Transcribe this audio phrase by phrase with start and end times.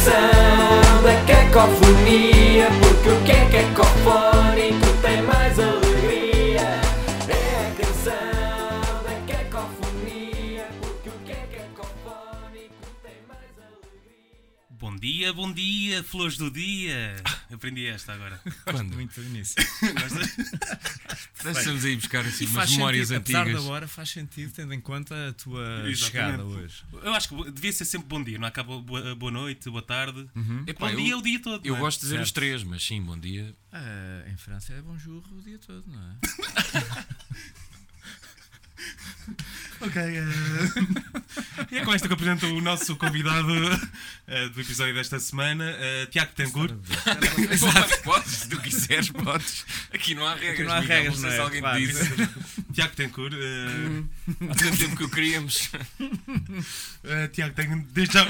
[0.00, 2.68] canção da cacofonia.
[2.80, 6.80] Porque o que é cacofónico tem mais alegria.
[7.28, 10.68] É a canção da cacofonia.
[10.80, 14.38] Porque o que é cacofónico tem mais alegria.
[14.70, 17.16] Bom dia, bom dia, flores do dia.
[17.52, 18.40] Aprendi esta agora.
[18.64, 18.94] Quando?
[18.94, 19.54] Muito nisso.
[21.42, 23.64] Deixamos aí buscar assim, umas memórias sentido, apesar antigas.
[23.64, 25.96] da hora, faz sentido tendo em conta a tua Exatamente.
[25.98, 26.84] chegada hoje.
[27.02, 30.28] Eu acho que devia ser sempre bom dia, não acaba boa, boa noite, boa tarde.
[30.66, 31.64] Epá, bom eu- dia o dia todo.
[31.66, 31.78] Eu é?
[31.78, 32.34] gosto de dizer os Certo.
[32.34, 33.54] três, mas sim, bom dia.
[33.72, 36.16] Ah, em França é bonjour o dia todo, não é?
[39.80, 39.96] Ok.
[39.96, 40.22] eh,
[41.72, 43.48] e é com esta que apresento o nosso convidado
[44.26, 46.74] eh, do episódio desta semana, eh, Tiago Tencourt.
[47.60, 49.64] Podes, podes, se tu quiseres, podes.
[49.92, 50.66] Aqui não há regras.
[50.68, 51.42] não há Miguel, regras, não sei não se é?
[51.44, 51.78] alguém Claro.
[51.80, 52.72] te disse.
[52.74, 53.32] Tiago Tencourt.
[53.34, 54.02] eh,
[54.50, 55.70] Há tanto tempo que o queríamos.
[57.32, 58.26] Tiago Tencourt, desde já.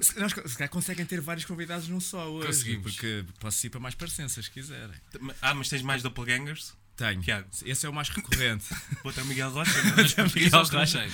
[0.00, 2.46] Se, nós, se calhar conseguem ter vários convidados num só hoje.
[2.46, 2.92] Conseguimos.
[2.92, 4.94] Porque posso ir para mais parecenças se quiserem.
[5.42, 6.74] Ah, mas tens mais doppelgangers?
[6.96, 7.20] Tenho.
[7.22, 7.48] Tiago.
[7.64, 8.64] Esse é o mais recorrente.
[9.04, 9.70] Outro é o Miguel Rocha.
[9.78, 10.22] é?
[10.22, 11.12] Mas Miguel estrangeiro?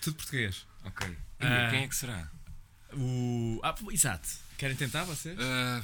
[0.00, 0.64] Tudo português.
[0.84, 1.08] Ok.
[1.08, 1.68] E Ah.
[1.70, 2.30] quem é que será?
[2.92, 3.60] O...
[3.64, 4.28] Ah, exato.
[4.56, 5.36] Querem tentar vocês?
[5.38, 5.82] Ah,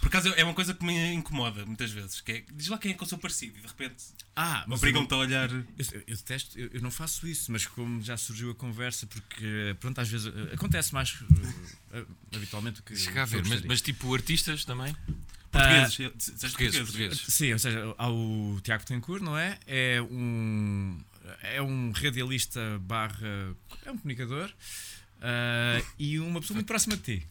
[0.00, 2.20] Por acaso é uma coisa que me incomoda muitas vezes.
[2.20, 3.94] Que é, diz lá quem é que eu sou parecido e de repente
[4.36, 5.50] Ah, mas eu, obrigam-te a olhar.
[5.50, 5.64] eu,
[6.06, 9.98] eu detesto, eu, eu não faço isso, mas como já surgiu a conversa, porque pronto,
[10.00, 11.16] às vezes eh, acontece mais
[11.92, 12.04] eh, eh,
[12.36, 12.94] habitualmente do que.
[12.96, 13.68] Chega a que eu ver, mas, gostaria.
[13.68, 14.94] mas tipo artistas também?
[15.54, 16.12] Portugueses.
[16.16, 17.20] disseste Portugueses, portugueses.
[17.28, 19.58] Sim, ou seja, há o Tiago Tencourt, não é?
[19.66, 20.98] É um,
[21.42, 23.54] é um radialista barra.
[23.86, 24.50] é um comunicador
[25.22, 27.26] ah, e uma pessoa muito próxima de ti.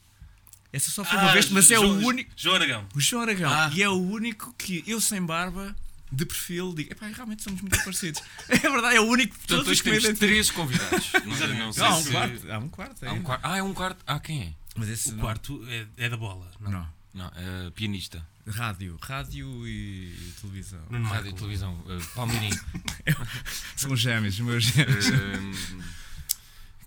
[0.71, 2.31] Essa só foi uma Ah, vez, mas é o único.
[2.35, 2.87] João Aragão.
[2.95, 3.51] O João Aragão.
[3.51, 3.69] Ah.
[3.73, 5.75] E é o único que eu sem barba.
[6.11, 8.21] De perfil, digo, epá, realmente somos muito parecidos.
[8.47, 11.11] É verdade, é o único de Portanto, todos os hoje que temos três convidados.
[11.25, 12.51] Não, não sei há um se- quarto.
[12.51, 13.05] Há um quarto.
[13.07, 13.41] Há um quarto.
[13.45, 14.03] Ah, é um quarto.
[14.05, 14.53] Ah, quem é?
[14.75, 15.19] Mas esse O não.
[15.21, 16.49] quarto é, é da bola.
[16.59, 16.69] Não.
[16.71, 16.87] Não.
[17.13, 18.25] Não, é pianista.
[18.47, 18.97] Rádio.
[19.01, 20.81] Rádio e televisão.
[20.89, 21.73] Nuno Rádio e televisão.
[21.85, 22.59] Uh, Palmeirinho.
[23.77, 25.09] São gêmeos, os meus gêmeos.
[25.09, 25.81] Hum,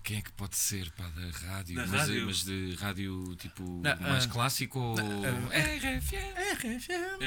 [0.03, 1.75] quem é que pode ser pá, da rádio?
[1.75, 2.25] Da mas, rádio?
[2.27, 4.95] mas de rádio tipo mais ah, clássico ou.
[4.95, 6.37] RFM.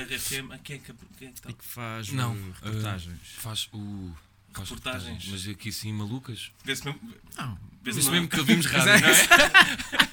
[0.07, 0.53] RFM.
[0.53, 1.51] ah, Quem é que, quem é que está?
[1.51, 3.19] E que faz Não, uh, reportagens.
[3.37, 4.13] Faz o.
[4.53, 5.29] Faz Reportagens.
[5.29, 6.53] Mas aqui sim malucas.
[6.65, 7.01] Vê-se mesmo.
[7.37, 7.59] Não.
[7.83, 8.29] Vê-se mesmo.
[8.29, 10.09] que ouvimos rádio, não é?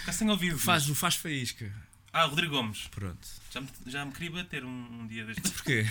[0.00, 0.58] Está sem ouvido.
[0.58, 1.72] Faz o Faz Faísca.
[2.12, 2.88] Ah, Rodrigo Gomes.
[2.90, 3.26] Pronto.
[3.50, 5.50] Já me, já me queria bater um, um dia destes.
[5.50, 5.86] Porquê?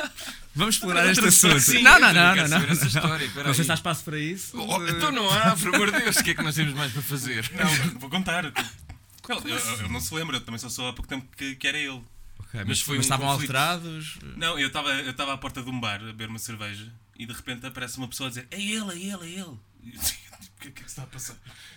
[0.54, 1.60] Vamos explorar este assunto.
[1.60, 2.58] Sim, não, não, não, não, não.
[2.64, 4.54] essa história, Não sei se há espaço para isso.
[4.58, 6.92] Oh, então não há, por amor de Deus, o que é que nós temos mais
[6.92, 7.50] para fazer?
[7.54, 8.44] Não, vou contar.
[8.44, 8.54] Ele,
[9.50, 11.78] eu, eu não se lembra, eu também só sou há pouco tempo que, que era
[11.78, 12.02] ele.
[12.38, 13.50] Ok, Mas mas, foi mas um estavam conflito.
[13.50, 14.18] alterados.
[14.36, 17.24] Não, eu estava eu estava à porta de um bar a beber uma cerveja e
[17.24, 19.58] de repente aparece uma pessoa a dizer: É ele, é ele, é ele.
[19.84, 20.16] E disse,
[20.56, 21.36] O que é que é está a passar?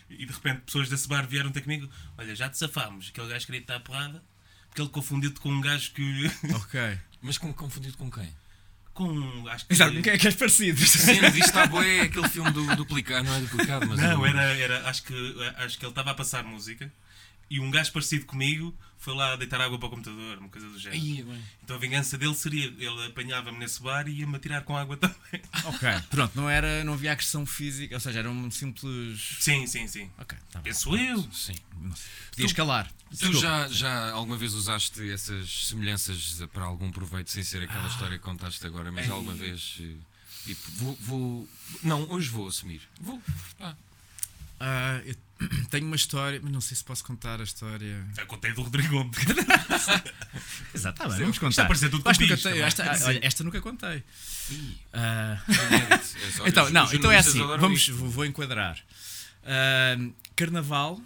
[0.09, 3.09] E de repente pessoas desse bar vieram ter comigo: Olha, já te safámos.
[3.09, 4.23] Aquele gajo queria estar à porrada
[4.67, 6.31] porque ele confundiu-te com um gajo que.
[6.53, 6.99] Ok.
[7.21, 8.31] Mas com, confundido com quem?
[8.95, 9.47] com.
[9.47, 9.73] Acho que.
[9.73, 10.79] Exato, com quem é que és parecido?
[10.81, 13.99] Sim, mas isto está boé, aquele filme do duplicado, não é duplicado, mas.
[13.99, 15.13] Não, é era, era acho, que,
[15.57, 16.91] acho que ele estava a passar música
[17.49, 20.79] e um gajo parecido comigo foi lá deitar água para o computador, uma coisa do
[20.79, 20.99] género.
[21.31, 21.43] Aí.
[21.63, 25.41] Então a vingança dele seria: ele apanhava-me nesse bar e ia-me atirar com água também.
[25.65, 29.37] ok, pronto, não, era, não havia agressão física, ou seja, era um simples.
[29.39, 30.09] Sim, sim, sim.
[30.17, 30.71] Ok, tá bem.
[30.71, 31.21] Penso eu.
[31.31, 31.55] Sim.
[32.31, 32.91] Podia escalar.
[33.19, 38.17] Tu já, já alguma vez usaste essas semelhanças para algum proveito sem ser aquela história
[38.17, 39.11] que contaste agora, mas Ei.
[39.11, 39.77] alguma vez.
[39.81, 39.93] eh,
[40.45, 41.49] Tipo, vou, vou.
[41.81, 42.81] Não, hoje vou assumir.
[43.01, 43.19] Vou.
[43.59, 43.75] Ah,
[44.59, 45.15] Ah, eu
[45.69, 48.05] tenho uma história, mas não sei se posso contar a história.
[48.15, 49.17] Já contei do Rodrigo Gomes.
[50.73, 51.49] Exato, tá bem, Sim, vamos contar.
[51.49, 53.03] está a parecer tudo que contei- tá esta, bem?
[53.03, 54.03] olha, esta nunca contei.
[54.93, 55.37] Ah,
[56.35, 58.77] só- então, não, então é assim, vamos, vou, vou enquadrar.
[59.43, 59.97] Ah,
[60.35, 60.99] carnaval.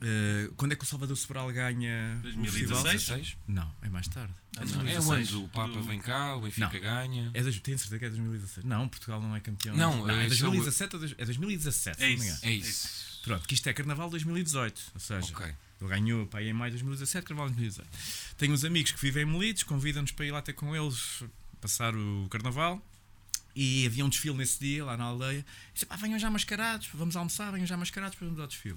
[0.00, 2.82] Ah, quando é que o Salvador Sobral ganha o 2016?
[2.82, 2.82] festival?
[3.18, 3.36] 16?
[3.48, 4.32] Não, é mais tarde.
[4.56, 5.34] Não, é 2016.
[5.34, 6.80] onde o Papa vem cá, o Benfica Não.
[6.80, 7.30] ganha.
[7.34, 8.64] É dois, tenho certeza que é 2016.
[8.66, 9.76] Não, Portugal não é campeão.
[9.76, 12.02] Não, é é só- 2017 ou é 2017.
[12.02, 12.46] É não isso.
[12.46, 13.08] É isso.
[13.22, 14.82] Pronto, que isto é Carnaval 2018.
[14.94, 15.46] Ou seja, Ok.
[15.46, 17.88] ele ganhou para aí em maio de 2017, Carnaval 2018.
[18.36, 21.22] Tenho uns amigos que vivem em Melides, convidam-nos para ir lá ter com eles,
[21.60, 22.82] passar o Carnaval.
[23.54, 25.44] E havia um desfile nesse dia, lá na aldeia.
[25.70, 28.76] E disse, pá, venham já mascarados, vamos almoçar, venham já mascarados para vamos ao desfile.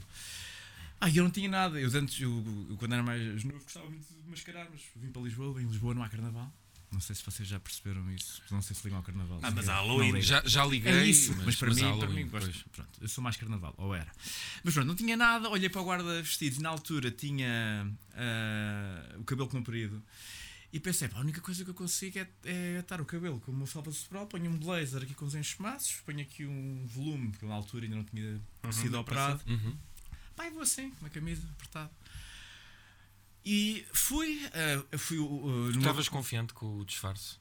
[1.02, 1.82] Ah, eu não tinha nada.
[1.82, 5.22] Eu, antes, eu, eu quando era mais novo, gostava muito de mascarar, mas vim para
[5.24, 5.60] Lisboa.
[5.62, 6.54] Em Lisboa não há Carnaval.
[6.92, 8.42] Não sei se vocês já perceberam isso.
[8.52, 9.40] Não sei se ligam ao Carnaval.
[9.42, 10.22] Ah, mas há Halloween.
[10.22, 12.64] Já, já liguei, É isso, mas, para mim, há para Halloween, mim gosto, pois.
[12.72, 14.12] pronto, eu sou mais carnaval, ou era.
[14.64, 19.24] Mas pronto, não tinha nada, olhei para o guarda vestidos, na altura tinha ah, o
[19.24, 20.04] cabelo comprido
[20.74, 23.58] e pensei, pá, a única coisa que eu consigo é, é atar o cabelo como
[23.58, 27.46] uma salva sobral, ponho um blazer aqui com os enchemaços, ponho aqui um volume, porque
[27.46, 28.40] na altura ainda não tinha
[28.72, 29.42] sido operado.
[29.48, 29.76] Uhum.
[30.42, 31.92] Pai, vou assim, uma camisa apertada.
[33.46, 34.42] E fui,
[34.92, 37.36] eu fui uh, numa- Estavas confiante com o disfarce?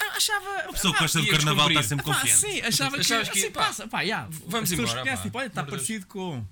[0.00, 0.58] Ah, achava.
[0.60, 2.36] A pessoa que gosta do carnaval está sempre confiante.
[2.36, 5.64] sim, achava que, que, assim, pá, passa, pá, yeah, vamos embora, conhecem, tipo, olha, está
[5.64, 6.46] parecido com.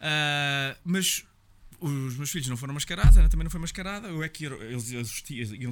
[0.00, 1.24] Ah, mas
[1.80, 4.44] os meus filhos não foram mascarados, a Ana também não foi mascarada, eu é que
[4.44, 5.04] eles iam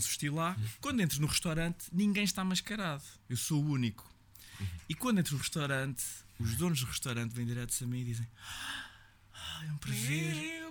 [0.00, 0.56] se vestir, lá.
[0.80, 4.04] Quando entro no restaurante, ninguém está mascarado, eu sou o único.
[4.88, 6.02] E quando entro no restaurante,
[6.40, 8.91] os donos do restaurante vêm direto a mim e dizem: ah,
[9.68, 10.62] É um prazer.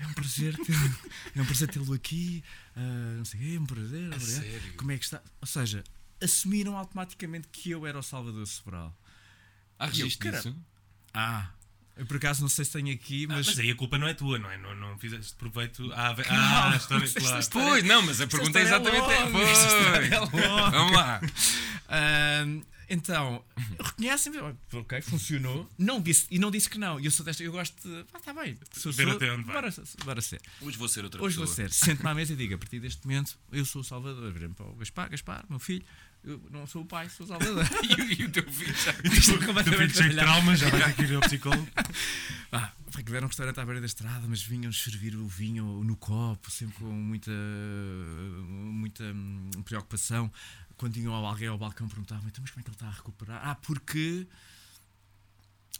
[0.00, 0.96] É um prazer ter-
[1.36, 2.42] é um prazer tê-lo aqui.
[2.76, 4.06] ah, não sei o quê, é um prazer.
[4.12, 4.20] obrigado.
[4.28, 4.72] sério?
[4.76, 5.22] Como é que está?
[5.40, 5.84] Ou seja,
[6.22, 8.96] assumiram automaticamente que eu era o Salvador Sobral.
[9.78, 10.56] Há registro disso?
[11.12, 11.50] Ah,
[11.96, 13.46] eu por acaso não sei se tenho aqui, Ah, mas.
[13.46, 14.56] mas aí a culpa não é tua, não é?
[14.58, 15.92] Não, não fizeste proveito.
[15.92, 17.38] Ah, ah, a história, claro.
[17.40, 19.68] história- Pois, não, mas a pergunta é é exatamente longa, é essa.
[19.68, 20.08] Foi.
[20.40, 20.70] longa.
[20.70, 21.20] Vamos lá.
[21.88, 22.62] Ahm,
[22.94, 23.44] então,
[23.80, 24.38] reconhecem-me,
[24.72, 25.68] ok, funcionou.
[25.78, 26.98] Não disse, e não disse que não.
[26.98, 28.04] E eu sou desta, eu gosto de.
[28.14, 28.56] Ah, está bem.
[28.72, 29.54] Se eu Ver sou, até onde vai.
[29.54, 29.74] bora,
[30.04, 30.40] bora ser.
[30.60, 31.68] Hoje vou ser outra Hoje vou pessoa.
[31.68, 31.72] ser.
[31.72, 34.32] Sento-me à mesa e digo: a partir deste momento, eu sou o Salvador.
[34.32, 35.84] Virei-me para o Gaspar, Gaspar, meu filho.
[36.26, 37.64] Eu não sou o pai, sou o Salvador.
[37.84, 38.92] E, o- e o teu filho já.
[39.12, 41.20] Isto é O teu completamente filho cheio de traumas, já vai ter que ir ao
[41.20, 41.68] psicólogo.
[42.56, 45.82] Ah, foi que era um restaurante à beira da estrada, mas vinham servir o vinho
[45.82, 47.32] no copo, sempre com muita,
[48.46, 50.30] muita hum, preocupação.
[50.76, 53.40] Quando vinham alguém ao balcão perguntavam, então, mas como é que ele está a recuperar?
[53.48, 54.26] Ah, porque.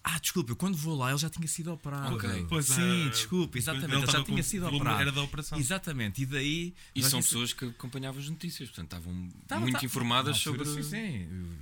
[0.06, 2.14] Ah, desculpa, eu quando vou lá ele já tinha sido operado.
[2.17, 2.46] Ok.
[2.49, 5.00] Pois, Sim, ah, desculpa, exatamente, ele ele, já tinha sido operado.
[5.00, 5.58] Era da operação.
[5.58, 6.75] Exatamente, e daí.
[6.94, 10.64] E são tinha- pessoas que acompanhavam as notícias, portanto estavam Tava- muito tava- informadas sobre.
[10.67, 11.56] Sim, sim.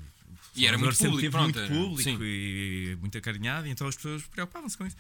[0.57, 2.19] E era muito público, pronto, muito público sim.
[2.21, 4.97] e muito acarinhado, e então as pessoas preocupavam-se com isso.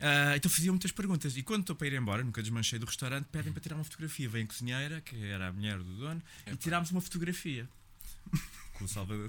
[0.00, 1.36] Ah, então faziam muitas perguntas.
[1.36, 4.28] E quando estou para ir embora, nunca desmanchei do restaurante, pedem para tirar uma fotografia.
[4.28, 7.68] Vem a cozinheira, que era a mulher do dono, e tirámos uma fotografia.
[8.74, 9.28] Com o Salvador.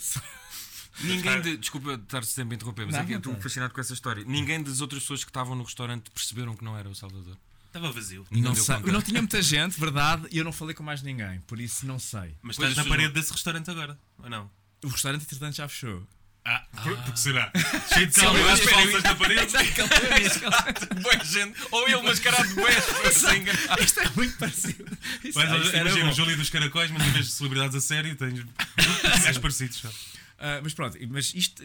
[1.02, 1.58] Ninguém de.
[1.58, 3.42] Desculpa estar sempre a interromper, mas Não, é que estou tem.
[3.42, 4.24] fascinado com essa história.
[4.26, 7.38] Ninguém das outras pessoas que estavam no restaurante perceberam que não era o Salvador.
[7.68, 8.26] Estava vazio.
[8.30, 11.58] Não, sei, não tinha muita gente, verdade, e eu não falei com mais ninguém, por
[11.60, 12.36] isso não sei.
[12.42, 14.52] Mas Pois estás na parede não- desse restaurante agora, ou não?
[14.84, 16.06] O restaurante, entretanto, já fechou.
[16.44, 17.52] Ah, por- porque será?
[17.94, 18.58] Cheio de aí.
[18.58, 19.54] falsas na parede.
[21.02, 21.60] Boa gente.
[21.72, 22.84] Ou ele mascarado de boés.
[23.14, 23.84] sem graça.
[23.84, 24.98] Isto é muito parecido.
[25.24, 27.76] Isto, Mas, ah, isto era imagina o Júlio dos Caracóis, mas em vez de celebridades
[27.76, 28.40] a sério, tens
[29.24, 29.78] gajos parecidos.
[29.78, 29.90] só.
[30.40, 31.62] Ah, mas pronto, mas isto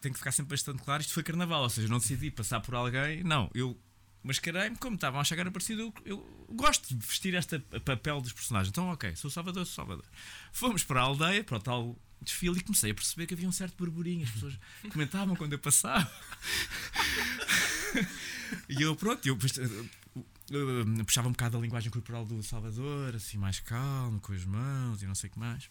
[0.00, 2.60] tem que ficar sempre bastante claro: isto foi carnaval, ou seja, eu não decidi passar
[2.60, 3.80] por alguém, não, eu
[4.22, 8.34] mascarei-me, como estavam a chegar a parecido, eu, eu gosto de vestir este papel dos
[8.34, 8.68] personagens.
[8.68, 10.04] Então, ok, sou Salvador, sou Salvador.
[10.52, 13.52] Fomos para a aldeia, para o tal desfile, e comecei a perceber que havia um
[13.52, 14.58] certo burburinho, as pessoas
[14.90, 16.10] comentavam quando eu passava.
[18.68, 19.36] e eu, pronto, eu.
[19.36, 24.32] depois, eh, eh, puxava um bocado a linguagem corporal do Salvador, assim, mais calmo, com
[24.32, 25.70] as mãos e não sei o que mais.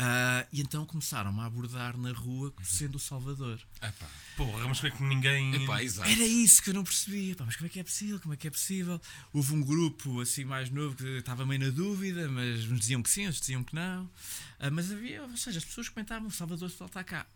[0.00, 3.60] Ah, e então começaram-me a abordar na rua sendo o Salvador.
[3.82, 4.06] Epá,
[4.36, 5.64] Porra, mas como é que ninguém.
[5.64, 5.82] epá.
[5.82, 7.34] Era isso que eu não percebia.
[7.34, 8.20] Pá, mas como é que é possível?
[8.20, 9.00] Como é que é possível?
[9.32, 13.10] Houve um grupo assim mais novo que estava meio na dúvida, mas uns diziam que
[13.10, 14.08] sim, outros diziam que não.
[14.60, 17.26] Ah, mas havia, ou seja, as pessoas comentavam: o Salvador só está cá.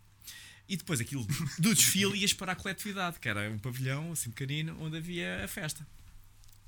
[0.69, 1.27] E depois aquilo
[1.59, 5.49] do desfile ias para a coletividade, que era um pavilhão assim pequenino onde havia a
[5.49, 5.85] festa.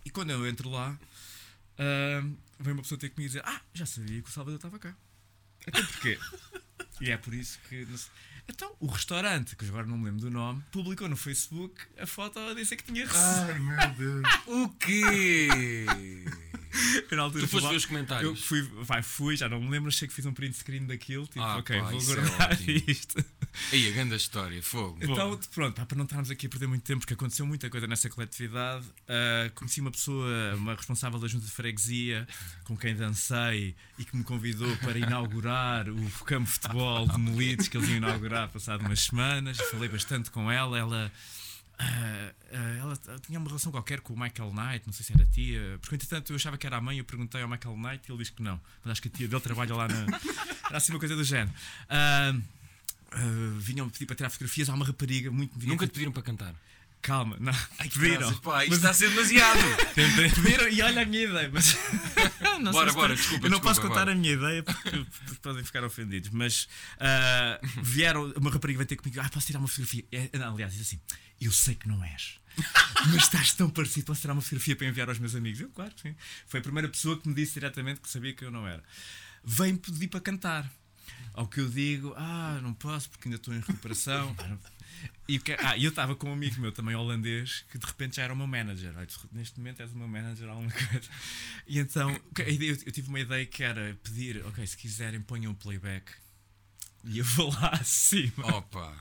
[0.05, 0.99] E quando eu entro lá,
[1.79, 2.21] ah,
[2.59, 4.93] vem uma pessoa ter comigo e dizer: Ah, já sabia que o Salvador estava cá.
[5.67, 6.19] Então porquê?
[7.01, 7.87] E é por isso que.
[8.47, 12.39] Então, o restaurante, que agora não me lembro do nome, publicou no Facebook a foto
[12.39, 13.51] a dizer que tinha recebido.
[13.51, 13.91] Ai meu
[14.23, 14.35] Deus.
[14.47, 15.87] O quê?
[17.11, 18.31] Eu, na altura, Tu fui foste ver os comentários.
[18.31, 21.25] Eu fui, vai, fui, já não me lembro, achei que fiz um print screen daquilo.
[21.27, 22.83] Tipo, Ah, ok, pá, vou é guardar ótimo.
[22.87, 23.25] isto.
[23.73, 24.99] Aí, a grande história, fogo.
[25.01, 27.87] Então, pronto, pá, para não estarmos aqui a perder muito tempo, porque aconteceu muita coisa
[27.87, 28.85] nessa coletividade.
[29.09, 32.27] ah, conheci uma pessoa, uma responsável da junta de freguesia,
[32.65, 37.69] com quem dancei e que me convidou para inaugurar o campo de futebol de Melides,
[37.69, 39.57] que eles iam inaugurar passado umas semanas.
[39.71, 40.79] Falei bastante com ela.
[40.79, 41.13] Ela.
[41.79, 45.25] ah, ah, ela tinha uma relação qualquer com o Michael Knight, não sei se era
[45.27, 46.99] tia, porque entretanto eu achava que era a mãe.
[46.99, 49.29] Eu perguntei ao Michael Knight e ele disse que não, mas acho que a tia
[49.29, 50.07] dele trabalha lá na.
[50.69, 51.53] Era assim uma coisa do género.
[51.89, 52.35] Ah,
[53.15, 54.69] ah, vinham pedir para tirar fotografias.
[54.69, 55.59] Há uma rapariga muito.
[55.67, 56.55] Nunca te pediram para cantar.
[57.05, 57.53] Calma, não.
[57.79, 58.19] Ai, pediram.
[58.19, 59.61] graças, pá, isto está a ser demasiado.
[59.95, 61.51] Pediram e olha a minha ideia.
[61.53, 61.77] Mas
[62.63, 64.13] não Bora, bora, desculpa, Eu não desculpa, posso contar bora.
[64.13, 66.31] a minha ideia porque, porque podem ficar ofendidos.
[66.31, 66.67] Mas
[66.99, 69.21] ah, vieram, uma rapariga vai ter comigo.
[69.21, 70.03] Ah, posso tirar uma fotografia?
[70.11, 70.99] É, não, aliás, diz assim:
[71.39, 72.41] Eu sei que não és.
[73.13, 75.61] Mas estás tão parecido, posso tirar uma fotografia para enviar aos meus amigos?
[75.61, 76.15] Eu, claro, sim.
[76.47, 78.83] Foi a primeira pessoa que me disse diretamente que sabia que eu não era.
[79.45, 80.73] Vem pedir para cantar.
[81.33, 84.35] Ao que eu digo, ah, não posso porque ainda estou em recuperação.
[85.27, 88.23] E que- ah, eu estava com um amigo meu também holandês que de repente já
[88.23, 88.95] era o meu manager.
[89.33, 91.09] Neste momento és o meu manager, alguma coisa.
[91.67, 96.13] E então eu, tive uma ideia que era pedir, ok, se quiserem ponham o playback
[97.07, 98.47] E eu vou lá acima.
[98.57, 98.93] Opa!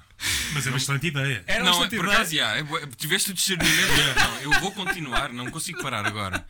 [0.53, 1.43] Mas é uma excelente ideia.
[1.45, 2.17] Era não, bastante por ideia.
[2.17, 2.63] acaso, já, é
[2.95, 3.75] tiveste o discernimento.
[4.15, 6.45] não, eu vou continuar, não consigo parar agora.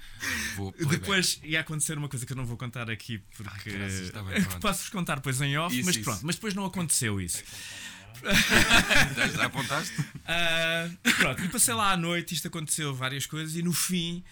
[0.89, 4.43] Depois ia acontecer uma coisa que eu não vou contar aqui porque graças, está bem,
[4.62, 6.03] posso-vos contar depois em off, Isso, mas isso.
[6.05, 7.41] pronto, mas depois não aconteceu isso.
[9.36, 9.93] Já, apontaste?
[10.25, 14.24] Ah, pronto, e passei lá à noite, isto aconteceu várias coisas, e no fim,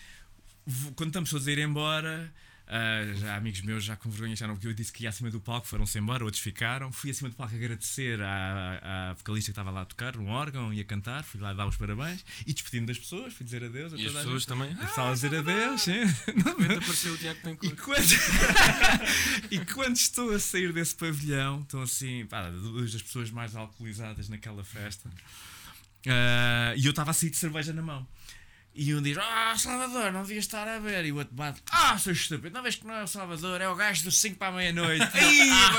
[0.96, 2.32] quando estamos todos a ir embora,
[2.74, 5.30] ah, já amigos meus já com vergonha já não, porque eu disse que ia acima
[5.30, 6.90] do palco, foram-se embora, outros ficaram.
[6.90, 10.74] Fui acima do palco agradecer à, à vocalista que estava lá a tocar, um órgão
[10.74, 13.94] e a cantar, fui lá dar os parabéns e despedindo das pessoas, fui dizer adeus
[13.94, 14.72] a E as pessoas também?
[14.72, 15.92] A pessoa a dizer adeus, sim.
[15.92, 17.82] De repente apareceu o Tiago E Tencourt.
[17.82, 18.08] quando,
[19.52, 24.30] e quando estou a sair desse pavilhão, estão assim, pá, duas das pessoas mais alcoolizadas
[24.30, 25.12] naquela festa,
[26.08, 28.08] ah, e eu estava a sair de cerveja na mão.
[28.74, 31.06] E um diz: Ah, Salvador, não devias estar a ver.
[31.06, 33.68] E o outro bate: Ah, sou estúpido, não vês que não é o Salvador, é
[33.68, 35.06] o gajo dos 5 para a meia-noite.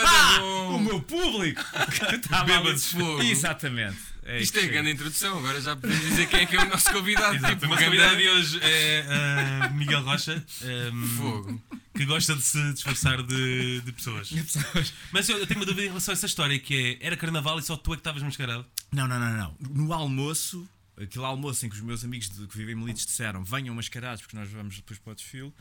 [0.05, 1.63] Ah, o meu público!
[1.91, 3.23] que Bêbado ali- de fogo.
[3.23, 3.97] Exatamente.
[4.25, 6.69] É Isto é a grande introdução, agora já podemos dizer quem é que é o
[6.69, 7.35] nosso convidado.
[7.35, 7.55] Exato.
[7.55, 11.61] Tipo, o nosso convidado de hoje é ah, Miguel Rocha, ah, Fogo.
[11.97, 14.29] que gosta de se disfarçar de, de pessoas.
[14.31, 17.17] Pessoas- Mas eu, eu tenho uma dúvida em relação a essa história, que é, era
[17.17, 18.65] carnaval e só tu é que estavas mascarado?
[18.93, 19.57] Não, não, não, não.
[19.71, 23.45] No almoço, aquele almoço em que os meus amigos de, que vivem em Melides disseram
[23.45, 25.53] venham mascarados porque nós vamos depois para o desfile,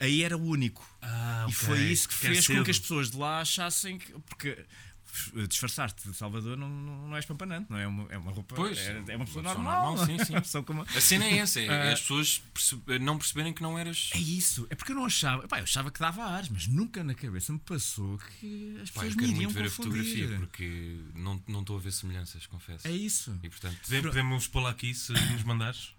[0.00, 0.86] aí era o único.
[1.02, 2.64] Ah, E foi isso que Quer fez com cedo.
[2.64, 4.12] que as pessoas de lá achassem que.
[4.20, 4.64] Porque
[5.48, 8.54] disfarçar-te de Salvador não, não, não és pampanante, não é uma, é uma roupa.
[8.54, 9.96] Pois, é, é uma pessoa normal.
[9.96, 10.34] normal, sim, sim.
[10.34, 11.92] É pessoa como- A cena é essa, é, Ah.
[11.92, 14.10] as pessoas perce- não perceberem que não eras.
[14.14, 15.46] É isso, é porque eu não achava.
[15.48, 19.02] Pá, eu achava que dava ares, mas nunca na cabeça me passou que as Pá,
[19.02, 19.74] pessoas eu me quero muito ver a confundir.
[20.04, 22.86] fotografia porque não não estou a ver semelhanças, confesso.
[22.86, 23.38] É isso.
[23.42, 25.94] E portanto, Podemos, pô-la aqui se nos mandares?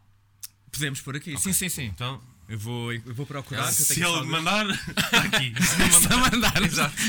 [0.72, 1.38] Podemos pôr aqui.
[1.40, 1.84] Sim, sim, sim.
[1.86, 3.66] Então, Eu vou, eu vou procurar.
[3.68, 5.54] eu se ele mandar, está aqui.
[5.64, 6.54] Se não mandar,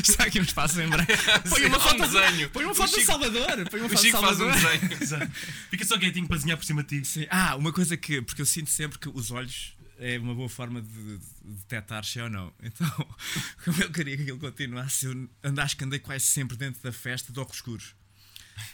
[0.03, 1.13] Está aqui um espaço em branco.
[1.51, 2.51] Põe uma Há um foto, desenho.
[2.51, 3.69] põe uma foto do Chico- Salvador.
[3.71, 4.53] Põe uma o foto do faz um Salvador.
[4.55, 4.93] desenho.
[5.03, 5.33] Exato.
[5.71, 7.07] Fica só quietinho para desenhar por cima de ti.
[7.07, 7.27] Sim.
[7.31, 8.23] Ah, uma coisa que.
[8.23, 12.19] Porque eu sinto sempre que os olhos é uma boa forma de, de detectar se
[12.19, 12.53] é ou não.
[12.63, 12.89] Então,
[13.65, 16.93] como eu queria que aquilo continuasse, eu ando- acho que andei quase sempre dentro da
[16.93, 17.95] festa de óculos escuros.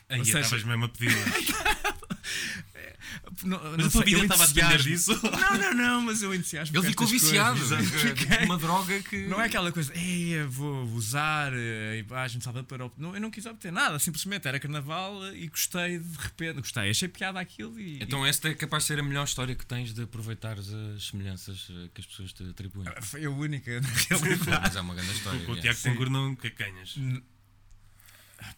[0.09, 1.13] Aí estavas mesmo a pedir.
[3.45, 5.13] Não, Mas não a tua vida estava a depender disso.
[5.23, 6.77] Não, não, não, mas eu entusiasmo.
[6.77, 8.39] Ele ficou viciado Fiquei.
[8.39, 9.27] de uma droga que.
[9.27, 12.85] Não é aquela coisa, ei, vou usar eh, a imagem de Salvador para.
[12.87, 16.61] ob-" Não, eu não quis obter nada, simplesmente era carnaval eh, e gostei de repente,
[16.61, 18.03] gostei, achei piada aquilo e.
[18.03, 21.69] Então esta é capaz de ser a melhor história que tens de aproveitares as semelhanças
[21.71, 22.89] eh, que as pessoas te atribuem.
[22.97, 24.61] e foi a única, na realidade.
[24.63, 25.45] Mas é uma grande história.
[25.45, 25.61] Com o é.
[25.61, 26.97] Tiago Tengur não, é que ganhas?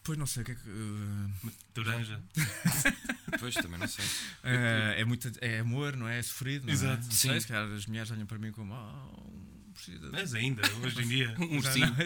[0.02, 0.68] Pois não sei o que é que.
[0.68, 2.20] eh, Toranja.
[3.40, 4.04] Pois, também não sei.
[4.44, 6.18] eh, é, muito, é amor, não é?
[6.20, 6.66] É sofrido.
[6.66, 7.02] Não Exato.
[7.02, 7.04] É?
[7.04, 7.28] Não Sim.
[7.30, 8.72] sei, se calhar as mulheres olham para mim como.
[8.72, 9.43] Oh,
[9.74, 11.34] precisa Mas ainda, hoje em dia.
[11.40, 11.96] Um Já ursinho.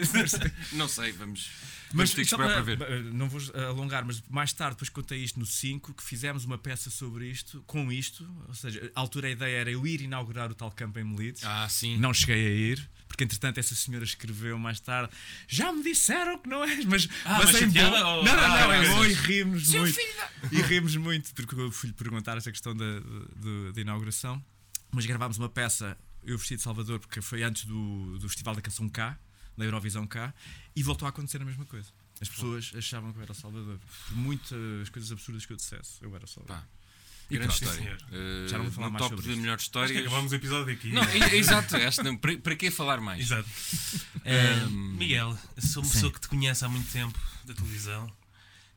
[0.73, 1.49] não- sei, vamos.
[1.91, 2.81] Mas Vamos só esperar para ver.
[2.81, 6.57] eh, Não vou alongar, mas mais tarde, depois contei isto no 5, que fizemos uma
[6.57, 8.29] peça sobre isto, com isto.
[8.47, 11.43] Ou seja, a altura a ideia era eu ir inaugurar o tal campo em Melides.
[11.43, 11.97] Ah, sim.
[11.97, 15.11] Não cheguei a ir, porque entretanto essa senhora escreveu mais tarde:
[15.47, 17.73] Já me disseram que não és, mas, Ah, mas em bom.
[17.73, 19.99] chateada Não, ou- não, Ah, não, é bom e rimos muito.
[20.51, 24.43] E rimos muito, porque eu fui-lhe perguntar essa questão da, da, da inauguração.
[24.91, 28.61] Mas gravámos uma peça, eu vesti de Salvador, porque foi antes do, do Festival da
[28.61, 29.17] Canção K,
[29.57, 30.33] da Eurovisão K,
[30.75, 31.89] e voltou a acontecer a mesma coisa.
[32.21, 33.79] As pessoas achavam que eu era Salvador.
[34.07, 36.57] Por muitas coisas absurdas que eu dissesse, eu era Salvador.
[36.57, 36.67] Pá,
[37.29, 37.71] E grande pronto.
[37.73, 37.97] história.
[38.11, 40.01] Eh, Já não vou falar no mais top sobre de melhores Acho que histórias.
[40.05, 40.91] acabamos o episódio aqui.
[40.91, 41.75] Não, é- exato.
[41.77, 43.21] Acho não- para, para que falar mais?
[43.21, 43.47] Exato.
[44.25, 45.93] Ahm, Miguel, eu sou uma Sim.
[45.93, 48.11] pessoa que te conhece há muito tempo da televisão,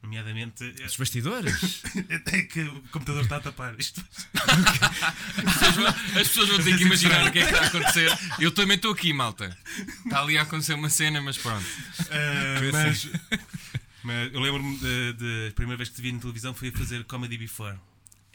[0.02, 0.64] nomeadamente.
[0.86, 1.82] Os bastidores?
[2.10, 4.04] Até que o computador está a tapar isto.
[4.34, 7.66] As pessoas vão- as pessoas vão ter que imaginar o que é que está a
[7.68, 8.18] acontecer.
[8.38, 9.56] Eu também estou aqui, malta.
[10.04, 11.64] Está ali a acontecer uma cena, mas pronto.
[12.58, 13.08] Foi mas,
[14.02, 16.72] mas eu lembro-me de, de- a primeira vez que te vi na televisão foi a
[16.72, 17.76] fazer Comedy Before.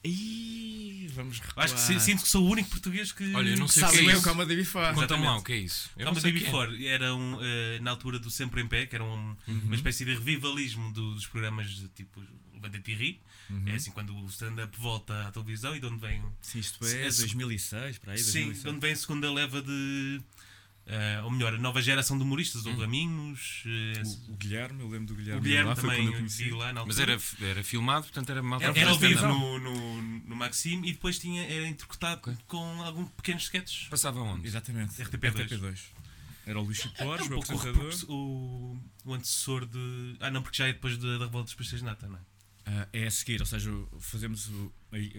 [0.03, 1.65] Ih, vamos recuar.
[1.65, 3.33] Acho que si- sinto que sou o único português que.
[3.33, 4.29] Olha, eu não sei o Sabe que é bem o isso.
[4.29, 4.93] Comedy Before.
[4.95, 5.41] Conta-me lá Exatamente.
[5.41, 5.89] o que é isso.
[5.97, 6.51] Eu não sei Comedy o que é.
[6.51, 9.61] Before era um, eh, na altura do Sempre em Pé, que era um- Uhum.
[9.65, 12.21] uma espécie de revivalismo do- dos programas de tipo
[12.53, 13.21] Levanta-te e Ri.
[13.49, 13.63] Uhum.
[13.67, 16.21] É assim quando o stand-up volta à televisão e de onde vem.
[16.41, 18.63] Sim, isto é Esse- 2006, para aí, Sim, 2006.
[18.63, 20.21] de onde vem a segunda leva de.
[20.87, 23.63] Eh, ou melhor, a nova geração de humoristas, o Raminhos.
[23.65, 25.39] eh, O, o Guilherme, eu lembro do Guilherme.
[25.41, 26.43] o Guilherme lá, foi também quando eu eu conheci.
[26.45, 29.59] vi lá na Mas era, era filmado, portanto era mal Era, era ao vivo no,
[29.59, 32.37] no, no Maxim e depois tinha, era interpretado Ok.
[32.47, 33.87] com alguns pequenos sketches.
[33.89, 34.47] Passava onde?
[34.47, 34.93] Exatamente.
[35.01, 35.79] RTP2.
[36.45, 37.93] Era o Luís Chico Era Borges, um o apresentador.
[38.07, 40.15] o, o antecessor de.
[40.21, 42.21] Ah, não, porque já é depois da, da revolta dos pastéis de nata, não é?
[42.69, 44.71] Ah, é a seguir, ou seja, fazemos o.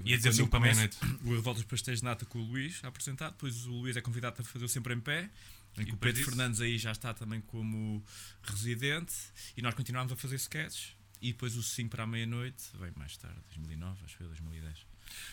[0.04, 0.96] Ia dizer 5 para meia-noite.
[1.25, 4.37] o Revoltas Pastéis de Nata com o Luís a apresentar, depois o Luís é convidado
[4.40, 5.28] a fazer o sempre em pé,
[5.80, 6.25] em que o Pedro?
[6.25, 8.04] Fernandes aí já está também como
[8.42, 9.14] residente
[9.56, 13.16] e nós continuámos a fazer sketches e depois o 5 para a meia-noite, veio mais
[13.16, 14.87] tarde, 2009, acho que foi 2010.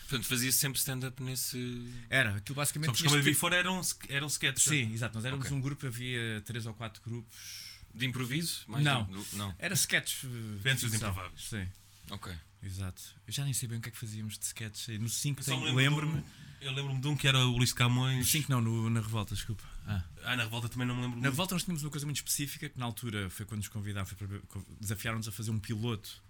[0.08, 1.86] Portanto, fazia sempre stand-up nesse.
[2.08, 4.64] Era, aquilo basicamente Só que os Comedy que- Before eram, eram sketches.
[4.64, 5.56] Sim, exato, nós éramos Ok.
[5.56, 7.36] um grupo, havia três ou quatro grupos.
[7.94, 8.64] De improviso?
[8.66, 9.04] Mais Não.
[9.04, 9.54] do- não.
[9.58, 10.24] Era sketches.
[10.24, 10.28] eh,
[10.60, 11.48] Ventos de improváveis.
[11.48, 11.66] Sim,
[12.10, 12.32] Ok.
[12.62, 13.02] exato.
[13.26, 14.98] Eu já nem sei bem o que é que fazíamos de sketches.
[15.00, 16.20] No 5 Eu só me tem- lembro de lembro-me.
[16.20, 18.18] um- Eu lembro-me de um que era o Ulisses Camões.
[18.18, 19.62] No 5 não, no- na revolta, desculpa.
[19.86, 20.02] Ah.
[20.24, 21.32] Ah, na revolta também não me lembro Na muito.
[21.32, 24.06] revolta nós tínhamos uma coisa muito específica que na altura foi quando nos convidaram,
[24.80, 26.24] desafiaram-nos a fazer um piloto.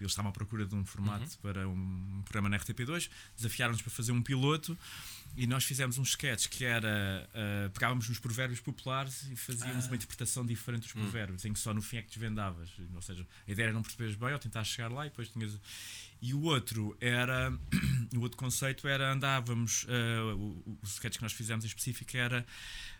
[0.00, 1.30] Eles estavam à procura de um formato Uhum.
[1.42, 4.78] para um programa na RTP2, desafiaram-nos para fazer um piloto
[5.36, 9.88] e nós fizemos um sketch que era ah, pegávamos nos provérbios populares e fazíamos Ah.
[9.88, 11.00] uma interpretação diferente dos Hum.
[11.02, 12.70] provérbios, em que só no fim é que desvendavas.
[12.94, 15.58] Ou seja, a ideia era não perceberes bem ou tentar chegar lá e depois tinhas.
[16.22, 17.50] E o outro era.
[18.14, 19.86] o outro conceito era andávamos.
[19.88, 22.44] ah, o, o sketch que nós fizemos em específico era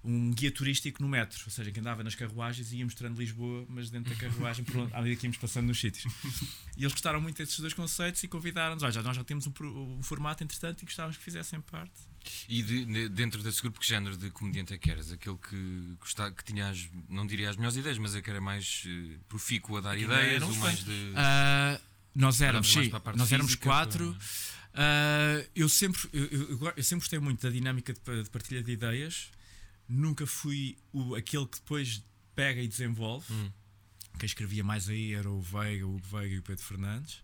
[0.02, 3.66] um guia turístico no metro, ou seja, que andava nas carruagens e ia mostrando Lisboa,
[3.68, 6.10] mas dentro da carruagem, por onde, à medida que íamos passando nos sítios.
[6.76, 8.82] E eles gostaram muito desses dois conceitos e convidaram-nos.
[8.82, 9.52] Olha, já- nós já temos um,
[9.98, 11.92] um formato interessante e gostávamos que fizessem parte.
[12.48, 15.12] E de- de- dentro desse grupo, que género de comediante é que eras?
[15.12, 18.40] Aquele que, gostava, que tinha, as, não diria as melhores ideias, mas é que era
[18.40, 21.12] mais eh, profícuo a dar Que ideias, ou mais de.
[21.16, 21.78] Ah,
[22.14, 24.16] nós éramos, sim, nós éramos física, quatro.
[24.74, 28.72] Ah, eu, sempre, eu, eu- eu sempre gostei muito da dinâmica de, de partilha de
[28.72, 29.30] ideias.
[29.88, 33.32] Nunca fui o, aquele que depois pega e desenvolve.
[33.32, 33.50] Hum.
[34.18, 37.22] Quem escrevia mais aí era o Veiga, o Hugo Veiga e o Pedro Fernandes.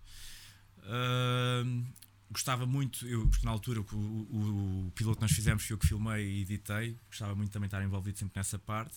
[0.84, 1.84] Ahm,
[2.30, 5.78] gostava muito, eu, porque na altura o, o- o piloto que nós fizemos foi eu
[5.78, 6.96] que filmei e editei.
[7.08, 8.96] Gostava muito também de estar envolvido sempre nessa parte.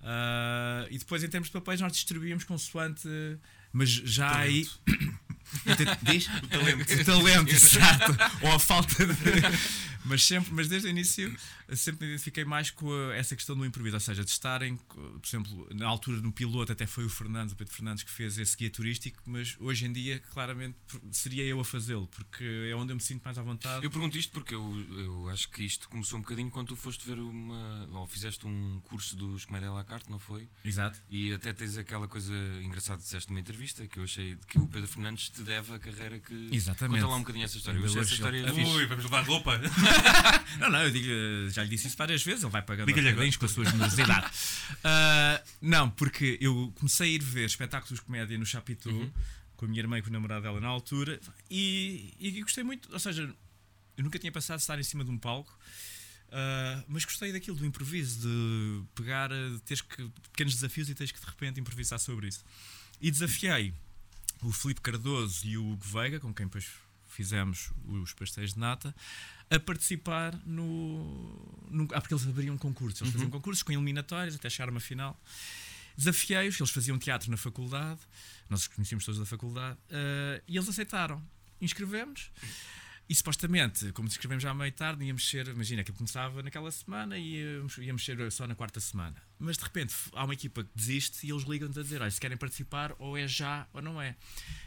[0.00, 3.08] Ah, e depois, em termos de papéis, nós distribuíamos consoante.
[3.76, 4.66] Mas já aí.
[6.02, 6.28] Diz?
[6.28, 6.94] O talento.
[6.94, 8.16] O talento, exato.
[8.40, 9.12] Ou a falta de.
[10.06, 11.34] Mas sempre, mas desde o início
[11.74, 15.20] sempre me identifiquei mais com a- essa questão do improviso, ou seja, de estarem, por
[15.24, 18.56] exemplo, na altura no piloto até foi o Fernando, o Pedro Fernandes que fez esse
[18.56, 20.76] guia turístico, mas hoje em dia claramente
[21.10, 23.84] seria eu a fazê-lo, porque é onde eu me sinto mais à vontade.
[23.84, 27.06] Eu pergunto isto porque eu, eu acho que isto começou um bocadinho quando tu foste
[27.06, 27.88] ver uma.
[27.92, 30.48] ou fizeste um curso dos Comédia à la carte, não foi?
[30.64, 31.00] Exato.
[31.10, 34.88] E até tens aquela coisa engraçada disseste numa entrevista que eu achei que o Pedro
[34.88, 36.48] Fernandes te deve a carreira que.
[36.52, 37.00] Exatamente.
[37.00, 37.78] Conta lá um bocadinho essa história.
[37.78, 38.52] Eu achei essa história.
[38.52, 39.60] Ui, vamos levar roupa.
[40.58, 43.14] Não, não, eu digo, já lhe disse isso várias vezes, ele vai pagando Diga-lhe aos
[43.14, 44.26] bocadinhos com a sua generosidade.
[44.82, 49.10] Ah, não, porque eu comecei a ir ver espetáculos de comédia no Chapitou Uhum.
[49.56, 52.90] com a minha irmã e com o namorado dela na altura e, e gostei muito,
[52.92, 53.22] ou seja,
[53.96, 55.52] eu nunca tinha passado de estar em cima de um palco.
[56.32, 60.94] ah, mas gostei daquilo do improviso, de pegar, ah, de teres que, pequenos desafios e
[60.94, 62.44] tens que de repente improvisar sobre isso.
[63.00, 63.74] E desafiei
[64.42, 66.66] o Filipe Cardoso e o Hugo Veiga, com quem depois
[67.16, 68.94] fizemos os pastéis de nata,
[69.50, 71.64] a participar no.
[71.70, 73.00] no ah, porque eles abriam concursos.
[73.00, 75.18] Eles faziam concursos com eliminatórias até chegar a uma final.
[75.96, 78.00] Desafiei-os, eles faziam teatro na faculdade,
[78.50, 81.22] nós os conhecíamos todos da faculdade, ah, e eles aceitaram.
[81.60, 82.30] Inscrevemos.
[83.08, 87.16] E supostamente, como inscrevemos já à meia tarde, íamos ser, imagina, que começava naquela semana
[87.16, 89.14] e íamos, íamos ser só na quarta semana.
[89.38, 92.20] Mas de repente há uma equipa que desiste e eles ligam-nos a dizer: olha, se
[92.20, 94.16] querem participar, ou é já ou não é.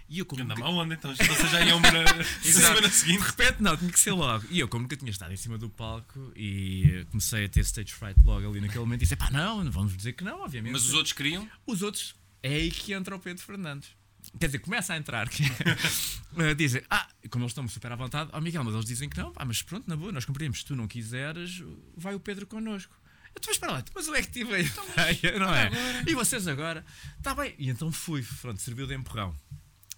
[0.07, 1.13] E eu, como Anda mal onda então.
[1.13, 3.21] Vocês já iam para na semana de seguinte.
[3.21, 4.45] repente, não, tinha que ser logo.
[4.49, 7.61] E eu, como nunca tinha estado em cima do palco e eh, comecei a ter
[7.61, 10.71] stage fright logo ali naquele momento, disse: pá, não, não vamos dizer que não, obviamente.
[10.71, 11.47] Mas os outros queriam?
[11.67, 13.98] Os outros, é aí que entra o Pedro Fernandes.
[14.37, 15.27] Quer dizer, começa a entrar.
[15.29, 15.43] Que
[16.37, 19.17] eh, dizem, ah, como eles estão super à vontade, oh Miguel, mas eles dizem que
[19.17, 20.59] não, pá, mas pronto, na boa, nós cumprimos.
[20.59, 21.63] Se tu não quiseres,
[21.95, 22.95] vai o Pedro connosco.
[23.35, 25.69] Eu, mas para lá, mas eu é que tive a ideia, não é?
[26.07, 26.85] E vocês agora?
[27.17, 27.55] Está bem.
[27.57, 29.35] E então fui, pronto, serviu de empurrão.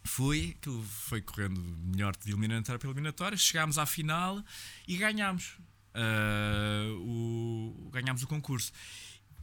[0.04, 4.44] Fui, aquilo foi correndo melhor de eliminatória para eliminatória, chegámos à final
[4.88, 5.58] e ganhámos.
[5.94, 8.72] ah, o, ganhámos o concurso.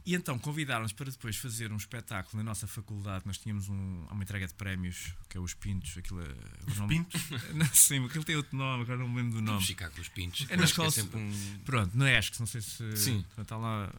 [0.05, 3.25] E então convidaram-nos para depois fazer um espetáculo na nossa faculdade.
[3.25, 5.97] Nós tínhamos um, uma entrega de prémios, que é os Pintos.
[5.97, 7.21] Aquilo, é- o nome- Pintos?
[7.53, 9.75] Não, sim, aquilo tem outro nome, agora não me lembro do nome.
[9.75, 10.45] Com os pintos.
[10.49, 11.59] É na que escola- sempre um.
[11.65, 12.97] Pronto, no ESC, não sei se.
[12.97, 13.25] Sim.
[13.37, 13.93] Está lá.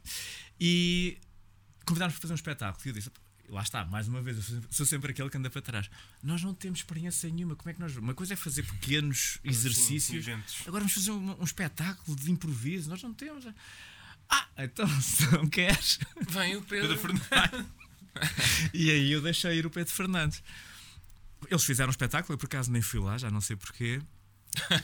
[0.61, 1.19] E
[1.87, 2.83] convidaram-nos para fazer um espetáculo.
[2.85, 3.11] E eu disse:
[3.49, 5.91] lá está, mais uma vez, eu sou- sempre aquele que anda para trás.
[6.23, 7.55] Nós não temos experiência nenhuma.
[7.57, 7.97] Como é que nós.
[7.97, 10.27] Uma coisa é fazer pequenos exercícios.
[10.27, 10.57] eventos.
[10.63, 12.89] Agora vamos fazer um, um espetáculo de improviso.
[12.91, 13.45] Nós não temos.
[14.31, 15.99] Ah, então se não queres.
[16.29, 16.97] Vem o Pedro.
[16.97, 17.67] Pedro Fernandes.
[18.73, 20.43] E aí eu deixei ir o Pedro Fernandes.
[21.49, 24.01] Eles fizeram um espetáculo, eu por acaso nem fui lá, já não sei porquê.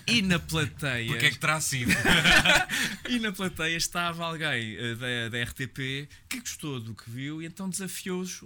[0.07, 1.09] E na plateia.
[1.09, 1.91] Porque é que terá sido?
[3.09, 7.47] E na plateia estava alguém eh, da, da RTP que gostou do que viu e
[7.47, 8.45] então desafiou-os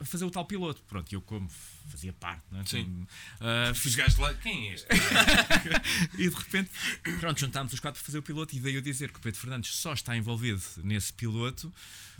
[0.00, 0.82] a fazer o tal piloto.
[0.82, 1.48] Pronto, eu como
[1.86, 2.64] fazia parte, não é?
[2.64, 3.06] Sim.
[3.74, 4.86] Fiz- Chegaste lá, quem é este?
[6.18, 6.70] e de repente,
[7.20, 9.40] pronto, juntámos os quatro para fazer o piloto e daí eu dizer que o Pedro
[9.40, 11.72] Fernandes só está envolvido nesse piloto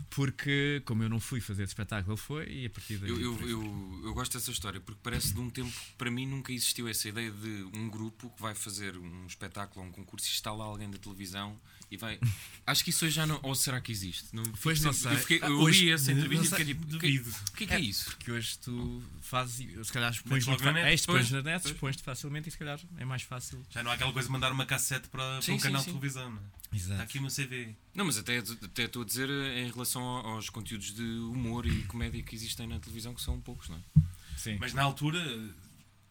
[0.09, 3.09] porque, como eu não fui fazer esse espetáculo, ele foi e a partir daí.
[3.09, 6.25] Eu, eu, eu, eu gosto dessa história porque parece de um tempo que para mim
[6.27, 10.27] nunca existiu essa ideia de um grupo que vai fazer um espetáculo ou um concurso
[10.27, 12.19] e está lá alguém da televisão e vai.
[12.65, 13.39] Acho que isso hoje já não.
[13.43, 14.27] Ou será que existe?
[14.33, 15.21] Não, Pois não sempre- Eu, sei.
[15.37, 16.57] fiquei, eu Hoje- ouvi essa entrevista e sei.
[16.59, 16.83] fiquei tipo.
[16.83, 17.29] o que- Duvido.
[17.29, 18.05] O que é que é isso?
[18.11, 22.03] Porque hoje tu fazes, se calhar expões logo na net, expões pois, na net, expões-te
[22.03, 23.63] facilmente e se calhar é mais fácil.
[23.69, 25.81] Já não há aquela coisa de mandar uma cassete para, para Sim, um sim, canal
[25.81, 25.91] sim.
[25.91, 26.57] de televisão, não é?
[26.75, 26.91] Exato.
[26.93, 27.75] Está aqui o meu CV.
[27.95, 31.65] Não, mas até até estou a dizer eh, em relação ao- aos conteúdos de humor
[31.65, 34.01] e comédia que existem na televisão, que são poucos, não é?
[34.35, 34.57] Sim.
[34.59, 35.19] Mas na altura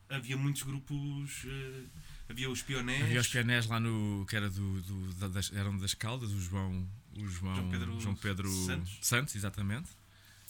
[0.09, 1.43] havia muitos grupos.
[1.45, 1.83] eh,
[2.29, 3.03] havia os pionés.
[3.03, 4.27] Havia os pianés lá no.
[4.29, 6.87] que era do, do- da- das, eram das Caldas, o João.
[7.19, 8.51] O João, João Pedro João Pedro
[9.01, 9.35] Santos.
[9.35, 9.89] exatamente.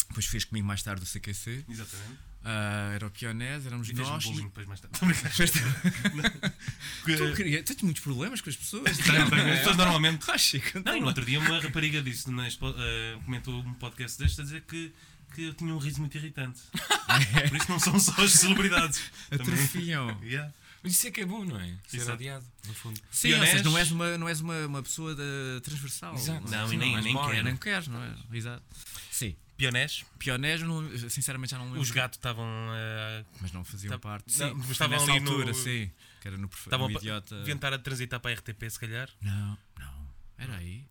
[0.09, 1.65] Depois fez comigo mais tarde o CQC.
[1.69, 2.19] Exatamente.
[2.45, 4.25] Ah, era o Pionés, éramos E um nós.
[4.25, 4.99] bullying e- depois mais tarde.
[7.05, 8.97] Tu queria- Tens muitos problemas com as pessoas.
[8.99, 9.53] Tenho, tenho.
[9.53, 10.25] As pessoas normalmente.
[10.31, 14.19] Ah, Chico, Não, no outro dia uma rapariga disse, na expo- eh, comentou um podcast
[14.19, 14.93] deste a dizer que,
[15.35, 16.61] que eu tinha um riso muito irritante.
[17.49, 19.01] Por isso não são só as celebridades.
[19.31, 20.19] Atrofiam.
[20.23, 20.53] Yeah.
[20.87, 21.77] Mas isso é que é bom, não é?
[21.89, 22.13] Ser Exato.
[22.13, 23.01] odiado, no fundo.
[23.11, 26.15] Sim, ou seja, não és uma, não és uma, uma pessoa da- transversal.
[26.15, 26.49] Exato.
[26.49, 27.45] Não, e nem, nem quero.
[27.45, 28.15] Não queres, não é?
[28.33, 28.63] Exato.
[29.11, 29.35] Sim.
[29.57, 31.81] Pionés, Pionés, não- sinceramente já não lembro.
[31.81, 32.47] os gatos estavam.
[32.75, 34.39] eh, Mas não faziam Tá- parte.
[34.39, 35.91] não, Sim, foi estavam nessa ali no- altura, sim.
[36.21, 37.39] Que era no, estavam no idiota.
[37.39, 39.09] deviam estar a transitar para a RTP, se calhar.
[39.21, 40.09] Não, não.
[40.39, 40.85] Era aí.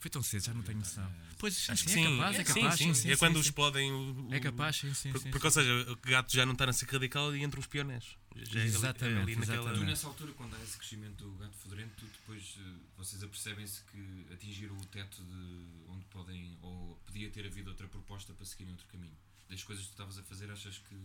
[0.00, 1.12] Foi tão cedo, já não tenho noção.
[1.38, 2.74] Pois, sim, Acho que sim, é capaz, é capaz.
[2.78, 3.10] sim, sim, sim.
[3.12, 3.92] É quando sim, os podem.
[3.92, 5.12] o- o- É capaz, sim, sim.
[5.12, 5.58] Porque, sim, porque, sim.
[5.60, 8.04] ou seja, o gato já não está a ser radical e entram os pionés.
[8.34, 9.84] Já é ali- Exatamente, ali naquela- Tu exatamente.
[9.90, 14.26] nessa altura, quando há esse crescimento do gato fedorento, tu depois eh, vocês apercebem-se que
[14.32, 18.86] atingiram o teto de onde podem, ou podia ter havido outra proposta para seguirem outro
[18.86, 19.16] caminho.
[19.50, 20.96] Das coisas que tu estavas a fazer, achas que.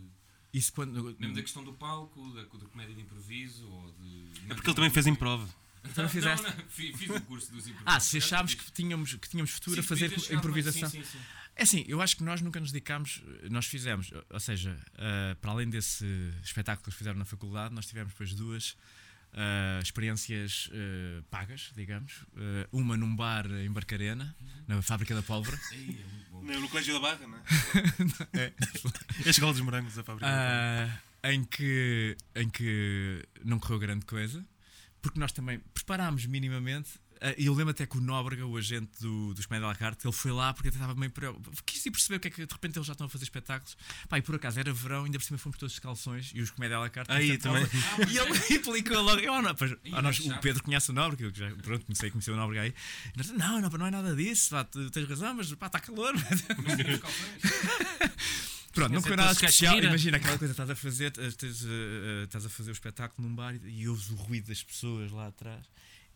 [0.54, 1.14] Isso quando.
[1.18, 4.30] Mesmo da questão do palco, da, da comédia de improviso, ou de.
[4.48, 5.46] É porque ele também fez improv.
[5.94, 6.46] Tu não fizeste?
[6.46, 7.82] Não, não, fiz, fiz o curso dos improvisos.
[7.86, 10.88] Ah, se achámos que tínhamos, que tínhamos futuro a fazer improvisação.
[10.88, 11.18] Sim, sim, sim.
[11.56, 15.50] É assim, eu acho que nós nunca nos dedicámos, nós fizemos, ou seja, ah, para
[15.52, 16.04] além desse
[16.42, 18.76] espetáculo que eles fizeram na faculdade, nós tivemos depois duas
[19.32, 22.26] ah, experiências ah, pagas, digamos.
[22.70, 24.36] Uma num bar em Barcarena,
[24.68, 25.58] na fábrica da pólvora.
[25.72, 26.58] É.
[26.58, 27.42] No Colégio da Barra, não é?
[28.44, 28.52] é
[29.24, 30.28] a escola dos morangos, a fábrica.
[30.28, 31.00] Ah,
[31.32, 34.44] em, que, em que não correu grande coisa,
[35.06, 36.90] porque nós também preparámos minimamente.
[37.20, 39.74] ah, E eu lembro até que o Nóbrega, o agente do, dos Comédia à la
[39.74, 41.56] carte, ele foi lá porque até estava meio preocupado.
[41.64, 43.76] Quis ir perceber o que é que de repente eles já estão a fazer espetáculos.
[44.08, 46.50] Pá, e por acaso era verão, ainda por cima fomos todos de calções e os
[46.50, 47.10] Comédia à la carte.
[47.12, 47.64] Aí também.
[48.08, 49.20] E ele implicou logo.
[49.20, 52.08] Eu, não, pois, Ih, ah, nós- o Pedro conhece o Nóbrega, eu já pronto, comecei
[52.08, 52.74] a conhecer o Nóbrega aí.
[53.14, 55.80] E nós, não, não, não é nada disso, pá, tu tens razão, mas pá, está
[55.80, 56.12] calor.
[58.76, 59.78] Pronto, não foi nada especial.
[59.82, 63.28] Imagina aquela coisa, estás a fazer, eh, tens, eh, eh, estás a fazer o espetáculo
[63.28, 65.66] num bar e, ouves o ruído das pessoas lá atrás.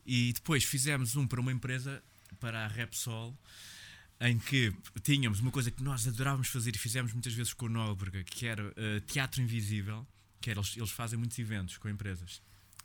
[0.07, 2.03] E depois fizemos um para uma empresa,
[2.39, 3.37] para a Repsol,
[4.21, 7.69] em que tínhamos uma coisa que nós adorávamos fazer e fizemos muitas vezes com o
[7.69, 10.07] Nóbrega, que era eh, teatro invisível,
[10.41, 12.41] que era, eles, eles fazem muitos eventos com empresas.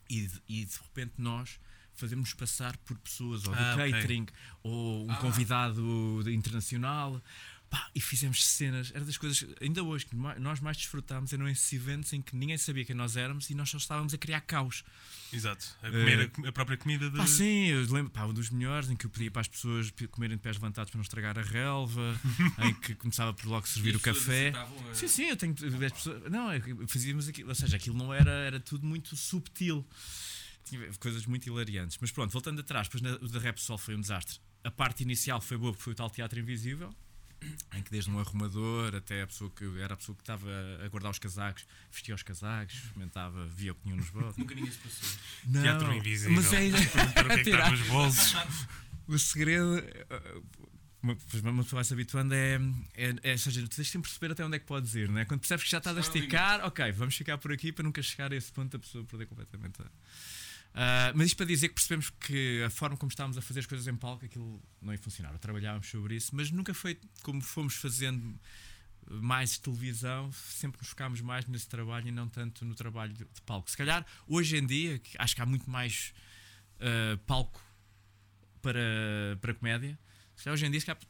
[0.10, 1.60] E, de- e de repente nós
[1.96, 3.92] fazemos passar por pessoas, ou do Ah, ok.
[3.92, 4.28] catering,
[4.64, 7.22] ou um convidado de- internacional.
[7.70, 11.74] Pá, e fizemos cenas, era das coisas, ainda hoje, que nós mais desfrutámos eram esses
[11.74, 14.84] eventos em que ninguém sabia quem nós éramos e nós só estávamos a criar caos.
[15.34, 15.76] Exato.
[15.82, 17.18] A, comer a com- a, própria comida de.
[17.18, 19.90] Pá, sim, eu lembro, pá, um dos melhores em que eu pedia para as pessoas
[19.92, 22.18] pe- comerem de pés levantados para não estragar a relva,
[22.64, 24.52] em que começava por logo servir o café.
[24.94, 25.54] Sim, sim, eu tenho
[25.86, 26.32] as pessoas.
[26.32, 29.86] Não, é fazíamos aquilo, ou seja, aquilo não era, era tudo muito subtil.
[30.66, 31.98] Tinha coisas muito hilariantes.
[32.00, 34.40] Mas pronto, voltando atrás, depois na- o da Repsol foi um desastre.
[34.64, 36.96] A parte inicial foi boa porque foi o tal teatro invisível,
[37.74, 40.50] em que desde um arrumador até a pessoa que era a pessoa que estava
[40.84, 44.38] a guardar os casacos, vestia os casacos, experimentava, via o que tinham nos bolsos.
[44.38, 45.20] Nunca ninguém se passou.
[45.46, 46.36] Não, Teatro invisível.
[46.36, 48.36] Mas é, o que é que está nos bolsos?
[49.08, 50.42] o segredo, eh,
[51.02, 52.60] uma, pois uma pessoa vai se habituando, é,
[52.96, 55.20] é, é ou seja, tu tens sempre perceber até onde é que podes ir, não
[55.20, 55.26] é?
[55.26, 58.34] Quando percebes que já estás a esticar, ok, vamos ficar por aqui para nunca chegar
[58.34, 59.82] a esse ponto da pessoa perder completamente.
[59.82, 59.92] a-
[60.78, 63.66] Ah, mas isto para dizer que percebemos que a forma como estávamos a fazer as
[63.66, 65.38] coisas em palco, aquilo não ia funcionar.
[65.40, 68.38] Trabalhávamos sobre isso, mas nunca foi como fomos fazendo
[69.10, 73.72] mais televisão, sempre nos focámos mais nesse trabalho e não tanto no trabalho de, palco.
[73.72, 76.14] Se calhar, hoje em dia, acho que há muito mais
[76.82, 77.64] ah, palco
[78.62, 79.98] para, para comédia,
[80.36, 81.02] se calhar hoje em dia, se calhar,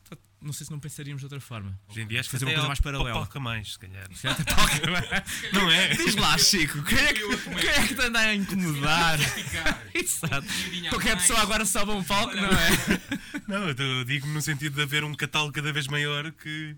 [0.41, 1.77] não sei se não pensaríamos de outra forma.
[1.89, 3.19] Hoje em dia acho que Fazer uma coisa mais paralela.
[3.19, 4.07] Poca mais, se calhar.
[4.13, 4.85] Se calhar palco-
[5.53, 5.89] Não é?
[5.95, 9.19] Diz lá, Chico, quem é que, quem é que te anda a incomodar?
[9.93, 10.47] Exato.
[10.89, 13.01] Qualquer pessoa agora sobe um palco, não é?
[13.47, 16.75] Não, eu digo no sentido de haver um catálogo cada vez maior que,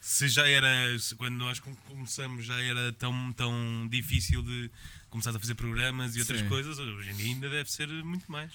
[0.00, 4.70] se já era, se quando nós com- começamos, já era tão, tão difícil de
[5.08, 6.48] começar a fazer programas e outras Sim.
[6.48, 8.52] coisas, hoje em dia ainda deve ser muito mais.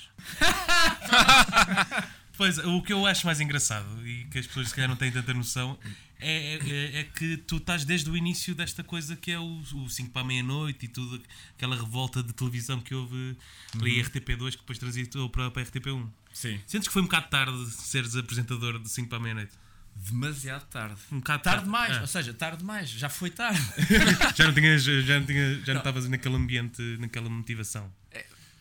[2.35, 5.11] Pois, o que eu acho mais engraçado e que as pessoas se calhar não têm
[5.11, 5.77] tanta noção
[6.19, 9.89] é, é, é que tu estás desde o início desta coisa que é o, o
[9.89, 11.21] 5 para a meia-noite e tudo,
[11.55, 13.37] aquela revolta de televisão que houve
[13.79, 16.07] ali em RTP2 que depois transitou para, para RTP1.
[16.33, 16.59] Sim.
[16.65, 19.51] Sentes que foi um bocado tarde seres apresentador de 5 para a meia-noite?
[19.97, 20.99] Demasiado tarde.
[21.11, 22.01] Um bocado Tarde demais, Ah.
[22.01, 23.61] ou seja, tarde demais, já foi tarde.
[24.35, 27.89] Já não tinhas, já não tinha, já não estavas naquele ambiente, naquela motivação.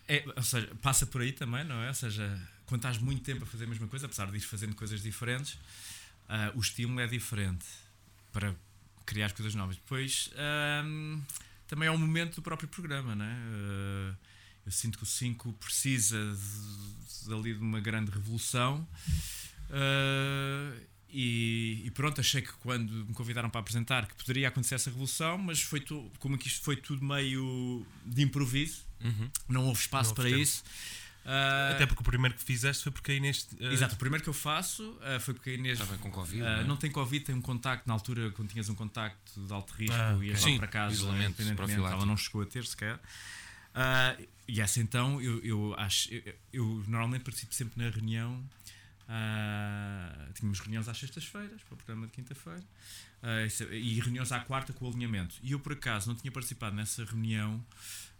[0.06, 1.88] É, ou seja, passa por aí também, não é?
[1.88, 4.74] Ou seja, quando estás muito tempo a fazer a mesma coisa, apesar de ir fazendo
[4.74, 5.58] coisas diferentes,
[6.28, 7.64] ah, o estímulo é diferente
[8.32, 8.54] para
[9.06, 9.76] criar coisas novas.
[9.76, 10.30] Depois
[11.68, 13.36] também é um momento do próprio programa, não é?
[13.36, 14.14] Ah,
[14.66, 18.86] eu sinto que o 5 precisa de, de ali de uma grande revolução.
[19.70, 20.72] Ah,
[21.16, 25.38] e, e pronto, achei que quando me convidaram para apresentar que poderia acontecer essa revolução,
[25.38, 29.30] mas foi tu, como que isto foi tudo meio de improviso, Uhum.
[29.48, 30.42] não houve espaço Não houve para tempo.
[30.42, 30.64] isso.
[31.26, 33.56] Ah, Até porque o primeiro que fizeste foi porque aí neste.
[33.64, 36.38] ah, Exato, o primeiro que eu faço ah, foi porque a Inês Estava com Covid.
[36.42, 36.64] não é?
[36.64, 39.94] não tem Covid, tem um contacto na altura quando tinhas um contacto de alto risco
[39.96, 40.52] Ah, e ias ok.
[40.52, 41.96] lá para casa, Isolamento independentemente, profilático.
[41.96, 43.00] ela não chegou a ter sequer.
[43.74, 48.44] Ah, e essa então eu, eu acho eu, eu normalmente participo sempre na reunião.
[50.34, 52.62] tínhamos reuniões às sextas-feiras para o programa de quinta-feira
[53.72, 55.36] e reuniões à quarta com o alinhamento.
[55.42, 57.64] E eu por acaso não tinha participado nessa reunião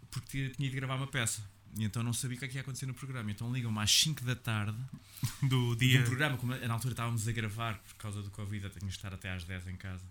[0.09, 1.43] porque tinha de gravar uma peça.
[1.77, 3.29] E então não sabia o que é que ia acontecer no programa.
[3.31, 4.77] Então ligam-me às 5 da tarde
[5.43, 5.99] do dia.
[6.01, 8.95] um programa, como na altura estávamos a gravar por causa do Covid, eu tinha de
[8.95, 10.03] estar até às 10 em casa,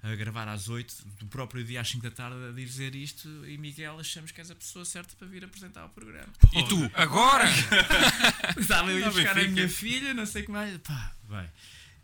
[0.00, 3.28] a gravar às 8, do próprio dia às 5 da tarde, a dizer isto.
[3.48, 6.28] E Miguel, achamos que és a pessoa certa para vir apresentar o programa.
[6.54, 7.46] E tu, agora?
[8.56, 9.50] Estava eu a buscar a Benfica.
[9.52, 10.78] minha filha, não sei o que mais.
[10.78, 11.50] Pá, vai.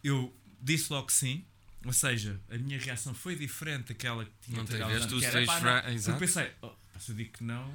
[0.03, 1.45] Eu disse logo que sim.
[1.85, 5.61] Ou seja, a minha reação foi diferente daquela que tinha Não tiveste o não.
[5.61, 6.17] fra- exato.
[6.17, 7.71] Eu pensei, oh, se eu digo que não.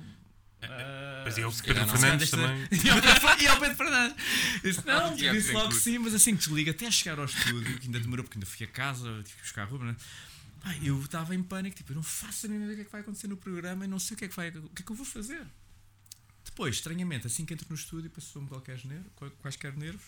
[0.64, 1.88] Ah, Pois é, o se Pedro.
[1.88, 2.68] Fernandes também.
[2.72, 4.16] E ao Pedro- ao Fernandes.
[4.64, 8.00] Disse, não, disse logo sim, mas assim que desliga, até chegar ao estúdio, que ainda
[8.00, 9.96] demorou porque ainda fui a casa, tive que buscar a roupa, né?
[10.84, 12.92] Eu estava em pânico, tipo, eu não faço a mínima ideia do que é que
[12.92, 14.86] vai acontecer no programa e não sei o que é que, vai, o que, é
[14.86, 15.42] que eu vou fazer.
[16.44, 19.06] Depois, estranhamente, assim que entro no estúdio, passou-me qualquer nervo,
[19.42, 20.02] quaisquer nervos.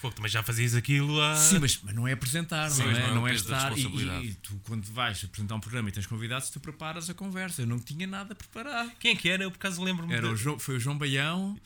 [0.00, 1.36] Pô, também já fazias aquilo há.
[1.36, 3.76] Sim, mas, mas não é apresentar, Sim, não mas é, não é não é estar.
[3.76, 7.14] E, e- e tu, quando vais apresentar um programa e tens convidados, tu preparas a
[7.14, 7.62] conversa.
[7.62, 8.90] Eu não tinha nada preparado.
[8.98, 9.42] Quem é que era?
[9.44, 10.12] Eu por acaso lembro-me.
[10.14, 11.58] Era de- o João, foi o João Baião,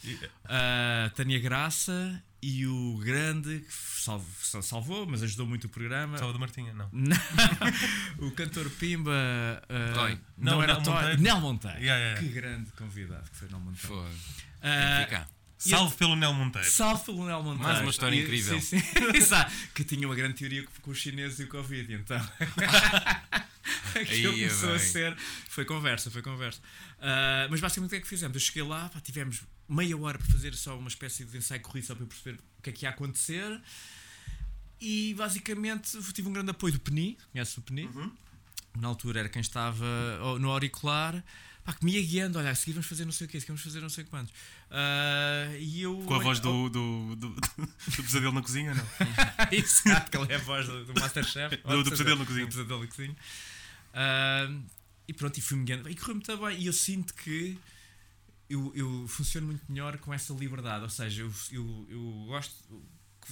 [0.45, 6.19] a Tânia Graça e o grande que salv- sal- salvou, mas ajudou muito o programa.
[6.19, 6.91] Salvador Martinha, não.
[8.19, 9.13] o cantor Pimba.
[9.95, 10.19] Toy.
[10.37, 10.93] Não, Não, era Nel.
[10.93, 11.23] Monteiro.
[11.23, 11.79] Nel Monteiro.
[11.79, 13.87] Yeah, yeah, Que grande convidado que foi Nel Monteiro.
[13.89, 14.11] Foi.
[15.05, 15.29] Ficar.
[15.71, 16.71] Salve pelo Nel Monteiro.
[16.71, 17.63] Salve pelo Nel Monteiro.
[17.69, 18.61] Mais uma história E- incrível.
[18.61, 18.87] Sim, sim.
[19.15, 19.53] Exato.
[19.75, 22.21] que tinha uma grande teoria com os chineses e o Covid, então.
[24.01, 24.79] Aquilo começou a bem.
[24.81, 25.17] ser.
[25.49, 26.61] Foi conversa, foi conversa.
[27.01, 28.35] Ah, mas basicamente o que é que fizemos?
[28.35, 31.87] Eu cheguei lá, pá, tivemos meia hora para fazer só uma espécie de ensaio corrido
[31.87, 33.61] só para eu perceber o que é que ia acontecer.
[34.81, 37.89] E basicamente tive um grande apoio do Peni, conhece o Peni?
[38.77, 39.87] Na altura era quem estava
[40.41, 41.25] no auricular,
[41.65, 42.39] pá, que me ia guiando.
[42.39, 44.33] Olha, a seguir vamos fazer não sei o seguir vamos fazer não sei quantos.
[44.71, 45.97] Ah, e eu.
[46.07, 48.87] Com a voz do, do, do, do pesadelo na cozinha, não?
[49.51, 51.57] Exato, que é a voz do, do Masterchef.
[51.57, 52.47] Do- do Pesadelo na Cozinha.
[52.47, 53.17] Do Pesadelo na Cozinha.
[53.93, 54.49] Ah,
[55.09, 55.89] e pronto, e fui-me guiando.
[55.89, 56.59] E correu muito bem.
[56.61, 57.59] E eu sinto que
[58.49, 60.83] eu, eu funciono muito melhor com essa liberdade.
[60.85, 62.55] Ou seja, eu, eu, eu gosto.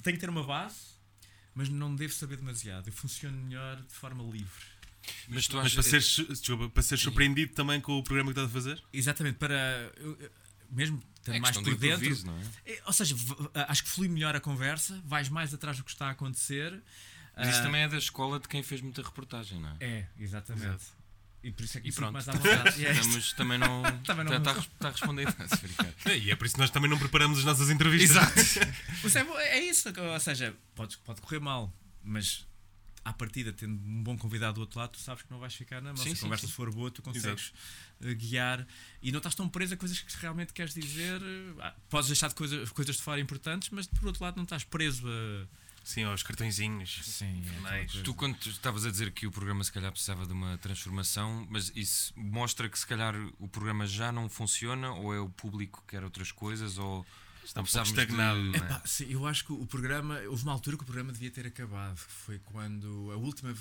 [0.01, 0.75] Tenho que ter uma base,
[1.53, 2.87] mas não devo saber demasiado.
[2.87, 4.72] Eu funciono melhor de forma livre.
[5.27, 5.73] Mas tu Mas achas.
[5.73, 8.83] para seres, desculpa, para seres surpreendido também com o programa que estás a fazer?
[8.93, 9.91] Exatamente, para.
[10.69, 12.33] mesmo estando É mais de por dentro.
[12.65, 12.71] é?
[12.73, 13.15] É, Ou seja,
[13.67, 16.81] acho que flui melhor a conversa, vais mais atrás do que está a acontecer.
[17.35, 19.75] Mas isso Ah, também é da escola de quem fez muita reportagem, não é?
[19.79, 20.83] É, exatamente.
[21.43, 22.13] E por isso é que E pronto.
[22.13, 22.79] mais à vontade.
[22.79, 22.91] E é.
[22.91, 23.81] Estamos, também não.
[24.05, 25.31] Também não- Está tá respondido.
[25.31, 25.93] Se brincar.
[26.05, 28.15] É, E é por isso que nós também não preparamos as nossas entrevistas.
[28.57, 29.39] Exato.
[29.39, 32.45] É, é isso, ou seja, pode, pode correr mal, mas
[33.05, 35.81] à partida, tendo um bom convidado do outro lado, tu sabes que não vais ficar
[35.81, 35.97] na mão.
[35.97, 36.53] Sim, Se a sim, conversa sim.
[36.53, 37.51] for boa, tu consegues
[38.01, 38.65] eh, guiar
[39.01, 41.21] e não estás tão preso a coisas que realmente queres dizer.
[41.21, 44.43] eh, ah, Podes deixar de coisa, coisas de fora importantes, mas por outro lado, não
[44.43, 45.47] estás preso a.
[45.83, 47.01] Sim, aos cartõezinhos.
[47.03, 47.83] Sim, é.
[48.05, 51.73] Tu, quando estavas a dizer que o programa se calhar precisava de uma transformação, mas
[51.75, 55.87] isso mostra que se calhar o programa já não funciona, ou é o público que
[55.97, 57.05] quer outras coisas, ou
[57.43, 58.39] Está um pouco estagnado.
[58.51, 58.69] de- não é?
[58.69, 60.19] Epá, sim, eu acho que o programa.
[60.21, 61.97] Houve uma altura que o programa devia ter acabado.
[61.97, 63.11] Foi quando.
[63.11, 63.53] A última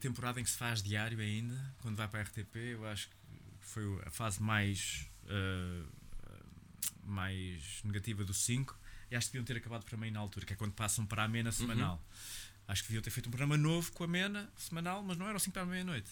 [0.00, 3.16] temporada em que se faz diário ainda, quando vai para a RTP, eu acho que
[3.60, 5.06] foi a fase mais.
[5.28, 5.84] ah,
[7.04, 8.78] mais negativa do 5.
[9.10, 11.24] e acho que deviam ter acabado para meio na altura, que é quando passam para
[11.24, 12.00] a Mena semanal.
[12.68, 15.36] Acho que deviam ter feito um programa novo com a Mena semanal, mas não era
[15.36, 16.08] assim para a meia-noite.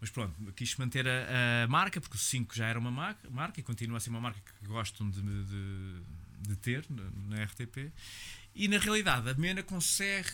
[0.00, 3.58] Mas pronto, quis manter a, a marca, porque o 5 já era uma marca, marca
[3.58, 6.02] e continua a ser uma marca que gostam de, de,
[6.40, 7.92] de ter na, RTP.
[8.54, 10.30] E na realidade, a Mena consegue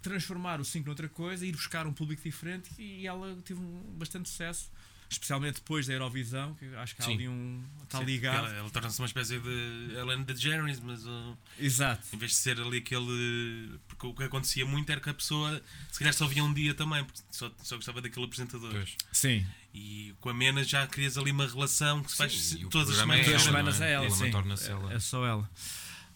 [0.00, 4.28] transformar o 5 noutra coisa, ir buscar um público diferente e ela teve um, bastante
[4.28, 4.70] sucesso,
[5.12, 7.14] especialmente depois da Eurovisão, que acho que há Sim.
[7.14, 7.62] ali um.
[7.82, 8.46] Está Sim, ligado.
[8.46, 12.06] Ela, ela torna-se uma espécie de Ellen DeGeneres, mas uh, Exato.
[12.12, 13.78] em vez de ser ali aquele.
[13.88, 16.74] Porque o que acontecia muito era que a pessoa se calhar só via um dia
[16.74, 18.70] também, porque só, só gostava daquele apresentador.
[18.72, 18.96] Pois.
[19.12, 19.46] Sim.
[19.74, 22.90] E com a Mena já crias ali uma relação que se faz Sim, o todas
[22.90, 23.24] as é semanas.
[23.24, 23.88] Todas as ela, semanas é?
[23.88, 24.30] é ela, Ela sim.
[24.30, 24.92] torna-se ela.
[24.92, 25.50] É só ela.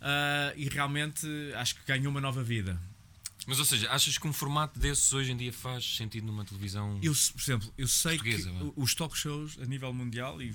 [0.01, 2.81] Ah, e realmente acho que ganhou uma nova vida.
[3.47, 6.99] Mas ou seja, achas que um formato desses hoje em dia faz sentido numa televisão?
[7.01, 8.35] Eu, por exemplo, eu sei que
[8.75, 10.53] os talk shows a nível mundial, e,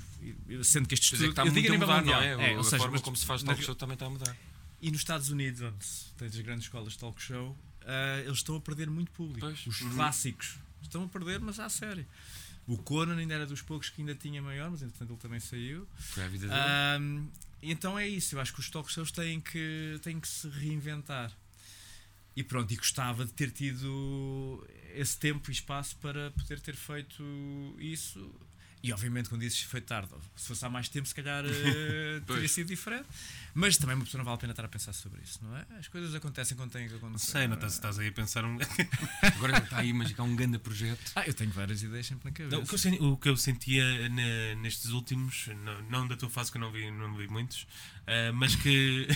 [0.50, 1.34] e- sendo que este Quer dizer, estudo.
[1.36, 2.42] que está eu digo muito a nível mudar, não mundial.
[2.42, 2.52] é?
[2.52, 4.36] É, ou a seja, forma mas como se faz talk show também está a mudar.
[4.82, 5.86] E nos Estados Unidos, onde
[6.18, 9.40] tens as grandes escolas de talk show, ah, eles estão a perder muito público.
[9.48, 9.66] Pois.
[9.68, 9.92] Os Uhum.
[9.96, 12.06] clássicos estão a perder, mas à sério.
[12.68, 15.88] O Conan ainda era dos poucos que ainda tinha maior, mas entretanto ele também saiu.
[15.98, 17.28] Foi a vida dele.
[17.62, 21.32] Então é isso, eu acho que os talk shows têm que, têm que se reinventar.
[22.36, 24.66] E pronto, e gostava de ter tido
[24.96, 27.24] esse tempo e espaço para poder ter feito
[27.78, 28.34] isso.
[28.84, 32.48] E obviamente, quando dizes foi tarde, se fosse há mais tempo, se calhar eh, teria
[32.48, 33.06] sido diferente.
[33.54, 35.66] Mas também uma pessoa não vale a pena estar a pensar sobre isso, não é?
[35.78, 37.32] As coisas acontecem quando têm que Não acontecer.
[37.32, 38.58] sei, não estás, estás aí a pensar um.
[39.36, 41.12] Agora está aí, mas há um grande projeto.
[41.16, 42.56] Ah, eu tenho várias ideias sempre na cabeça.
[42.56, 46.16] Não, o, que eu, sen- o que eu sentia ne- nestes últimos, não, não da
[46.18, 47.68] tua fase que eu não vi, não vi muitos,
[48.08, 49.06] ah, mas que.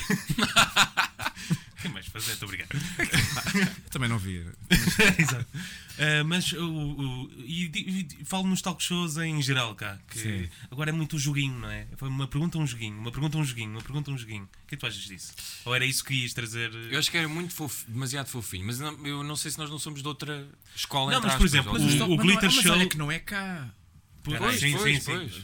[1.89, 2.33] Mais fazer?
[2.33, 2.69] Estou obrigado.
[3.91, 4.45] Também não vi.
[5.17, 5.45] Exato.
[5.97, 10.49] Ah, mas o, o- e, e falo nos talk shows em geral cá, que Sim.
[10.69, 11.87] agora é muito o joguinho, não é?
[11.95, 14.43] Foi uma pergunta, um joguinho, uma pergunta, um joguinho, uma pergunta, um joguinho.
[14.43, 15.33] O que é que tu achas disso?
[15.63, 16.73] Ou era isso que ias trazer?
[16.91, 19.69] Eu acho que era muito fof, demasiado fofinho, mas não- eu não sei se nós
[19.69, 20.45] não somos de outra
[20.75, 21.11] escola.
[21.11, 22.87] Não, entre mas, por exemplo, o- Mas o mas não é- Glitter mas Show- olha
[22.89, 23.69] que não é cá.
[24.23, 25.43] Pois, Peraí, sim, pois, sim, sim.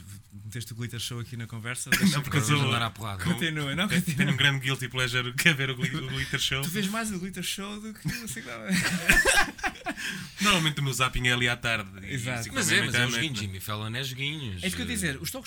[0.51, 0.61] Pois.
[0.61, 1.89] Meteste o glitter show aqui na conversa.
[2.11, 3.23] Não, porque eu Vamos sou- andar à porrada.
[3.23, 3.87] Continua, não?
[3.87, 6.61] Tenho- Tenho um grande guilty pleasure que é ver o, gli- o Glitter Show.
[6.61, 8.63] Tu vês mais o glitter show do que o Cigarro.
[10.41, 11.89] Normalmente o meu zapping é ali à tarde.
[12.05, 12.43] e Exato.
[12.43, 13.39] cinco Mas é, mas é os noite, joguinhos.
[13.39, 14.63] Jimmy Fallon é joguinhos.
[14.63, 15.43] É isso que eu ia dizer, os eu-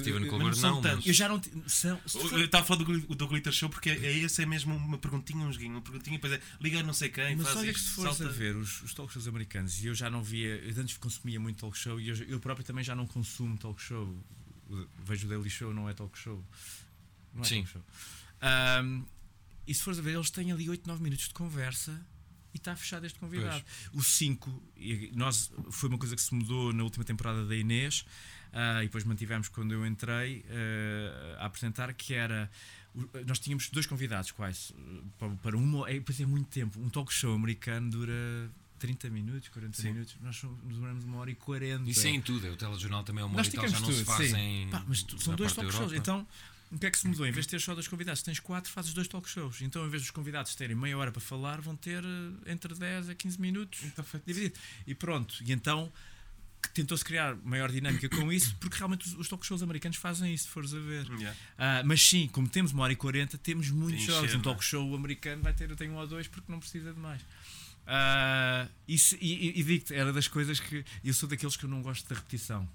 [0.00, 1.00] Steven Colbert não não.
[1.04, 1.40] Eu já não.
[1.66, 4.46] São, Eu for- eu estava a falar do, do Glitter Show porque é, esse é
[4.46, 7.56] mesmo uma perguntinha, um joguinho, uma perguntinha, depois é liga não sei quem, mas faz
[7.58, 8.32] olha que isto, se fores salta.
[8.32, 11.38] a ver os, os talk shows americanos, e eu já não via, eu antes consumia
[11.38, 14.16] muito talk show e eu, eu próprio também já não consumo talk show.
[15.04, 16.44] Vejo o Daily Show, não é talk show.
[17.34, 17.62] Não é Sim.
[17.62, 17.82] talk show.
[18.40, 19.04] Ahm,
[19.66, 22.04] e se fores a ver, eles têm ali 8, 9 minutos de conversa
[22.52, 23.64] e está fechado este convidado.
[23.92, 28.04] O 5, e nós, foi uma coisa que se mudou na última temporada da Inês,
[28.52, 32.50] ah, e depois mantivemos quando eu entrei ah, a apresentar, que era.
[33.26, 34.74] Nós tínhamos dois convidados, quase,
[35.18, 35.88] para, para uma.
[35.88, 36.78] É, depois é muito tempo.
[36.78, 38.50] Um talk show americano dura
[38.82, 39.92] 30 minutos, 40 Sim.
[39.92, 40.16] minutos.
[40.20, 41.88] Nós demoramos uma hora e 40.
[41.88, 43.78] Isso é em tudo, é o telejornal também é uma hora Nós e tal, já
[43.78, 44.28] não se tudo, fazem.
[44.64, 44.68] sim.
[44.72, 45.92] Pá, mas tu- são dois talk shows.
[45.92, 46.26] Então,
[46.72, 47.24] o que é que se mudou?
[47.24, 49.62] Em vez de ter só dois convidados, tens quatro, fazes dois talk shows.
[49.62, 53.10] Então, em vez dos convidados terem meia hora para falar, vão ter eh, entre 10
[53.10, 54.58] a 15 minutos Então dividido.
[54.84, 55.36] E pronto.
[55.46, 55.92] E então
[56.74, 60.44] tentou-se criar maior dinâmica com isso, porque realmente os, os talk shows americanos fazem isso,
[60.44, 61.06] se fores a ver.
[61.10, 61.36] Yeah.
[61.58, 64.30] Ah, mas sim, como temos uma hora e 40, temos muitos Encher, jogos.
[64.30, 64.44] Um não é?
[64.44, 67.20] talk show americano vai ter, eu tenho um ou dois porque não precisa de mais.
[68.86, 70.84] Isso- e e, e digo-te, era das coisas que.
[71.04, 72.68] Eu sou daqueles que eu não gosto da repetição.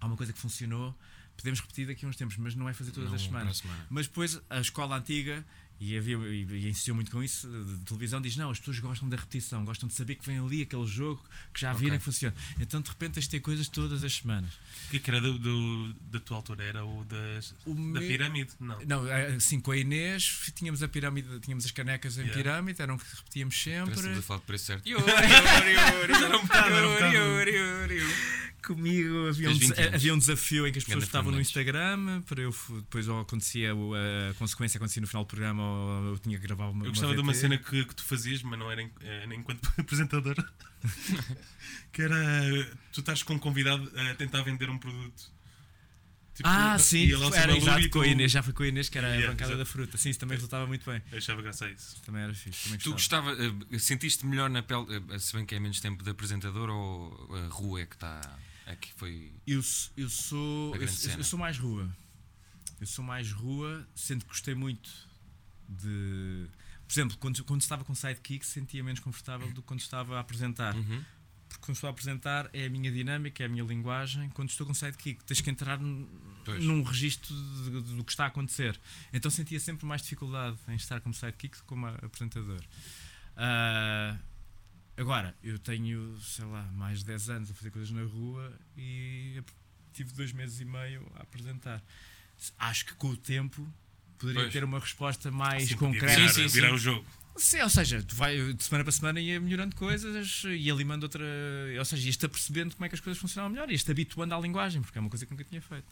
[0.00, 0.96] Há uma coisa que funcionou,
[1.36, 3.58] podemos repetir daqui a uns tempos, mas não é fazer todas Não, as a semanas.
[3.58, 3.86] semana.
[3.90, 5.44] Mas depois a escola antiga,
[5.80, 9.08] e, havia, e, e insistiu muito com isso, de televisão, diz: não, as pessoas gostam
[9.08, 11.98] da repetição, gostam de saber que vem ali aquele jogo que já viram Ok.
[12.00, 12.34] que funciona.
[12.60, 14.52] Então de repente tens de ter coisas todas as semanas.
[14.86, 16.64] O que é que era do, do- da tua altura?
[16.64, 18.50] Era o das, O da me- pirâmide?
[18.60, 18.78] Não.
[18.84, 19.04] Não,
[19.36, 22.36] assim, com a Inês tínhamos a pirâmide, tínhamos as canecas em Yeah.
[22.42, 23.94] pirâmide, eram que repetíamos sempre.
[23.94, 24.84] Estamos a falar de preço certo.
[28.66, 29.94] Comigo havia um, Tens 20 desa- anos.
[29.94, 31.40] havia um desafio em que as pessoas estavam no.
[31.40, 36.04] Instagram, para eu depois ou acontecia o- a consequência acontecia no final do programa ou
[36.12, 38.58] eu tinha que gravar uma Eu gostava de uma cena que, que tu fazias, mas
[38.58, 40.36] não era em- eh, enquanto apresentador.
[41.92, 42.16] que era
[42.92, 45.30] tu estás com um convidado a tentar vender um produto.
[46.34, 49.08] Tipo, Ah, sim, era exato com a Inês, já foi com a Inês que era
[49.08, 49.58] Yeah, a bancada exato.
[49.58, 49.98] da fruta.
[49.98, 51.02] Sim, isso também resultava muito bem.
[51.12, 52.00] Eu achava graça a isso.
[52.02, 52.64] Também era fixe.
[52.64, 53.32] Também Tu gostava.
[53.72, 57.36] eh, sentiste melhor na pele, eh, se bem que é menos tempo de apresentador ou
[57.36, 58.20] a rua é que está.
[58.70, 59.32] É que foi.
[59.46, 59.60] Eu,
[59.96, 61.90] eu sou eu, eu sou mais rua.
[62.80, 64.90] Eu sou mais rua, sendo que gostei muito
[65.68, 66.46] de.
[66.86, 70.20] Por exemplo, quando, quando estava com sidekick sentia menos confortável do que quando estava a
[70.20, 70.74] apresentar.
[70.74, 71.04] Uhum.
[71.48, 74.28] porque quando estou a apresentar é a minha dinâmica, é a minha linguagem.
[74.30, 76.08] Quando estou com sidekick, tens que entrar num,
[76.44, 76.64] Pois.
[76.64, 78.80] num registro do que está a acontecer.
[79.12, 82.62] Então sentia sempre mais dificuldade em estar como sidekick do que como apresentador.
[83.36, 84.16] Ah,
[84.96, 89.42] agora, eu tenho, sei lá, mais de 10 anos a fazer coisas na rua e
[89.92, 91.82] tive dois meses e meio a apresentar.
[92.58, 93.66] Acho que com o tempo
[94.18, 94.52] poderia Pois.
[94.52, 96.06] ter uma resposta mais Sim, concreta.
[96.14, 96.74] virar, Sim, sim, virar sim.
[96.74, 97.06] o jogo.
[97.36, 101.24] Sim, ou seja, tu vai de semana para semana ia melhorando coisas e alimando outra.
[101.78, 104.82] Ou seja, ias-te apercebendo como é que as coisas funcionam melhor, ias-te habituando à linguagem,
[104.82, 105.86] porque é uma coisa que nunca tinha feito.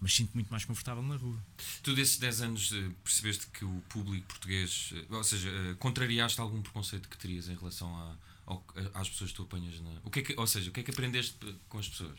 [0.00, 1.38] Mas sinto muito mais confortável na rua.
[1.82, 6.40] Tu desses 10 anos eh, percebeste que o público português, eh, ou seja, eh, contrariaste
[6.40, 8.64] algum preconceito que terias em relação a- ao-
[8.94, 9.90] a- às pessoas que tu apanhas na.
[10.04, 11.36] O que é que, ou seja, o que é que aprendeste
[11.68, 12.18] com as pessoas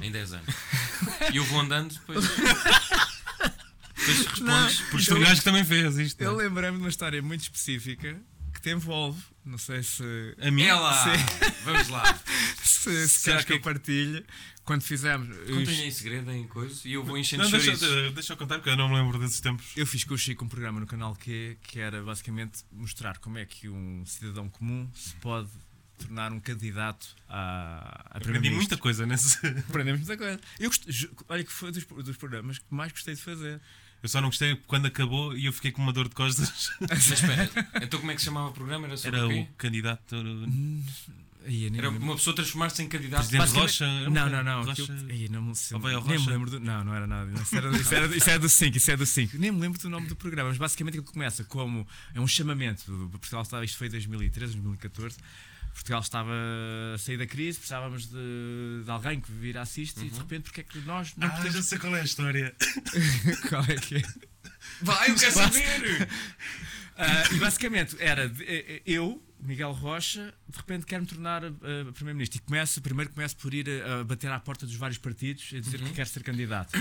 [0.00, 0.54] em 10 anos?
[1.32, 2.24] E eu vou andando, depois.
[3.96, 4.80] depois respondes.
[4.90, 6.20] Por isto o gajo que também fez isto.
[6.20, 6.44] Eu não é?
[6.44, 8.20] lembrei-me de uma história muito específica
[8.66, 9.22] te envolve.
[9.44, 10.02] Não sei se,
[10.40, 10.70] A minha.
[10.70, 11.04] É lá!
[11.64, 12.20] Vamos lá!
[12.60, 14.26] se, se queres que eu partilhe.
[14.64, 15.28] Quando fizemos.
[15.46, 18.12] Contem em segredo em coisa e eu vou enchendo Não, deixa, chouriços.
[18.14, 19.64] deixa eu contar, porque eu não me lembro desses tempos.
[19.76, 23.38] Eu fiz com o Chico um programa no canal Q que era basicamente mostrar como
[23.38, 25.48] é que um cidadão comum se pode
[25.96, 29.38] tornar um candidato a, a Aprendi muita coisa nesse.
[29.68, 30.40] Aprendemos muita coisa.
[30.58, 31.08] Eu gost...
[31.28, 33.60] Olha que foi dos, dos programas que mais gostei de fazer.
[34.02, 36.70] Eu só não gostei quando acabou e eu fiquei com uma dor de costas.
[36.88, 37.50] Mas espera,
[37.82, 38.86] então como é que se chamava o programa?
[38.86, 39.48] Era sobre Era o quê?
[39.50, 40.16] o candidato.
[41.48, 42.02] Nem Era lembro.
[42.02, 43.28] uma pessoa transformar-se em candidato.
[43.28, 43.84] Presidente Rocha.
[43.84, 44.62] era Não, não, não.
[44.64, 44.92] Rocha.
[45.08, 46.30] Aí, não, me- ao nem me Rocha?
[46.30, 46.58] lembro do.
[46.60, 47.30] Não, não era nada.
[47.40, 49.38] Isso era, isso era, isso era do 5, isso é do 5.
[49.38, 51.86] Nem me lembro do nome do programa, mas basicamente aquilo começa como.
[52.14, 52.84] É um chamamento.
[53.12, 55.16] Portugal estava, isto foi em 2013, 2014.
[55.76, 56.32] Portugal estava
[56.94, 60.62] a sair da crise, precisávamos de, de alguém que virasse isto e de repente porque
[60.62, 61.66] é que nós não Ah, já podemos.
[61.66, 62.56] sei qual é a história.
[63.48, 64.02] Qual é que é?
[64.82, 66.08] Vai, eu quero saber!
[66.96, 71.52] Ah, e basicamente era de- eu, Miguel Rocha, de repente quero me tornar ah,
[71.92, 72.38] Primeiro-Ministro.
[72.38, 75.60] E começa, primeiro começo por ir a, a bater à porta dos vários partidos a
[75.60, 76.76] dizer que quer ser candidato.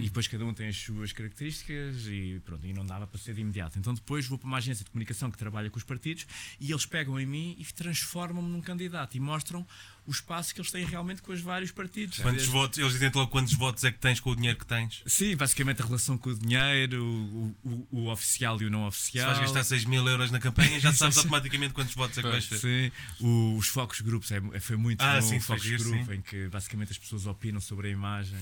[0.00, 3.34] E depois cada um tem as suas características e pronto, e não dava para ser
[3.34, 3.78] de imediato.
[3.78, 6.26] Então depois vou para uma agência de comunicação que trabalha com os partidos
[6.60, 9.66] e eles pegam em mim e transformam-me num candidato e mostram
[10.08, 12.16] o espaço que eles têm realmente com os vários partidos.
[12.16, 12.78] Quantos Desde- votos?
[12.78, 15.02] Eles dizem logo quantos votos é que tens com o dinheiro que tens.
[15.06, 18.86] Sim, basicamente a relação com o dinheiro, o, o- o oficial e o não Se
[18.88, 19.26] oficial.
[19.26, 22.46] vais gastar 6 mil euros na campanha, já sabes automaticamente quantos votos é que vais
[22.46, 22.58] ter.
[22.58, 22.90] Sim,
[23.20, 25.28] o- os focos grupos é, é- foi muito Ah, bom.
[25.28, 28.38] sim, o focos grupo em que basicamente as pessoas opinam sobre a imagem.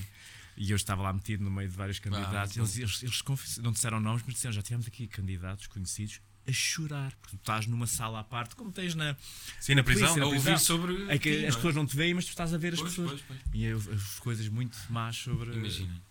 [0.55, 2.57] E eu estava lá metido no meio de vários candidatos.
[2.57, 6.51] muito eles eles, eles não disseram nomes, mas disseram: já tivemos aqui candidatos conhecidos a
[6.51, 9.15] chorar, porque tu estás numa sala à parte, como tens na.
[9.59, 10.07] Sim, na prisão.
[10.07, 10.59] Polícia, A na ouvir prisão.
[10.59, 11.05] sobre.
[11.11, 11.55] É que as é?
[11.57, 13.21] pessoas não te veem, mas tu estás a ver as Pois, pessoas.
[13.27, 13.53] pois, pois.
[13.53, 15.53] E as coisas muito más sobre.
[15.53, 16.01] Imagina.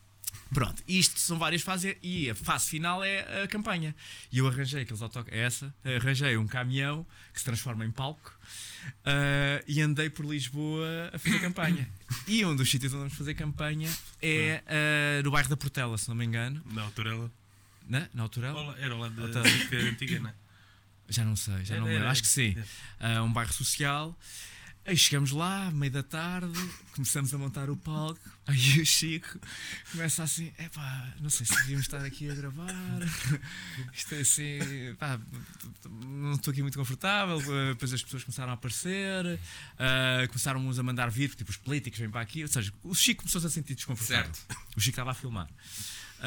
[0.55, 3.97] Pronto, isto são várias fases e a fase final é a campanha.
[4.31, 5.27] E eu arranjei aqueles autoc...
[5.33, 8.33] é essa, arranjei um caminhão que se transforma em palco
[9.05, 11.89] ah, e andei por Lisboa a fazer campanha.
[12.29, 13.91] E um dos sítios onde vamos fazer campanha
[14.23, 16.63] é ah, no bairro da Portela, se não me engano.
[16.67, 17.29] Na altura
[17.87, 18.53] Na, na altura?
[18.79, 20.35] Era lá da da antiga, não é?
[21.09, 22.09] Já não sei, já Era, não me lembro.
[22.09, 22.57] Acho que sim.
[22.99, 24.17] Ah, um bairro social.
[24.85, 26.53] Aí chegamos lá, meio da tarde,
[26.95, 28.21] começamos a montar o palco.
[28.47, 29.37] Aí o Chico
[29.91, 32.69] começa assim: epá, não sei se devíamos estar aqui a gravar.
[33.93, 34.59] Isto é assim,
[34.97, 35.19] pá,
[36.05, 37.39] não estou aqui muito confortável.
[37.39, 39.41] Ah, Depois as pessoas começaram a aparecer,
[39.77, 42.43] ah, começaram uns a mandar vir, tipo os políticos vêm para aqui.
[42.43, 44.33] Ou seja, o Chico começou-se a sentir desconfortável.
[44.33, 44.57] Certo.
[44.77, 45.49] O Chico estava a filmar.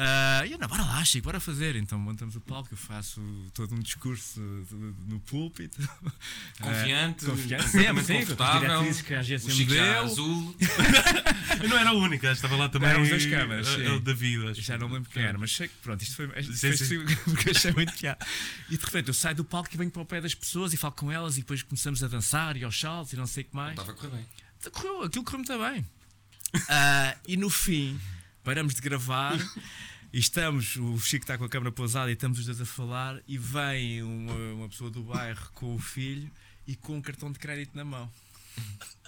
[0.02, 1.76] Ah, e eu, não, bora lá, Chico, bora fazer.
[1.76, 3.20] Então montamos o palco, eu faço
[3.52, 4.40] todo um discurso
[5.06, 5.76] no púlpito.
[6.60, 9.04] Confiante, Ah, confiante, completamente sempre, sim, confortável.
[9.04, 10.56] que a agência O Chico já azul.
[11.62, 12.88] Eu não era a única, estava lá também.
[12.88, 14.62] Eram duas câmaras, é- o David, acho.
[14.62, 17.50] Já não me lembro quem era, mas sei que pronto, isto foi, isto Sim, porque
[17.50, 18.24] achei muito piada.
[18.70, 20.76] E de repente eu saio do palco e venho para o pé das pessoas e
[20.78, 23.46] falo com elas e depois começamos a dançar e aos saltos e não sei o
[23.48, 23.72] que mais.
[23.72, 24.26] Estava a correr bem.
[24.72, 25.86] Correu, aquilo correu muito bem.
[26.68, 28.00] Ah, e no fim,
[28.42, 29.36] paramos de gravar
[30.12, 33.20] e estamos, o Chico está com a câmera pousada e estamos os dois a falar
[33.28, 36.30] e vem uma, uma pessoa do bairro com o filho
[36.66, 38.10] e com um cartão de crédito na mão.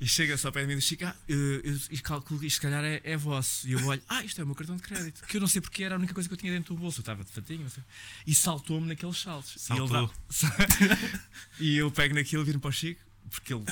[0.00, 2.46] E chega só ao pé de mim e diz: Chico, ah, eu, eu, calculo que
[2.46, 3.66] isto se calhar é, é vosso.
[3.66, 5.26] E eu olho: Ah, isto é o meu cartão de crédito.
[5.26, 6.98] Que eu não sei porque era a única coisa que eu tinha dentro do bolso.
[6.98, 7.82] Eu estava de fatinho, não sei.
[8.26, 9.54] E saltou-me naqueles saltos.
[9.68, 10.06] E, ele Saltou.
[10.08, 11.08] dá-
[11.58, 13.64] e eu pego naquilo e viro para o Chico, porque ele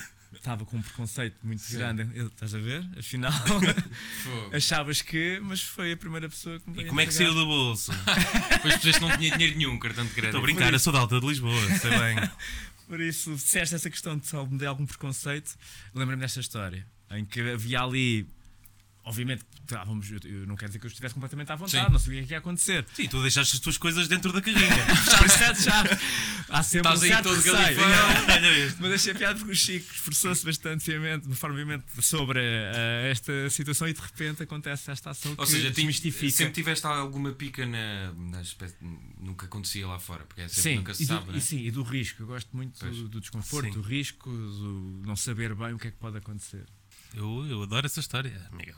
[0.42, 1.78] estava com um preconceito muito Sim.
[1.78, 2.02] grande.
[2.02, 2.84] Ele, estás a ver?
[2.98, 3.32] Afinal,
[4.52, 7.46] achavas que, mas foi a primeira pessoa que me E como é que saiu do
[7.46, 7.92] bolso?
[8.50, 10.36] Depois puseste que não tinha dinheiro nenhum, cartão de crédito.
[10.36, 12.16] Estou a brincar, eu sou da alta de Lisboa, sei bem.
[12.88, 15.54] Por isso, se essa questão de, só me dê algum preconceito,
[15.94, 18.26] lembra-me desta história em que havia ali
[19.04, 21.92] obviamente, estávamos, eu, eu não quero dizer que eu estivesse completamente à vontade, Sim.
[21.92, 22.86] não sabia o que é ia acontecer.
[22.94, 24.68] Sim, tu deixaste as tuas coisas dentro da carrinha.
[25.62, 25.82] Já
[26.48, 27.84] há sempre Estás um aí todo galifão.
[28.80, 33.48] Mas achei piada porque o Chico esforçou-se bastante fiamente, de forma veemente, sobre eh, esta
[33.50, 36.36] situação e de repente acontece esta ação Ou que seja, ti- desmistifica.
[36.36, 38.76] sempre tiveste alguma pica na, na espécie.
[39.18, 41.58] Nunca acontecia lá fora, porque é sempre, Sim, nunca se e, do, sabe, e sim,
[41.66, 42.22] e do risco.
[42.22, 43.72] Eu gosto muito do, do desconforto, Sim.
[43.72, 46.64] do risco, do não saber bem o que é que pode acontecer.
[47.14, 48.74] Eu, eu adoro essa história, Miguel.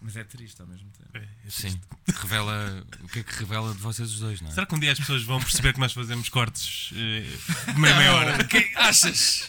[0.00, 1.10] Mas é triste ao mesmo tempo.
[1.14, 1.80] É, é Sim.
[2.20, 2.84] Revela.
[3.04, 4.52] O que é que revela de vocês os dois, não é?
[4.52, 7.94] Será que um dia as pessoas vão perceber que nós fazemos cortes eh, de meia,
[7.96, 8.44] meia hora?
[8.44, 9.48] que achas?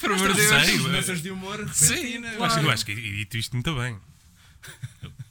[0.00, 0.80] Por amor de Deus.
[0.80, 2.28] Mudanças de humor Sim, repentina.
[2.32, 3.96] Eu acho, eu acho que edito isto muito bem.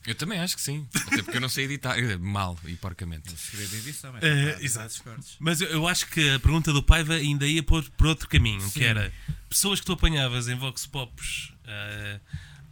[0.06, 0.88] Eu também acho que sim.
[0.96, 1.98] Até porque eu não sei editar.
[2.00, 3.34] eh, Mal e porcamente.
[3.34, 5.04] O segredo da edição é Eh, exato.
[5.40, 8.62] Mas eu, eu acho que a pergunta do Paiva ainda ia por, por outro caminho,
[8.62, 8.80] Sim.
[8.80, 9.12] que era
[9.50, 12.20] pessoas que tu apanhavas em Vox Pops eh,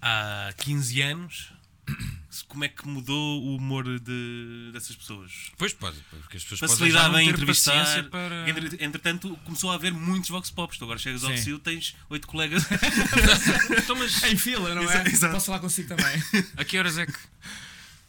[0.02, 1.52] há 15 anos,
[2.48, 5.52] como é que mudou o humor de, dessas pessoas?
[5.58, 7.72] Pois pode, porque as pessoas Facilidade podem em já não ter entrevistar.
[7.80, 8.50] paciência para.
[8.50, 10.78] Entre- entretanto, começou a haver muitos Vox Pops.
[10.78, 11.36] Tu agora chegas ao.
[11.38, 12.64] CIO, tens oito colegas.
[13.78, 15.08] Então, mas Em fila, não é?
[15.08, 15.34] Exato.
[15.34, 16.22] Posso falar consigo também.
[16.58, 17.14] a que horas é que.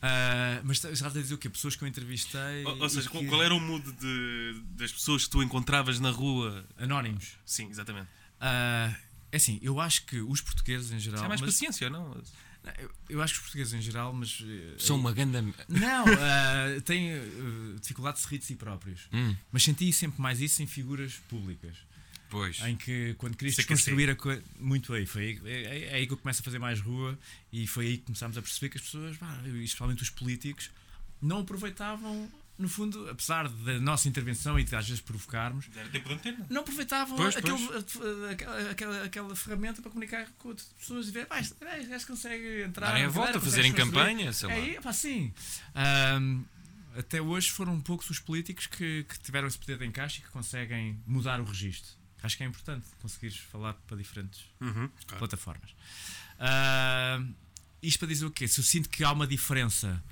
[0.03, 1.49] Ah, mas já a dizer o quê?
[1.49, 2.65] Pessoas que eu entrevistei.
[2.65, 6.11] ou, ou seja, que- qual era o mood de- das pessoas que tu encontravas na
[6.11, 6.65] rua?
[6.79, 7.33] Anónimos.
[7.45, 8.09] Sim, exatamente.
[8.41, 8.93] Ah,
[9.37, 11.17] é assim, eu acho que os portugueses em geral.
[11.19, 12.23] Isso é mais mas- paciência, ou não?
[12.79, 14.43] Eu, eu acho que os portugueses em geral, mas.
[14.45, 15.41] eh, São uma ganda.
[15.69, 17.23] Não, ah, têm eh,
[17.81, 19.03] dificuldade de se rir de si próprios.
[19.13, 21.77] Hum, Mas senti sempre mais isso em figuras públicas.
[22.29, 22.59] pois.
[22.63, 24.43] Em que, quando querias é que desconstruir a coisa.
[24.59, 25.07] Muito aí.
[25.07, 27.17] Foi aí, é, é aí que eu começo a fazer mais rua
[27.53, 30.71] e foi aí que começámos a perceber que as pessoas, pá, especialmente os políticos,
[31.23, 32.29] não aproveitavam,
[32.59, 35.67] no fundo, apesar da nossa intervenção e de às vezes provocarmos,
[36.49, 41.11] não aproveitavam Pois, aquele, a- aquela, aquela, aquela ferramenta para comunicar com outras pessoas e
[41.11, 41.55] ver, pá, este
[41.89, 42.87] gajo consegue entrar.
[42.89, 44.55] Darem a volta, fazerem consegue construir." campanha, sei lá.
[44.55, 45.35] É, aí, pá, sim.
[45.75, 46.45] Ahm,
[46.97, 50.31] até hoje foram poucos os políticos que, que tiveram esse poder de encaixe e que
[50.31, 51.91] conseguem mudar o registro.
[52.23, 55.19] Acho que é importante conseguires falar para diferentes Uhum, claro.
[55.19, 55.71] plataformas.
[56.39, 57.35] Ahm,
[57.83, 58.49] isto para dizer o quê?
[58.49, 60.03] Se eu sinto que há uma diferença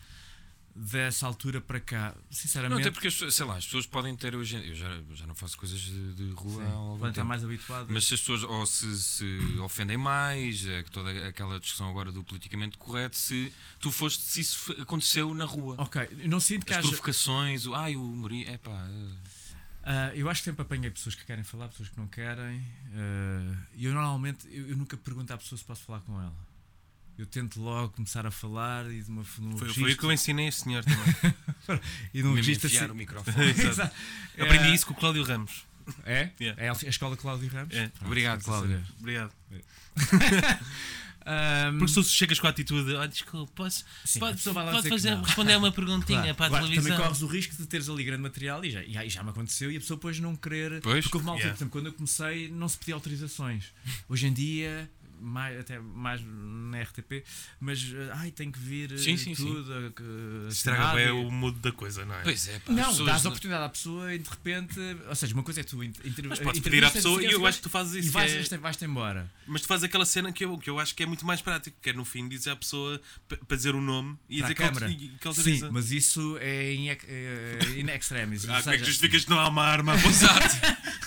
[0.77, 4.17] dessa altura para cá, Não, sinceramente, até porque, as pessoas- sei lá, as pessoas podem
[4.17, 4.57] ter hoje.
[4.57, 7.29] Eu já, já não faço coisas de, de rua há algum podem estar tempo.
[7.29, 7.91] mais habituados.
[7.93, 9.25] Mas se as pessoas ou se, se
[9.63, 14.41] ofendem mais, é que toda aquela discussão agora do politicamente correto, se tu foste, se
[14.41, 15.77] isso aconteceu na rua.
[15.79, 16.89] Ok, eu não sinto que As haja.
[16.89, 18.89] provocações, o ai, o Mourinho, é pá.
[19.87, 22.65] Ah, eu acho que sempre apanhei pessoas que querem falar, pessoas que não querem.
[22.95, 26.35] ah, E eu normalmente eu, eu nunca pergunto à pessoa se posso falar com ela.
[27.17, 30.05] Eu tento logo começar a falar e de uma num Foi, registro, foi o que
[30.05, 31.35] eu ensinei a este senhor também.
[32.13, 32.91] e Mesmo registro assim.
[32.91, 33.51] o microfone.
[33.61, 33.95] Exato.
[34.37, 35.65] É, Aprendi isso com o Cláudio Ramos.
[36.05, 36.31] É?
[36.41, 36.63] Yeah.
[36.63, 37.75] É a escola Cláudio Ramos?
[37.75, 37.89] É.
[37.89, 38.85] Pronto, Obrigado, Cláudio.
[38.99, 39.33] Obrigado.
[41.27, 44.89] Ahm, Porque se tu chegas com a atitude, olha, desculpa, posso, Sim, a pode, pode
[44.91, 45.23] fazer, não.
[45.23, 46.91] responder uma perguntinha Claro, para a claro, televisão.
[46.93, 49.71] Também corres o risco de teres ali grande material e já, e já me aconteceu
[49.73, 50.83] e a pessoa depois não querer.
[50.83, 51.05] Pois.
[51.05, 51.71] Porque houve uma altura, Yeah.
[51.71, 53.73] quando eu comecei, não se pedia autorizações.
[54.07, 54.91] Hoje em dia,
[55.21, 57.25] mais, até mais na RTP,
[57.61, 59.47] mas eh, ai, tem que vir eh, Sim, sim, sim.
[59.47, 59.73] tudo.
[59.73, 62.23] eh, que- Estraga bem e- o mood da coisa, não é?
[62.23, 62.73] Pois é, pá.
[62.73, 64.79] Não, as pessoas dás a não- oportunidade à pessoa e de repente.
[65.09, 67.59] Ou seja, uma coisa é tu inter- Mas podes pedir à pessoa e eu acho
[67.59, 68.09] que tu fazes E isso.
[68.09, 69.31] que vais- é- vais-te embora.
[69.47, 71.77] Mas tu fazes aquela cena que eu, que eu acho que é muito mais prático,
[71.81, 73.01] que é no fim dizer à pessoa
[73.47, 74.89] para dizer o nome e Para dizer a câmara.
[74.89, 75.67] que que autoriza.
[75.67, 78.45] Sim, mas isso é em, ex- eh, in extremis.
[78.55, 79.95] Ah, como é que justificas que não há uma arma?
[80.07, 80.57] Exato.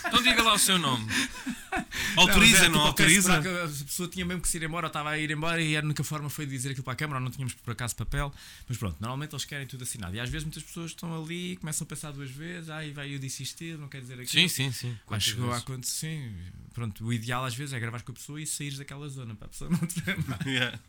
[0.06, 1.06] Então diga lá o seu nome.
[2.16, 3.38] autoriza, mas não, é, tipo, ok, autoriza?
[3.64, 5.82] A pessoa tinha mesmo que se ir embora, ou estava a ir embora e a
[5.82, 8.34] única forma foi dizer aquilo para a câmara, ou não tínhamos por acaso papel.
[8.68, 10.16] Mas pronto, normalmente eles querem tudo assinado.
[10.16, 13.14] E às vezes muitas pessoas estão ali e começam a pensar duas vezes, ai, vai,
[13.14, 14.28] eu disse isto, não quer dizer aquilo.
[14.30, 14.98] Sim, sim, sim.
[15.10, 16.36] Mas chegou a acontecer, sim.
[16.74, 19.48] Pronto, o ideal às vezes é gravar com a pessoa e saíres daquela zona para
[19.48, 20.46] a pessoa não te ver mais.
[20.46, 20.80] Yeah.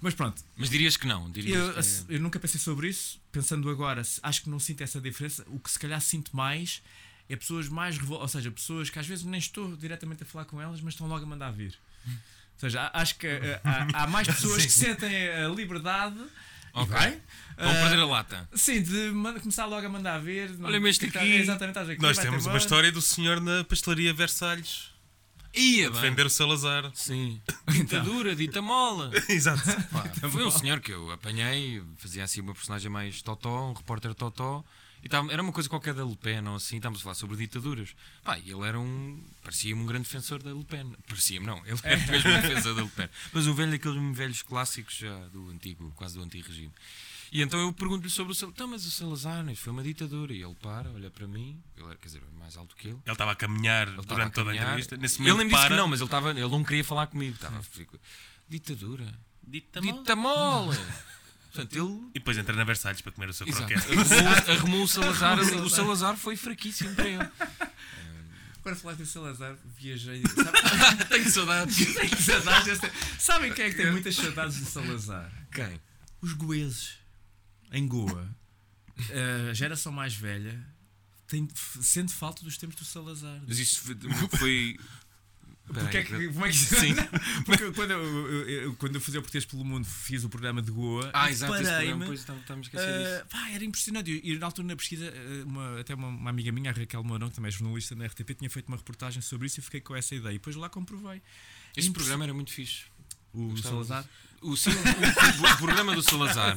[0.00, 1.30] Mas pronto, Mas dirias que não.
[1.30, 1.72] Dirias eu,
[2.06, 3.20] que é- eu nunca pensei sobre isso.
[3.30, 5.44] Pensando agora, acho que não sinto essa diferença.
[5.48, 6.82] O que se calhar sinto mais
[7.28, 8.20] é pessoas mais revol...
[8.20, 11.06] ou seja, pessoas que às vezes nem estou diretamente a falar com elas, mas estão
[11.06, 11.74] logo a mandar vir.
[12.06, 16.18] Ou seja, acho que eh, há, há mais pessoas que sentem a liberdade.
[16.72, 16.94] Ok.
[16.94, 17.20] vai,
[17.58, 18.48] Vão eh, perder a lata.
[18.54, 19.10] Sim, de
[19.40, 20.50] começar logo a mandar vir.
[20.58, 21.32] não- Olha-me este tá- aqui.
[21.34, 24.90] Exatamente, aqui, Nós temos uma história do senhor na pastelaria Versalhes
[25.56, 26.90] Ia, defender o Salazar.
[26.94, 27.40] Sim.
[27.68, 27.74] Então.
[28.04, 29.10] Ditadura, dita mola.
[29.28, 29.62] Exato.
[29.90, 34.14] Pá, foi um senhor que eu apanhei, fazia assim uma personagem mais totó, um repórter
[34.14, 34.62] totó.
[35.06, 37.36] E tava- era uma coisa qualquer da Le Pen ou assim, estávamos a falar sobre
[37.36, 37.94] ditaduras.
[38.24, 39.22] Pá, e ele era um.
[39.40, 40.96] parecia-me um grande defensor da LePen.
[41.06, 43.08] Parecia-me, não, ele era mesmo um defensor da Le Pen.
[43.32, 46.72] Mas um velho daqueles velhos clássicos já do antigo, quase do antigo regime.
[47.30, 48.54] E então eu pergunto-lhe sobre o Salazar.
[48.56, 50.32] Então, mas o Salazar, foi uma ditadura.
[50.32, 52.98] E ele para, olha para mim, ele era, quer dizer, mais alto que ele.
[53.04, 54.96] Ele estava a caminhar Ele durante toda a entrevista.
[54.96, 55.70] Nesse Ele momento nem disse para.
[55.70, 57.34] que não, mas ele, estava, ele não queria falar comigo.
[57.36, 57.60] Estava,
[58.48, 59.06] ditadura.
[59.46, 60.76] Dita Dita mole!
[61.56, 63.66] Portanto, ele E depois entra na Versalhes para comer o seu Exato.
[63.66, 64.50] croquete.
[64.50, 65.38] Arrumou, o Salazar.
[65.38, 67.22] o Salazar foi fraquíssimo para ele.
[68.60, 70.22] Agora falaste em Salazar, viajei.
[70.26, 71.76] Sabe- Tenho saudades.
[71.94, 72.80] Tenho saudades
[73.18, 75.30] Sabem quem é que tem muitas saudades de Salazar?
[75.52, 75.80] Quem?
[76.20, 76.98] Os goeses.
[77.72, 78.28] Em Goa,
[79.50, 80.64] a geração mais velha
[81.26, 81.48] tem,
[81.80, 83.40] sente falta dos tempos do Salazar.
[83.46, 83.96] Mas isso foi.
[84.38, 84.78] foi...
[85.66, 86.94] Porque é que, como é que Sim.
[87.44, 87.98] Porque quando eu,
[88.32, 91.10] eu- eu- quando eu fazia o Português pelo Mundo, fiz o programa de Goa.
[91.12, 91.56] Ah, exato, a
[92.62, 93.22] esquecer disso.
[93.22, 94.20] ah, pá, era impressionante.
[94.22, 97.28] E, na altura na pesquisa, ah, uma- até uma, uma amiga minha, a Raquel Mourão,
[97.28, 99.96] que também é jornalista na RTP, tinha feito uma reportagem sobre isso e fiquei com
[99.96, 100.32] essa ideia.
[100.34, 101.20] E depois lá comprovei.
[101.76, 102.84] Este programa era muito fixe.
[103.34, 104.04] O Salazar.
[104.42, 106.56] O, sim, o, o- o programa do Salazar.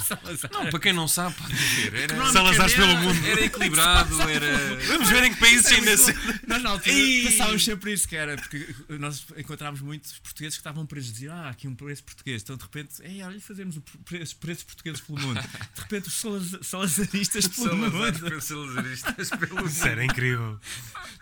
[0.51, 1.93] Não, para quem não sabe, pode ver.
[2.11, 3.25] Era, Salazares pelo mundo.
[3.27, 4.77] era equilibrado, era.
[4.87, 6.13] Vamos ver em que países ainda se.
[6.47, 7.23] Nós na altura Ei!
[7.31, 11.49] passávamos sempre isso, que era porque nós encontrávamos muitos portugueses que estavam presos, diziam, ah,
[11.49, 12.41] aqui um preço português.
[12.43, 15.39] Então de repente, ei, olha, fazemos o preço, preços portugueses pelo mundo.
[15.41, 18.41] De repente, os salaz- salazaristas pelo mundo.
[18.41, 20.59] Salazaristas pelo Isso era incrível.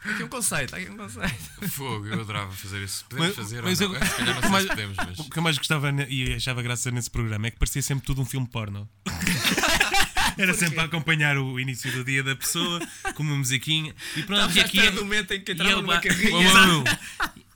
[0.03, 1.69] Aqui um conceito, aqui um conceito.
[1.69, 3.05] Fogo, eu adorava fazer isso.
[3.09, 3.95] Podemos Mas- fazer mas ou não?
[3.95, 5.19] eu- Se calhar não sei mas- se podemos, mas.
[5.19, 8.21] O que eu mais gostava e achava graça nesse programa é que parecia sempre tudo
[8.21, 8.89] um filme porno.
[10.37, 12.79] Era sempre a acompanhar o início do dia da pessoa
[13.15, 14.55] com uma musiquinha e pronto.
[14.55, 16.83] E aqui é, no momento em que é entrava o numa bar- carrinha.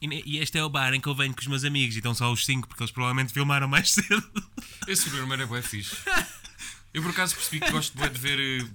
[0.01, 2.13] E, este é o bar em que eu venho com os meus amigos e estão
[2.15, 4.23] só os cinco porque eles provavelmente filmaram mais cedo.
[4.87, 5.95] Esse programa era bué fixe.
[6.93, 8.67] Eu por acaso percebi que gosto de ver eh,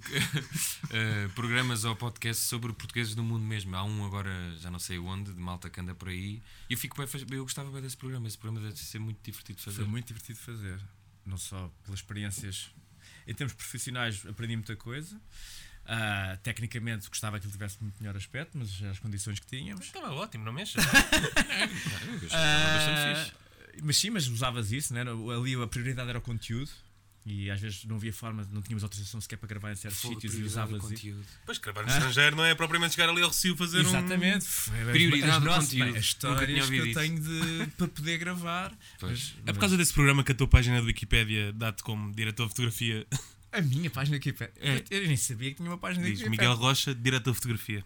[0.90, 3.76] eh, programas ou podcasts sobre portugueses no mundo mesmo.
[3.76, 6.40] Há um agora, já não sei onde, de malta que anda por aí.
[6.70, 8.26] E eu, fico faz- eu gostava bem desse programa.
[8.26, 9.76] Esse programa deve ser muito divertido de fazer.
[9.76, 10.80] Foi muito divertido de fazer.
[11.26, 12.70] Não só pelas experiências.
[13.26, 15.20] Em termos profissionais, aprendi muita coisa.
[15.84, 19.84] Ah, tecnicamente, gostava que ele tivesse muito melhor aspecto, mas as condições que tínhamos.
[19.84, 20.80] Estava ótimo, não mexa.
[22.08, 23.82] Eu gostava bastante fixe.
[23.82, 25.02] mas sim, mas usavas isso, né?
[25.02, 26.70] ali a prioridade era o conteúdo
[27.26, 30.34] e às vezes não havia forma, não tínhamos autorização sequer para gravar em certos sítios
[30.38, 30.88] e usavas isso.
[30.88, 31.24] conteúdo.
[31.44, 33.88] Pois, gravar no estrangeiro não é propriamente chegar ali ao Recio fazer um.
[33.88, 35.92] Exatamente, foi as- Prioridade as do conteúdo.
[35.92, 38.72] bem, as Nunca tinha histórias que eu ouvido tenho de, para poder gravar.
[39.00, 39.34] Pois.
[39.44, 42.50] É por causa desse programa que a tua página do Wikipédia dá-te como diretor de
[42.50, 43.06] fotografia.
[43.52, 44.84] A minha página aqui, É.
[44.90, 46.30] eu nem sabia que tinha uma página Diz aqui.
[46.30, 47.84] Miguel Rocha, diretor de fotografia.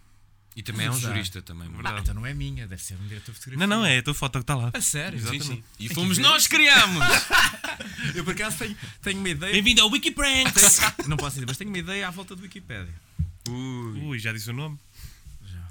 [0.55, 1.13] E também é um Exato.
[1.13, 1.99] jurista também, Ah, verdade.
[2.01, 3.65] então não é minha, deve ser um diretor de fotografia.
[3.67, 4.69] Não, não, é a tua foto que está lá.
[4.73, 5.17] A sério?
[5.17, 5.47] Sim, Exatamente.
[5.61, 5.63] sim.
[5.79, 7.03] E Tem fomos nós que criámos!
[8.15, 9.53] Eu por acaso tenho, tenho uma ideia.
[9.53, 10.79] Bem-vindo ao Wikipranks!
[11.07, 12.93] Não posso dizer, mas tenho uma ideia à volta do Wikipedia.
[13.47, 13.99] Ui.
[14.01, 14.77] Ui, já disse o nome.
[15.45, 15.67] Já.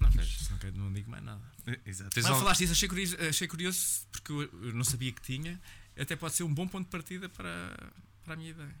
[0.00, 1.40] Não, mas não, quero- não digo mais nada.
[1.84, 2.10] Exato.
[2.10, 3.80] Tens Mas algo- falaste isso, achei curioso, achei curioso
[4.12, 5.60] porque eu, eu não sabia que tinha.
[5.98, 7.76] Até pode ser um bom ponto de partida para,
[8.24, 8.74] para a minha ideia.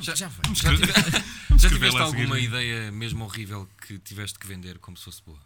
[0.00, 0.54] Já- já vai.
[0.54, 0.92] Já, tive-
[1.58, 5.40] já tiveste alguma ideia mesmo horrível que tiveste que vender como se fosse boa?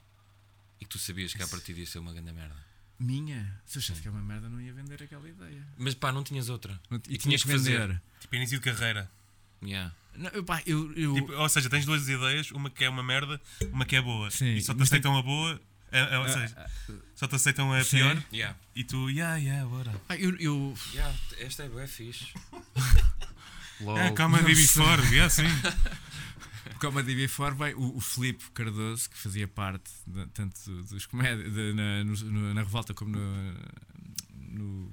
[0.81, 2.57] E que tu sabias que a partir ia ser uma grande merda?
[2.99, 3.61] Minha?
[3.67, 5.67] Se eu achasse que é uma merda, não ia vender aquela ideia.
[5.77, 6.79] Mas pá, não tinhas outra.
[7.09, 8.01] E, tinhas que fazer.
[8.21, 9.11] Tipo, início de carreira.
[9.63, 9.93] Yeah.
[10.15, 13.03] Não, eu, pá, eu, eu- Tipo, ou seja, tens duas ideias, uma que é uma
[13.03, 13.41] merda,
[13.73, 14.31] uma que é boa.
[14.31, 16.69] Sim, e só te mas tem- aceitam a boa, é- é- ou seja, Ah,
[17.15, 17.97] só te aceitam a Sim.
[17.99, 18.59] pior Yeah.
[18.75, 19.93] e tu, yeah, yeah, bora.
[20.09, 22.27] ah, eu, eu, Yeah, esta é bué fixe.
[23.81, 23.99] LOL.
[23.99, 24.83] É, calma, não Bibi sei.
[24.85, 25.43] Ford, yeah, sim.
[26.81, 31.07] como a DB For, bem, o, o Filipe Cardoso, que fazia parte de- tanto dos
[31.07, 33.55] comédias de- na, no- na revolta como no,
[34.49, 34.91] no.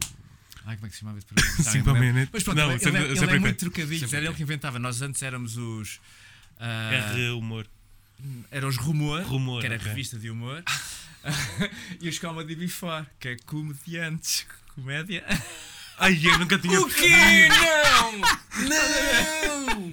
[0.65, 1.51] Ai, como é que se chamava esse programa?
[1.57, 2.13] Já nem Cinco me lembro.
[2.13, 2.29] minutos.
[2.33, 3.57] Mas pronto, Não, ele, sempre- ele é- ele sempre é em muito
[4.01, 4.77] Sempre era ele que inventava.
[4.79, 5.99] Nós antes éramos os.
[6.59, 7.67] ah, R humor.
[8.51, 9.89] eram os Rumor, Rumor, que era a ok.
[9.89, 10.63] revista de humor,
[12.01, 14.45] e os Comedy Before, que é comediantes.
[14.75, 15.25] Comédia.
[15.99, 17.09] Ai, eu nunca tinha O quê?
[17.49, 18.11] Não!
[18.69, 19.91] Não!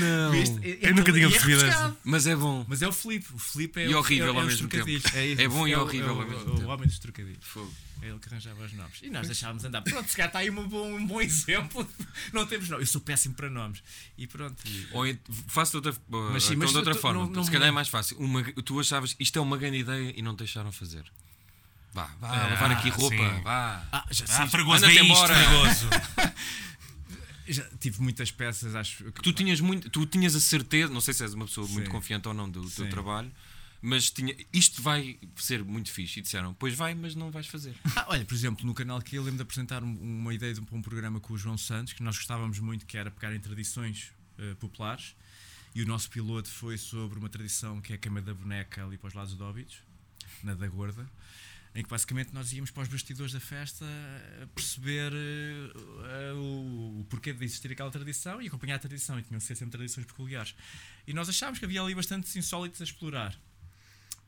[0.00, 0.30] Não!
[0.32, 0.78] Viste?
[0.82, 1.96] Eu nunca tinha E é percebido essa.
[2.04, 2.64] Mas é bom.
[2.68, 3.26] Mas é o Filipe.
[3.32, 4.84] O Filipe é E o, horrível é, ao é os mesmo tempo.
[4.84, 5.14] trocadilhos.
[5.14, 5.40] É, isso.
[5.42, 6.66] É bom e o- horrível é ao o- mesmo o- tempo.
[6.68, 7.38] O homem dos trocadilhos.
[7.44, 7.72] Fogo.
[8.02, 8.98] É ele que arranjava os nomes.
[9.02, 9.80] E nós deixávamos andar.
[9.82, 11.88] Pronto, se calhar está aí um bom, um bom exemplo.
[12.32, 12.88] Não temos nomes.
[12.88, 13.82] Eu sou péssimo para nomes.
[14.18, 14.56] E pronto.
[14.66, 15.92] e- Ou ent- faço de outra,
[16.32, 17.20] Mas sim, então mas de outra tu- forma.
[17.24, 18.18] não- não se calhar é mais fácil.
[18.18, 21.04] Uma, tu achavas isto é uma grande ideia e não te deixaram fazer.
[21.96, 23.40] Vá, vá, Ah, levar aqui roupa, sim.
[23.42, 23.88] vá.
[23.90, 25.34] Ah, já, Ah, sim, fregoso, Anda-te é embora.
[25.34, 25.88] fregoso.
[27.48, 29.22] já tive muitas peças, acho que.
[29.22, 31.90] Tu tinhas, muito, tu tinhas a certeza, não sei se és uma pessoa muito Sim.
[31.92, 33.32] confiante ou não do teu trabalho,
[33.80, 36.18] mas tinha, isto vai ser muito fixe.
[36.18, 37.74] E disseram, pois vai, mas não vais fazer.
[37.96, 40.60] Ah, olha, por exemplo, no canal que eu lembro de apresentar um- uma ideia de
[40.60, 43.34] um, para um programa com o João Santos, que nós gostávamos muito, que era pegar
[43.34, 45.14] em tradições eh, populares.
[45.74, 48.98] E o nosso piloto foi sobre uma tradição que é a queima da boneca ali
[48.98, 49.76] para os lados de Óbidos,
[50.42, 51.06] na da Gorda,
[51.76, 53.84] em que basicamente nós íamos para os bastidores da festa
[54.42, 59.18] a perceber eh, eh, o, porquê de existir aquela tradição e acompanhar a tradição.
[59.18, 60.54] E tinham de ser sempre tradições peculiares.
[61.06, 63.38] E nós achávamos que havia ali bastantes insólitos a explorar.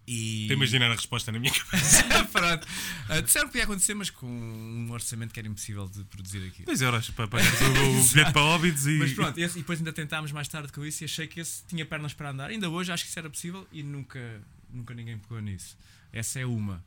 [0.07, 0.43] E...
[0.43, 2.03] Estou a imaginar a resposta na minha cabeça.
[2.33, 2.67] Pronto.
[3.09, 6.67] Uh, disseram que podia acontecer, mas com um orçamento que era impossível de produzir aquilo.
[6.67, 8.99] 2 euros para pagar o, o bilhete para Óbidos e.
[8.99, 11.63] Mas pronto, esse- e depois ainda tentámos mais tarde com isso e achei que esse
[11.67, 12.51] tinha pernas para andar.
[12.51, 15.77] Ainda hoje acho que isso era possível e nunca, nunca ninguém pegou nisso.
[16.13, 16.83] Essa é uma.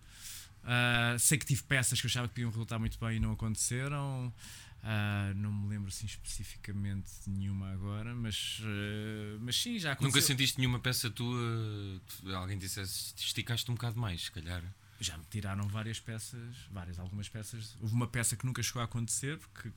[0.64, 3.32] Ah, sei que tive peças que eu achava que podiam resultar muito bem e não
[3.34, 4.34] aconteceram.
[4.84, 10.20] Ah, não me lembro assim especificamente de nenhuma agora, mas, ah, mas sim, já aconteceu.
[10.20, 14.64] Nunca sentiste nenhuma peça tua, tu- alguém dissesse, esticaste um bocado mais, se calhar.
[15.00, 17.76] Já me tiraram várias peças, várias, algumas peças.
[17.82, 19.72] Houve uma peça que nunca chegou a acontecer, porque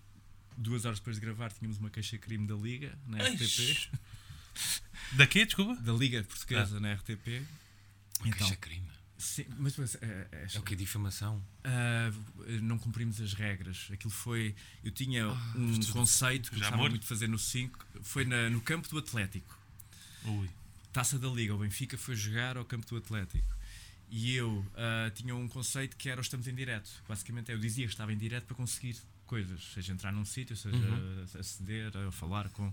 [0.56, 3.40] duas horas depois de gravar tínhamos uma queixa-crime da Liga, na RTP.
[3.42, 3.90] Eish.
[5.12, 5.80] Daqui, desculpa?
[5.82, 7.42] Da Liga Portuguesa, na RTP.
[8.24, 8.88] Então, Queixa crime.
[9.18, 10.74] Sim, mas, mas, é, é- É o que?
[10.76, 11.42] Difamação?
[11.64, 12.10] ah,
[12.62, 13.88] não cumprimos as regras.
[13.92, 14.54] Aquilo foi.
[14.82, 17.84] Eu tinha Ah, um conceito que gostava muito de fazer no 5.
[18.02, 19.58] Foi na- no campo do Atlético.
[20.24, 20.48] Ui.
[20.92, 23.54] Taça da Liga, o Benfica foi jogar ao campo do Atlético.
[24.10, 26.90] E eu ah, tinha um conceito que era o estamos em direto.
[27.08, 30.76] Basicamente eu dizia que estava em direto para conseguir coisas, seja entrar num sítio, seja
[30.76, 31.24] Uhum.
[31.38, 32.72] aceder, a falar com.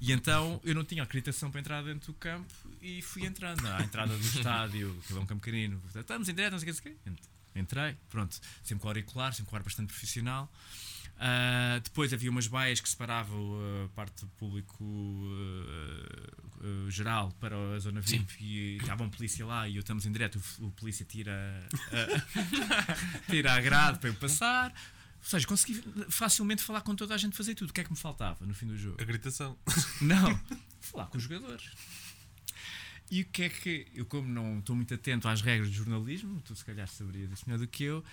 [0.00, 3.66] E então eu não tinha acreditação para entrar dentro do campo e fui entrando.
[3.66, 6.74] À entrada do estádio, que é um campo pequenino, estamos em direto, não sei o
[6.74, 7.58] que, não sei o.
[7.58, 10.52] Entrei, pronto, sempre com auricular, sempre com ar bastante profissional.
[11.20, 17.56] Ah, depois havia umas baias que separavam a parte do público ah, ah, geral para
[17.74, 18.18] a zona Sim.
[18.18, 21.66] VIP e estava um polícia lá e eu estamos em direto, o, o polícia tira,
[23.28, 24.72] tira a grade para eu passar.
[25.20, 27.70] Ou seja, consegui facilmente falar com toda a gente, fazer tudo.
[27.70, 28.96] O que é que me faltava no fim do jogo?
[29.00, 29.58] A gritação.
[30.00, 30.40] Não,
[30.80, 31.70] falar com os jogadores.
[33.10, 36.42] E o que é que eu, como não estou muito atento às regras de jornalismo,
[36.44, 38.04] tu se calhar saberias isso melhor do que eu,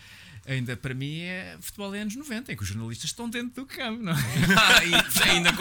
[0.47, 3.65] ainda para mim é futebol é anos 90, em que os jornalistas estão dentro do
[3.65, 4.15] campo, não é?
[4.57, 5.51] Ah, e ainda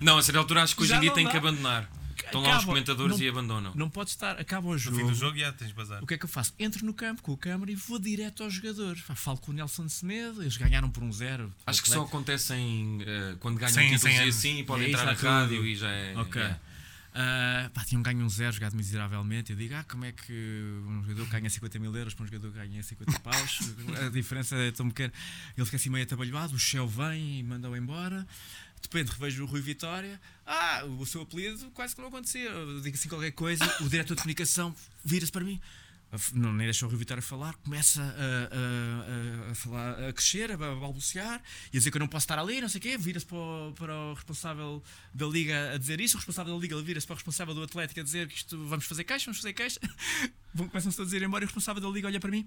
[0.00, 1.88] não, a certa altura acho que hoje Já em dia tem que abandonar.
[2.26, 3.72] Estão lá os comentadores Não- e abandonam.
[3.74, 4.96] Não pode estar, acaba o No jogo.
[4.96, 6.02] fim do jogo já tens bazar.
[6.02, 6.52] O que é que eu faço?
[6.58, 9.02] Entro no campo com o câmara e vou direto aos jogadores.
[9.02, 11.52] Pá, Falo com o Nelson Semedo, eles ganharam por um zero.
[11.66, 14.36] Acho que só acontecem eh, quando ganham títulos cem e anos.
[14.36, 16.16] assim e podem É, entrar na rádio e já é.
[16.16, 16.42] Ok.
[17.16, 19.52] Ah, pá, tinham ganho um zero, jogado miseravelmente.
[19.52, 20.32] Eu digo, ah, como é que
[20.84, 23.58] um jogador ganha 50 mil euros para um jogador que ganha 50 paus?
[24.04, 25.12] A diferença é tão pequena.
[25.56, 28.26] Ele fica assim meio atabalhoado, o Shell vem e manda-o embora.
[28.84, 30.20] De repente revejo o Rui Vitória.
[30.46, 32.50] Ah, o seu apelido quase que não acontecia.
[32.50, 35.58] Eu digo assim qualquer coisa, o diretor de comunicação vira-se para mim.
[36.32, 40.52] Não, nem deixa o Rui Vitória falar, começa a, a- a- a falar, a crescer,
[40.52, 42.82] a ba- balbuciar e a dizer que eu não posso estar ali, não sei o
[42.82, 42.96] quê.
[42.98, 44.80] Vira-se para, o- para o responsável
[45.12, 47.98] da Liga a dizer isso, o responsável da Liga vira-se para o responsável do Atlético
[48.00, 49.54] a dizer que isto vamos fazer queixa, vamos fazer.
[50.54, 52.46] Vão- Começam-se a dizer embora e o responsável da Liga olha para mim,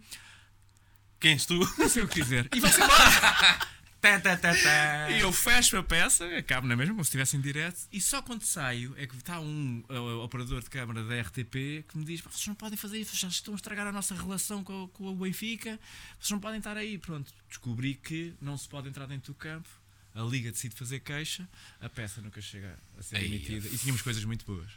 [1.20, 1.58] Quem és tu?
[1.78, 3.60] não sei o que dizer, e vai-se embora.
[4.08, 5.10] Tá, tá, tá, tá.
[5.12, 8.22] E eu fecho a peça, acabo na mesma, como se estivesse em direto, e só
[8.22, 12.22] quando saio é que está um uh, operador de câmara da RTP que me diz:
[12.22, 14.88] "Pá, vocês não podem fazer isso, já estão a estragar a nossa relação com, o-
[14.88, 15.80] com o Benfica,
[16.20, 16.98] vocês não podem estar aí.
[16.98, 19.68] Pronto, descobri que não se pode entrar dentro do campo,
[20.16, 21.48] a Liga decide fazer queixa,
[21.82, 24.70] a peça nunca chega a ser emitida, e tínhamos coisas muito boas.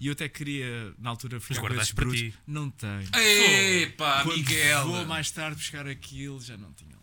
[0.00, 2.34] E eu até queria, na altura, com guardaste para ti.
[2.46, 3.08] Não tenho.
[3.82, 4.86] Epá, Quando Miguel!
[4.88, 7.01] Vou mais tarde buscar aquilo, já não tinha lá.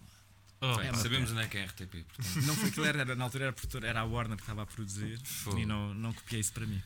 [0.62, 2.46] Oh, É, sabemos onde é que é a RTP, portanto.
[2.46, 5.20] Não foi aquilo, era, na altura era, produtor, era a Warner que estava a produzir
[5.58, 6.82] e não, não copiei isso para mim.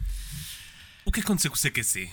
[1.06, 2.10] O que aconteceu com o CQC?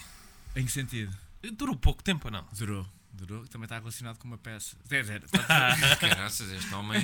[0.56, 1.16] Em que sentido?
[1.52, 2.46] Durou pouco tempo ou não?
[2.56, 2.86] Durou.
[3.12, 4.76] Durou, também está relacionado com uma peça.
[4.88, 7.02] Quer dizer, está- Caraças, este homem.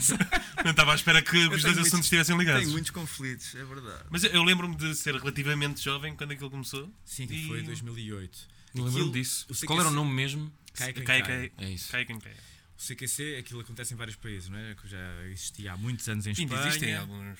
[0.64, 2.62] Não estava à espera que os dois assuntos muitos- estivessem ligados.
[2.62, 4.04] tem muitos conflitos, é verdade.
[4.10, 6.90] Mas eu, eu lembro-me de ser relativamente jovem quando aquilo começou.
[7.04, 8.38] Sim, que E- foi em 2008.
[8.74, 9.44] Lembro-me disso.
[9.48, 10.50] o CQC Qual era o nome mesmo?
[10.74, 10.92] Cai.
[10.92, 11.90] cai, É isso.
[12.06, 12.34] quem cai.
[12.78, 14.74] O CQC, aquilo acontece em vários países, não é?
[14.74, 16.68] Que já existia há muitos anos em Ainda Espanha.
[16.68, 17.38] existem alguns.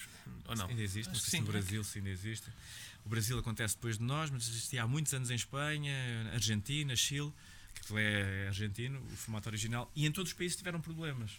[0.49, 0.67] Ou não?
[0.69, 1.53] Ainda existe, não sei se no sim.
[1.53, 2.51] Brasil se ainda existe.
[3.05, 5.95] O Brasil acontece depois de nós, mas existia há muitos anos em Espanha,
[6.33, 7.33] Argentina, Chile,
[7.75, 11.33] que é argentino, o formato original, e em todos os países tiveram problemas.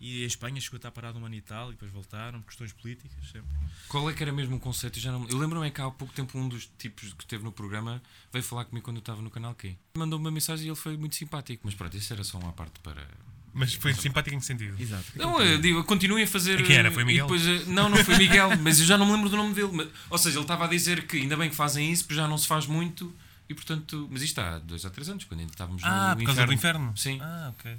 [0.00, 2.48] E a Espanha chegou a estar parado um ano e tal, e depois voltaram, por
[2.48, 3.48] questões políticas, sempre.
[3.86, 4.98] Qual é que era mesmo o conceito?
[4.98, 5.28] Eu, já não...
[5.28, 8.42] eu lembro-me é que há pouco tempo um dos tipos que esteve no programa veio
[8.42, 9.76] falar comigo quando eu estava no canal Q.
[9.94, 11.62] Mandou-me uma mensagem e ele foi muito simpático.
[11.64, 13.06] Mas pronto, isso era só uma parte para.
[13.54, 14.80] Mas foi simpático em que sentido?
[14.80, 15.04] Exato.
[15.14, 16.58] Não, eu digo, continuem a fazer.
[16.60, 16.90] E quem era?
[16.90, 17.26] Foi Miguel?
[17.26, 19.68] depois, eh, não, não foi Miguel, mas eu já não me lembro do nome dele.
[19.72, 22.26] Mas- ou seja, ele estava a dizer que ainda bem que fazem isso, porque já
[22.26, 23.14] não se faz muito.
[23.48, 24.08] E portanto.
[24.10, 26.52] Mas isto há dois ou três anos, quando ainda estávamos Ah, no por causa do
[26.52, 26.96] inferno?
[26.96, 27.18] Sim.
[27.20, 27.72] Ah, ok.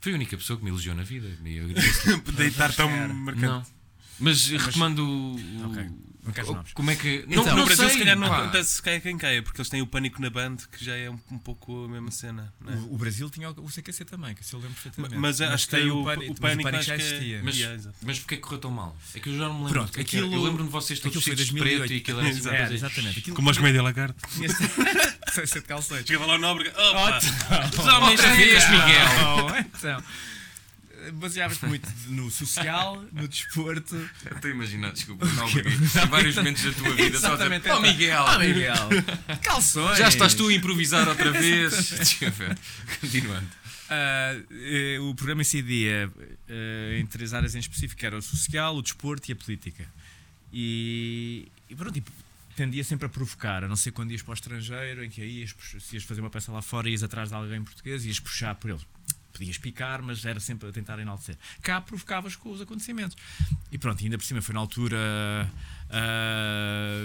[0.00, 1.28] Foi a única pessoa que me elogiou na vida.
[2.36, 3.46] Deitar tão marcante.
[3.46, 3.62] não.
[4.20, 5.70] Mas retomando o.
[5.70, 5.90] Ok,
[6.30, 6.64] o-.
[6.74, 7.24] Como é que.
[7.28, 8.38] Então, não, no Brasil, sei, se calhar, não pá.
[8.42, 11.18] acontece caia quem caia, porque eles têm o pânico na band, que já é um,
[11.30, 12.52] um pouco a mesma cena.
[12.60, 12.76] não é?
[12.76, 15.16] O, o Brasil tinha o CQC também, que se eu lembro perfeitamente.
[15.16, 17.40] Mas, acho que tem o, pânico- o pânico, mas acho que é- existia.
[17.44, 18.96] Mas, Yeah, mas porquê que correu tão mal?
[19.14, 19.72] É que eu já não me lembro.
[19.80, 21.78] Pronto, é aquilo- eu lembro-me de vocês todos vestidos de 2008.
[21.78, 22.56] preto e aquilo era Exato.
[22.56, 23.18] Era, exatamente.
[23.18, 24.14] Aquilo Como aos comédia lagarde.
[24.34, 24.48] tinha
[25.32, 26.06] sem ser de calções.
[26.06, 26.70] Chegava lá o Nóbrega.
[26.90, 27.20] Opa!
[27.20, 27.98] Já
[28.36, 29.46] vez, Miguel.
[29.46, 30.02] Oh, então,
[31.12, 33.94] baseavas-te muito no social, no desporto.
[34.24, 37.72] Eu Estou a imaginar, desculpa, não, em vários momentos da tua vida só a dizer,
[37.72, 38.88] Oh Miguel, Oh, Miguel.
[39.42, 39.98] Calções.
[39.98, 42.18] já estás tu a improvisar outra vez.
[43.00, 43.46] Continuando.
[43.90, 46.10] Eh, o programa incidia
[46.48, 49.86] eh, em três áreas em específico, era o social, o desporto e a política.
[50.52, 52.02] E, e pronto, e
[52.56, 55.40] tendia sempre a provocar, a não ser quando ias para o estrangeiro, em que aí
[55.40, 58.20] ias, se ias fazer uma peça lá fora, ias atrás de alguém português e ias
[58.20, 58.80] puxar por ele.
[59.36, 61.36] Podias picar, mas era sempre a tentar enaltecer.
[61.60, 63.16] Cá provocavas com os acontecimentos.
[63.72, 64.96] E pronto, ainda por cima foi na altura.
[65.90, 66.98] ah,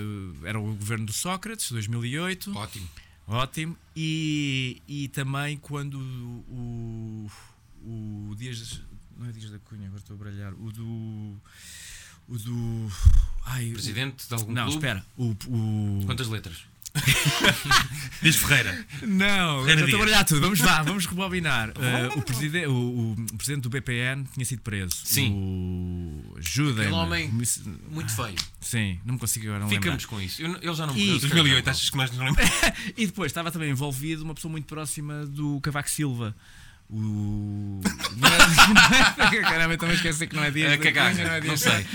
[0.45, 2.55] era o governo do Sócrates, 2008.
[2.55, 2.89] Ótimo.
[3.27, 3.77] Ótimo.
[3.95, 7.32] E, e também quando o,
[7.84, 8.82] o Dias.
[9.17, 10.53] Não é Dias da Cunha, agora estou a bralhar.
[10.53, 11.36] O do.
[12.27, 12.91] O do.
[13.45, 14.77] Ai, o- Presidente de algum não, clube?
[14.77, 15.05] espera.
[15.17, 16.03] O, o...
[16.05, 16.63] Quantas letras?
[18.21, 18.85] Diz Ferreira.
[19.01, 19.99] Não, Ferreira estou a Dias.
[20.01, 20.41] bralhar tudo.
[20.41, 21.71] Vamos lá, vamos rebobinar.
[21.79, 22.65] Eh, o, preside...
[22.67, 24.91] o, o presidente do BPN tinha sido preso.
[25.05, 25.31] Sim.
[25.33, 26.35] O.
[26.37, 26.85] Ajudem.
[26.87, 27.29] Aquele homem
[27.89, 28.35] Muito feio.
[28.59, 30.07] Sim, não me consigo agora não Ficamos lembrar.
[30.07, 30.41] com isso.
[30.41, 31.19] Eu- ele já não E- morreu.
[31.19, 32.51] 2008, achas que nós não lembramos?
[32.97, 36.35] E depois estava também envolvido uma pessoa muito próxima do Cavaco Silva.
[36.89, 37.81] O.
[38.17, 39.41] Não é...
[39.41, 41.85] Caramba, eu também esqueci que não é Dias A Cunha, cagarra, é não Dias- sei.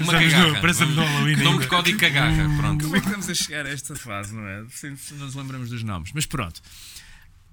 [0.00, 0.60] Uma cagarra.
[0.60, 2.48] parece-me no Halloween Nome de código cagarra.
[2.56, 2.84] Pronto.
[2.84, 4.64] Como é que estamos a chegar a esta fase, não é?
[4.70, 6.10] Se se não nos lembramos dos nomes.
[6.12, 6.60] Mas pronto.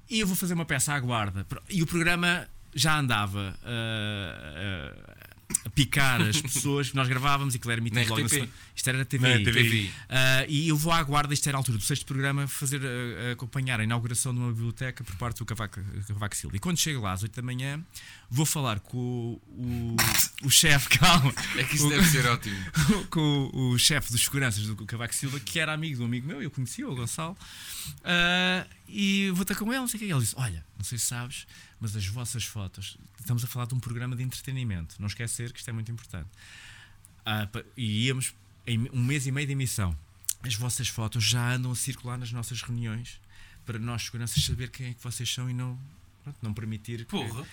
[0.09, 1.45] E eu vou fazer uma peça à guarda.
[1.69, 5.27] E o programa já andava ah, ah,
[5.65, 8.51] a picar as pessoas que nós gravávamos e que era emitido logo na semana.
[8.77, 9.43] Isto era TVI.
[9.43, 9.63] TVI.
[9.63, 9.93] TVI.
[10.07, 13.31] Ah, e eu vou à guarda, isto era a altura do sexto programa, fazer, ah,
[13.31, 16.55] acompanhar a inauguração de uma biblioteca por parte do Cavaco, Cavaco Silva.
[16.55, 17.83] E quando chego lá às 8 da manhã,
[18.29, 19.95] vou falar com o, o,
[20.43, 22.55] o chefe, calma, É que isso deve ser ótimo.
[23.09, 26.27] com o, o chefe dos seguranças do Cavaco Silva, que era amigo de um amigo
[26.27, 27.35] meu, eu conhecia o Gonçalo,
[28.03, 30.11] ah, e vou estar com ele, não sei o que.
[30.11, 31.47] Ele disse: Olha, não sei se sabes,
[31.79, 35.57] mas as vossas fotos, estamos a falar de um programa de entretenimento, não esquecer que
[35.57, 36.29] isto é muito importante.
[37.25, 38.35] Ah, e íamos
[38.67, 39.97] em um mês e meio de emissão.
[40.43, 43.19] As vossas fotos já andam a circular nas nossas reuniões
[43.65, 45.77] para nós, seguranças, saber quem é que vocês são e não.
[46.23, 47.45] pronto, não permitir que- Porra.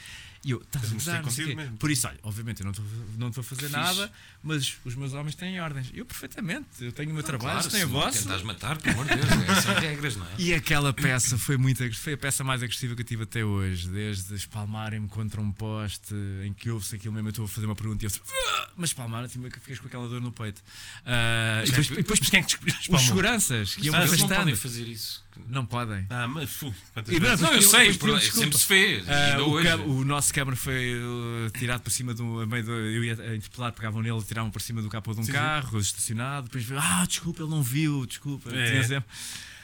[0.44, 1.76] E eu, estás a gozar, não sei o mesmo.
[1.78, 2.84] Por isso, olha, obviamente eu não estou
[3.16, 3.72] não a fazer Fixe.
[3.72, 5.90] nada, mas os meus homens têm ordens.
[5.94, 8.22] Eu perfeitamente, eu tenho o meu trabalho, Claro, a se vossa.
[8.22, 9.48] Tentas matar, pelo amor de Deus.
[9.48, 10.28] é, São regras, não é?
[10.38, 13.88] E aquela peça foi muito foi a peça mais agressiva que eu tive até hoje,
[13.88, 16.14] desde espalmarem-me contra um poste
[16.44, 18.12] em que ouve-se aquilo mesmo, eu estou a fazer uma pergunta e eu
[18.58, 20.60] "Ah!" mas espalmaram, assim, que ficas com aquela dor no peito.
[21.06, 23.06] Ah, e depois, e depois quem é que te os espalmou?
[23.06, 25.22] seguranças que iam Ah, não podem fazer isso.
[25.48, 26.06] Não podem.
[26.10, 26.66] Ah, mas fu,
[27.08, 28.20] E não, Não, eu pediam- sei, desculpa.
[28.20, 29.08] sempre se fez.
[29.08, 32.46] Ainda o, o nosso câmara foi uh, tirado para cima do.
[32.46, 35.22] Meio do eu ia a interpelar, pegavam nele, tiravam para cima do capô de um
[35.22, 35.38] Sim, sim.
[35.38, 36.46] carro, estacionado.
[36.46, 38.50] Depois veio, ah, desculpa, ele não viu, desculpa.
[38.54, 38.70] É.
[38.70, 39.10] Tinha sempre-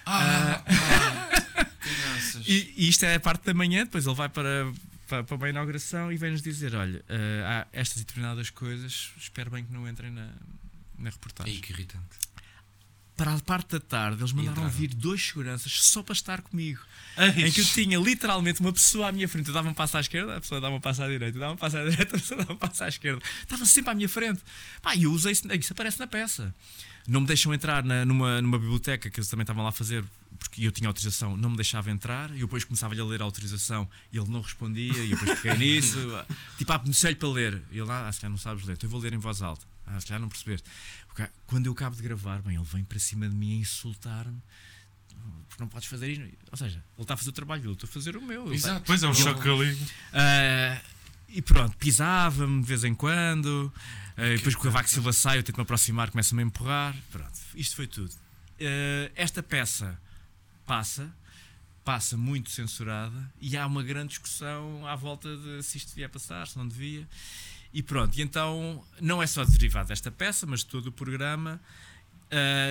[0.07, 2.47] Ah, ah, graças.
[2.47, 4.73] E, e isto é a parte da manhã, depois ele vai para,
[5.09, 9.65] para, para uma inauguração e vem-nos dizer: olha, ah, há estas determinadas coisas, espero bem
[9.65, 10.29] que não entrem na,
[10.99, 11.55] na reportagem.
[11.55, 12.05] Ai, que irritante.
[13.21, 14.71] Para a parte da tarde, eles mandaram entraram.
[14.71, 16.81] vir dois seguranças só para estar comigo.
[17.19, 19.49] Ai, em que eu tinha literalmente uma pessoa à minha frente.
[19.49, 21.53] Eu dava um passo à esquerda, a pessoa dava um passo à direita, eu dava
[21.53, 23.21] um passo à direita, a pessoa dava um passo à esquerda.
[23.43, 24.41] Estava sempre à minha frente.
[24.81, 26.55] Pá, e eu usei isso, isso aparece na peça.
[27.07, 30.03] Não me deixam entrar na- numa, numa biblioteca que eles também estavam lá a fazer,
[30.39, 32.31] porque eu tinha autorização, não me deixava entrar.
[32.31, 34.95] E eu depois começava-lhe a ler a autorização e ele não respondia.
[35.05, 35.99] E eu depois peguei nisso.
[36.57, 37.63] tipo, ah, beneficiei-lhe para ler.
[37.71, 39.67] E ele, ah, se calhar não sabes ler, então eu vou ler em voz alta.
[39.87, 40.69] Ah, se calhar não percebeste.
[41.47, 44.41] Quando eu acabo de gravar, bem, ele vem para cima de mim a insultar-me.
[45.49, 46.25] Porque não podes fazer isto.
[46.51, 48.53] Ou seja, ele está a fazer o trabalho dele, eu estou a fazer o meu.
[48.53, 48.83] Exato.
[48.87, 49.79] Pois é, um choque ali.
[50.13, 50.81] ah,
[51.29, 53.73] e pronto, pisava-me de vez em quando.
[54.17, 56.97] E depois que o Cavaco Silva sai, eu tento me aproximar, começa-me a empurrar.
[57.11, 58.13] Pronto, isto foi tudo.
[58.61, 59.99] Ah, esta peça
[60.65, 61.13] passa,
[61.85, 66.47] passa muito censurada e há uma grande discussão à volta de se isto devia passar,
[66.47, 67.07] se não devia.
[67.73, 71.61] E pronto, e então não é só derivado desta peça, mas de todo o programa.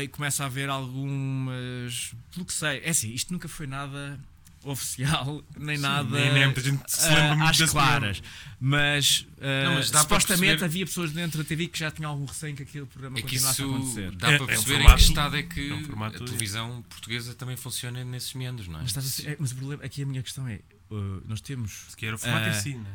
[0.03, 2.13] e começa a haver algumas.
[2.33, 4.19] Pelo que sei, é assim, isto nunca foi nada
[4.63, 6.09] oficial, nem nada.
[6.09, 8.23] Nem, nem muita gente se lembra muito às desse claras.
[8.59, 12.25] Mas, ah, Não, mas supostamente perceber- havia pessoas dentro da TV que já tinham algum
[12.25, 14.11] receio que aquele programa É que continuasse isso a acontecer.
[14.17, 16.23] dá É- para é um perceber em formato- que estado é que é um formato-
[16.23, 18.81] a televisão portuguesa também funciona nesses meandros, não é?
[18.81, 20.59] Mas, estás a é, mas o problema aqui a minha questão é
[20.91, 22.89] uh, nós temos, Se quer o formato Ah, em si, né?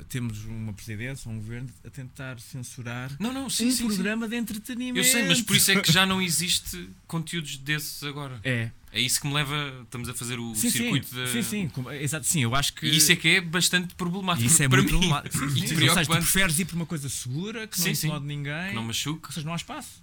[0.00, 3.86] uh, temos uma presidência, um governo a tentar censurar Não, não, sim, um sim, sim.
[3.86, 4.98] programa de entretenimento.
[4.98, 8.40] Eu sei, mas por isso é que já não existe conteúdos desses agora.
[8.44, 9.80] É, É isso que me leva.
[9.84, 11.26] Estamos a fazer o sim, sim, circuito da.
[11.26, 14.46] sim, sim, como- exato, sim, eu acho que E isso é que é bastante problemático.
[14.46, 14.98] isso é para muito mim.
[15.08, 15.38] problemático.
[15.38, 15.74] Sim, sim, E sim.
[15.88, 18.06] Ou seja, tu preferes ir por uma coisa segura, que não Sim, sim.
[18.06, 19.26] incomoda ninguém, Que não machuque.
[19.26, 20.02] ou seja, não há espaço.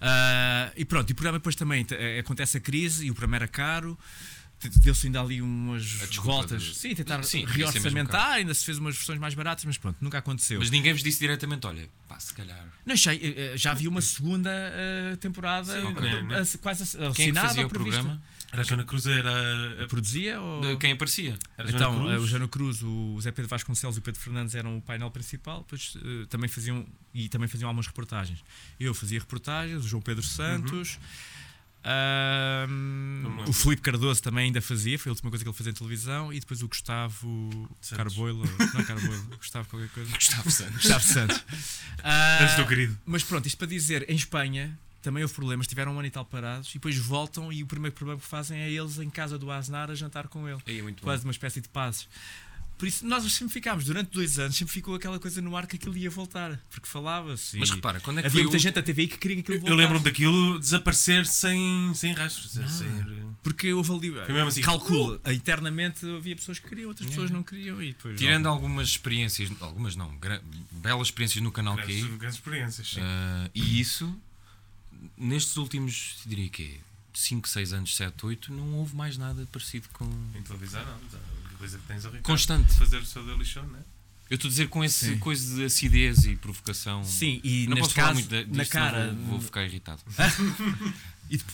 [0.00, 3.36] Ah, e pronto, e o programa depois também eh, acontece a crise e o programa
[3.36, 3.96] era caro.
[4.68, 5.84] Deu-se ainda ali umas
[6.16, 6.62] voltas.
[6.62, 10.18] de- Sim, tentar Sim, reorçamentar, ainda se fez umas versões mais baratas, mas pronto, nunca
[10.18, 10.58] aconteceu.
[10.58, 12.64] Mas ninguém vos disse diretamente: olha, pá, se calhar.
[12.84, 17.12] Não, já, eh, já havia uma segunda eh, temporada Sim, eh, eh, quase Quem é
[17.12, 18.22] que assinada fazia ou o programa?
[18.52, 19.86] Era a Joana Cruz, era.
[19.88, 20.76] Produzia ou...
[20.76, 21.38] Quem aparecia?
[21.56, 22.12] era Então, Cruz.
[22.12, 25.10] eh, o Jano Cruz, o Zé Pedro Vasconcelos e o Pedro Fernandes eram o painel
[25.10, 28.44] principal, depois eh, também faziam e também faziam algumas reportagens.
[28.78, 31.31] Eu fazia reportagens, o João Pedro Santos, ahm,
[33.46, 36.32] O Filipe Cardoso também ainda fazia, foi a última coisa que ele fazia em televisão,
[36.32, 37.96] e depois o Gustavo Santos.
[37.96, 40.10] Carboilo, não é Carboilo, Gustavo qualquer coisa.
[40.14, 40.74] Gustavo Santos.
[40.74, 41.44] Gustavo Santos.
[42.02, 42.98] Ah, Antes do querido.
[43.04, 46.24] mas pronto, isto para dizer, em Espanha também houve problemas, tiveram um ano e tal
[46.24, 49.50] parados e depois voltam e o primeiro programa que fazem é eles em casa do
[49.50, 50.60] Aznar a jantar com ele.
[50.66, 51.04] É muito bom.
[51.04, 52.08] Quase uma espécie de passos.
[52.82, 55.76] Por isso, nós sempre ficámos, durante dois anos, sempre ficou aquela coisa no ar que
[55.76, 56.58] aquilo ia voltar.
[56.68, 57.56] Porque falava-se.
[57.56, 58.58] Mas repara, quando é que havia muita o...
[58.58, 59.78] gente a TVI que queria que aquilo Eu voltasse.
[59.80, 62.58] lembro-me daquilo desaparecer sem, sem rastros.
[62.58, 62.66] Ah.
[62.66, 62.88] Sem-
[63.40, 64.12] Porque houve ali.
[64.48, 64.62] Assim.
[64.62, 65.20] Calcula.
[65.26, 67.80] Eternamente havia pessoas que queriam, outras pessoas não queriam.
[67.80, 72.36] E depois, Tirando algumas experiências, algumas não, gra- belas experiências no canal Grandes, Q, grandes
[72.38, 73.00] experiências, sim.
[73.00, 74.12] ah, e isso,
[75.16, 76.80] nestes últimos, diria que
[77.14, 80.04] 5, 6 anos, 7, 8, não houve mais nada parecido com.
[80.34, 81.41] Em televisão, não.
[81.62, 82.72] A coisa que tens é o Ricardo Constante.
[82.72, 83.82] de fazer o seu Daily Show, não é?
[84.30, 85.18] Eu estou a dizer com esse Sim.
[85.18, 87.04] coisa de acidez e provocação.
[87.04, 89.12] Sim, e não neste posso falar caso, muito de- disto, na senão cara.
[89.12, 90.00] Vou, vou ficar irritado.
[91.30, 91.44] E de,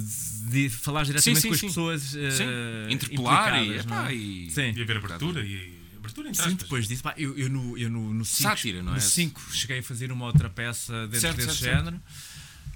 [0.00, 1.66] de, de falar diretamente sim, com as sim.
[1.68, 2.14] pessoas.
[2.16, 4.14] eh, Sim, interpelar e, implicadas, não epá, é?
[4.16, 4.72] e- Sim.
[4.74, 6.62] E haver abertura e abertura entre Sim, aspas.
[6.64, 8.94] depois disso, pá, eu, eu no, eu no, no cinco, Sátira, não é?
[8.96, 12.00] No 5 cheguei a fazer uma outra peça dentro Certo, desse certo, género.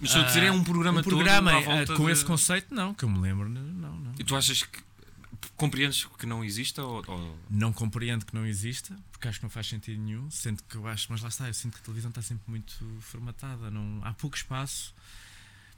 [0.01, 2.13] Mas estou a dizer, é um programa, um programa todo à eh, volta com de-
[2.13, 3.63] esse conceito, não, que eu me lembro, não,
[3.99, 4.13] não.
[4.17, 4.79] E tu achas que
[5.57, 9.51] compreendes que não exista ou, ou- Não compreendo que não exista, porque acho que não
[9.51, 12.09] faz sentido nenhum, sendo que eu acho, mas lá está, eu sinto que a televisão
[12.09, 14.95] está sempre muito formatada, não, há pouco espaço.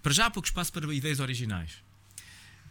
[0.02, 1.82] Para já há pouco espaço para ideias originais.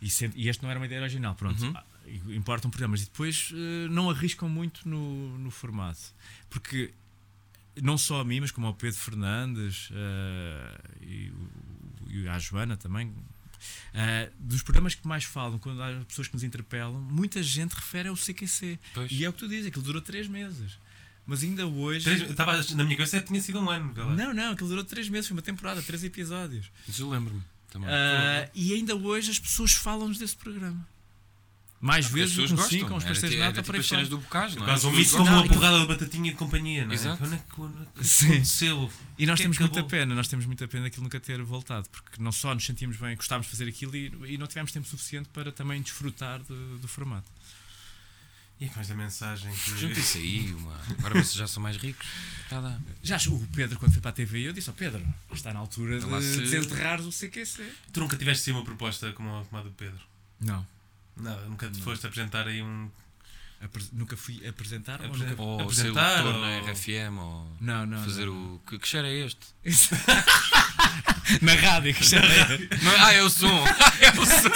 [0.02, 1.64] E, sendo- e este não era uma ideia original, pronto.
[1.64, 1.74] Uhum.
[1.76, 1.84] Ah,
[2.30, 3.02] Importam programas.
[3.02, 6.00] E depois eh, não arriscam muito no, no formato.
[6.50, 6.94] Porque
[7.82, 11.34] não só a mim, mas como ao Pedro Fernandes eh, e,
[12.08, 13.14] e à Joana também.
[13.94, 18.10] Eh, dos programas que mais falam, quando há pessoas que nos interpelam, muita gente refere
[18.10, 18.80] ao CQC.
[18.94, 19.12] Pois.
[19.12, 20.78] E é o que tu dizes, aquilo durou três meses.
[21.26, 22.06] Mas ainda hoje.
[22.06, 23.94] Três- estava na minha cabeça tinha sido um ano.
[23.98, 24.16] lá.
[24.16, 26.72] Não, não, aquilo durou três meses, foi uma temporada, três episódios.
[26.88, 27.90] Mas eu lembro-me também.
[27.90, 30.88] Ah, e ainda hoje as pessoas falam-nos desse programa.
[31.80, 32.80] Mais Porque vezes do que pessoas um gostam.
[32.80, 34.66] 5, uns Era pastéis de nata tipo para aí as do bocage, não é?
[34.66, 36.96] Quase um como uma porrada de batatinha de companhia, não é?
[36.96, 37.24] Exato.
[37.24, 37.38] É que, é
[38.00, 38.26] que Sim.
[38.32, 38.92] aconteceu?
[39.18, 39.74] E nós Que temos acabou?
[39.76, 42.98] muita pena, nós temos muita pena daquilo nunca ter voltado, porque não só nos sentimos
[42.98, 46.80] bem, gostávamos de fazer aquilo e, e não tivemos tempo suficiente para também desfrutar do,
[46.80, 47.32] do formato.
[48.60, 49.78] E é com esta mensagem que.
[49.80, 50.82] Junta isso aí, uma...
[50.98, 52.08] agora vocês já são mais ricos.
[52.50, 52.80] Tá.
[53.04, 56.00] Já o Pedro, quando foi para a TV, eu disse: Ó Pedro, está na altura
[56.00, 57.72] de se- desenterrar o CQC.
[57.94, 60.00] Tu nunca tiveste assim uma proposta como a, como a do Pedro?
[60.40, 60.66] Não.
[61.20, 62.90] Nada, nunca te foste apresentar aí um.
[63.60, 65.42] Apre- nunca fui apresentar ou Apresen- nunca...
[65.42, 68.04] Ou ser Apresentar, ou- na RFM, ou Não, não.
[68.04, 68.56] fazer não.
[68.56, 68.60] o.
[68.68, 69.48] Que, que cheiro é este?
[71.42, 72.58] Na rádio, que já é.
[72.84, 73.66] Não é- Ah, é o som!
[74.00, 74.50] é o som!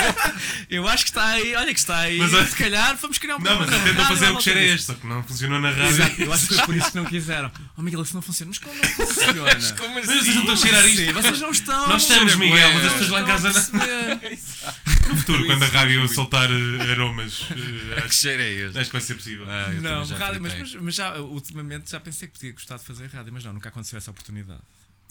[0.69, 2.17] Eu acho que está aí, olha que está aí.
[2.17, 4.85] Mas, se calhar vamos criar um Não, mas tentam fazer o que cheira volta este,
[4.87, 5.85] só que não funcionou na rádio.
[5.87, 7.51] Exato, eu acho que foi por isso que não quiseram.
[7.77, 8.49] Oh Miguel, isso não funciona.
[8.49, 9.41] Mas como não funciona?
[9.81, 11.05] Como Mas vocês não estão a cheirar isto?
[11.05, 11.87] Sim, vocês não estão.
[11.89, 12.73] Nós estamos, Miguel, bué.
[12.73, 13.61] mas as pessoas lá em casa não.
[15.11, 18.77] No futuro, quando a rádio soltar eh, aromas, eh, Que acho, cheiro é este?
[18.79, 19.45] acho que vai ser possível.
[19.49, 23.07] Ah, Não, rádio, mas, mas, mas já, ultimamente já pensei que podia gostar de fazer
[23.07, 24.61] rádio, mas não, nunca aconteceu essa oportunidade.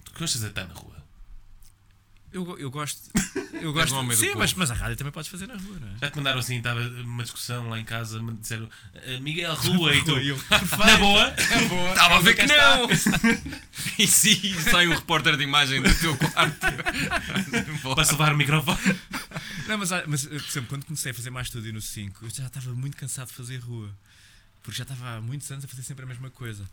[0.05, 0.95] Tu gostas de estar na rua?
[2.33, 3.01] Eu, eu gosto.
[3.53, 3.93] Eu gosto.
[3.93, 5.91] do sim, mas, mas a rádio também podes fazer na rua, não é?
[5.99, 9.93] Já te mandaram assim, estava uma discussão lá em casa, me disseram eh, Miguel, rua,
[9.93, 11.35] e tu, Eu, na boa,
[11.89, 12.89] Estava a ver que não!
[13.99, 16.57] e sim, sai um repórter de imagem do teu quarto.
[17.81, 18.99] posso levar o microfone?
[19.67, 22.29] Não, mas, olha, mas, por exemplo, quando comecei a fazer mais estúdio no 5, eu
[22.29, 23.89] já estava muito cansado de fazer rua.
[24.63, 26.63] Porque já estava há muitos anos a fazer sempre a mesma coisa.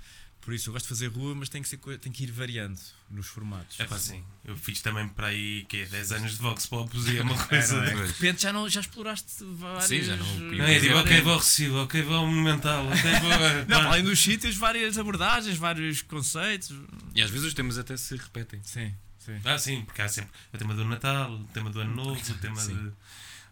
[0.49, 2.80] Por isso, eu gosto de fazer rua, mas tem que, ser, tem que ir variando
[3.11, 3.78] nos formatos.
[3.78, 4.24] É pá, sim.
[4.42, 7.76] Eu fiz também para aí, que 10 anos de Vox Pops e é uma coisa.
[7.84, 7.90] é?
[7.92, 8.07] Pois.
[8.09, 9.84] De repente já, não, já exploraste várias...
[9.84, 12.96] Sim, já não- Não, é tipo, ok, vou ao recibo, ok, vou ao monumental, ok,
[13.20, 13.28] vou.
[13.68, 16.74] Não, além dos sítios, várias abordagens, vários conceitos.
[17.14, 18.59] E às vezes os temas até se repetem.
[18.62, 19.38] Sim, sim.
[19.44, 22.34] Ah, sim, porque há sempre o tema do Natal, o tema do Ano Novo, o
[22.38, 22.74] tema Sim.
[22.74, 22.92] de.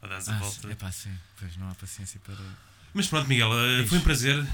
[0.01, 0.73] Ou dás a Ah, volta.
[0.73, 1.13] é pá, sim.
[1.39, 2.37] Pois não há paciência para.
[2.95, 3.91] Mas pronto, Miguel, eh, Diz.
[3.91, 4.47] foi um prazer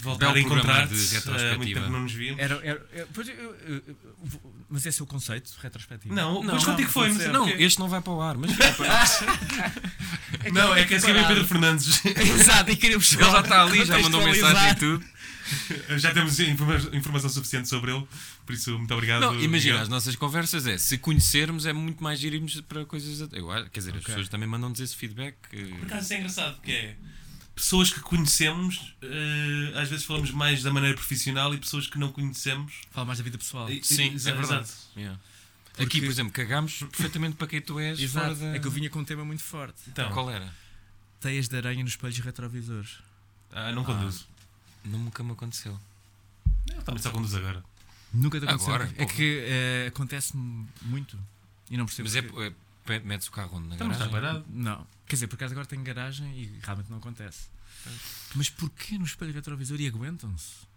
[0.00, 0.94] voltar a encontrar-te.
[0.94, 1.80] de Eh, Há muito retrospectiva.
[1.80, 2.40] tempo que não nos víamos.
[2.40, 3.96] Era, era, era- pois eu- eu- eu-
[4.68, 6.14] mas esse é o conceito retrospectivo.
[6.14, 8.36] Não, Não, mas contigo foi, mas é Não, porque- este não vai para o ar,
[8.36, 8.66] mas para
[10.52, 12.00] Não, é que assim é Pedro Fernandes.
[12.04, 15.12] Exato, e queríamos Ele já está ali, já mandou mensagem e tudo.
[15.98, 18.06] Já temos informa- informação suficiente sobre ele,
[18.46, 19.20] por isso, muito obrigado.
[19.20, 19.78] Não, imagina, Miguel.
[19.82, 23.20] as nossas conversas é, se conhecermos é muito mais ir irmos para coisas...
[23.32, 24.06] Eu, quer dizer, as Ok.
[24.06, 25.34] pessoas também mandam-nos esse feedback.
[25.52, 26.96] eh, Por acaso isso é engraçado, que é
[27.62, 32.10] pessoas que conhecemos, eh, às vezes falamos mais da maneira profissional e pessoas que não
[32.10, 32.72] conhecemos.
[32.90, 33.70] Fala mais da vida pessoal.
[33.70, 34.68] E- Sim, e- é verdade.
[34.96, 35.16] yeah.
[35.66, 38.34] Porque- Aqui, por exemplo, cagámos perfeitamente para quem tu és Exato.
[38.34, 38.56] fora da...
[38.56, 39.80] É que eu vinha com um tema muito forte.
[39.86, 40.52] Então, Qual era?
[41.20, 42.98] Teias de aranha nos espelhos retrovisores.
[43.52, 44.26] ah, não conduzo.
[44.84, 45.78] Nunca me aconteceu.
[46.74, 47.64] Eu também só conduzo agora.
[48.12, 48.74] Nunca te aconteceu.
[48.74, 51.16] Agora, é que eh, acontece-me muito.
[51.70, 52.08] E não percebo.
[52.08, 52.52] Mas é, é
[53.04, 53.68] metes o carro onde?
[53.68, 54.20] Na Estamos a garagem?
[54.20, 54.44] parado.
[54.48, 54.86] Não.
[55.06, 57.48] Quer dizer, por acaso agora tenho garagem e realmente não acontece.
[58.34, 60.70] Mas porquê no espelho retrovisor e aguentam-se?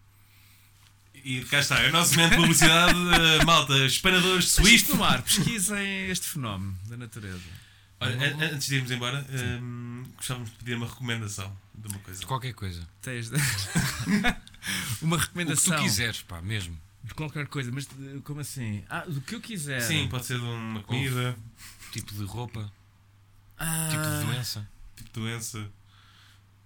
[1.14, 2.94] E cá está, é o nosso momento de publicidade,
[3.40, 4.90] eh, malta, espanadores Swift Swift.
[4.92, 7.40] no mar, pesquisem este fenómeno da natureza.
[8.00, 12.00] Olha, an- an- antes de irmos embora, ehm, gostávamos de pedir uma recomendação de uma
[12.00, 12.20] coisa.
[12.20, 12.86] De qualquer coisa.
[13.02, 13.38] Teias de...
[15.02, 16.78] Uma O que recomendação tu quiseres, pá, mesmo.
[17.04, 18.84] de qualquer coisa, mas de- como assim?
[18.90, 19.80] Ah, do que eu quiser.
[19.82, 21.36] Sim, pode ser de uma comida,
[22.02, 22.72] Tipo de roupa,
[23.58, 24.70] Ah, tipo de doença.
[24.96, 25.72] tipo de doença,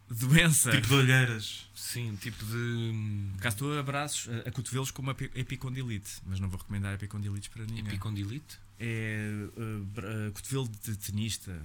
[0.10, 0.72] doença.
[0.72, 1.70] tipo de olheiras.
[1.76, 2.56] Sim, tipo de.
[2.56, 6.94] hum, Caso tu abraços a, a cotovelos com uma epi- epicondilite, mas não vou recomendar
[6.94, 7.86] epicondilites para ninguém.
[7.88, 8.58] Epicondilite?
[8.80, 11.60] É uh, bra- uh, cotovelo de tenista.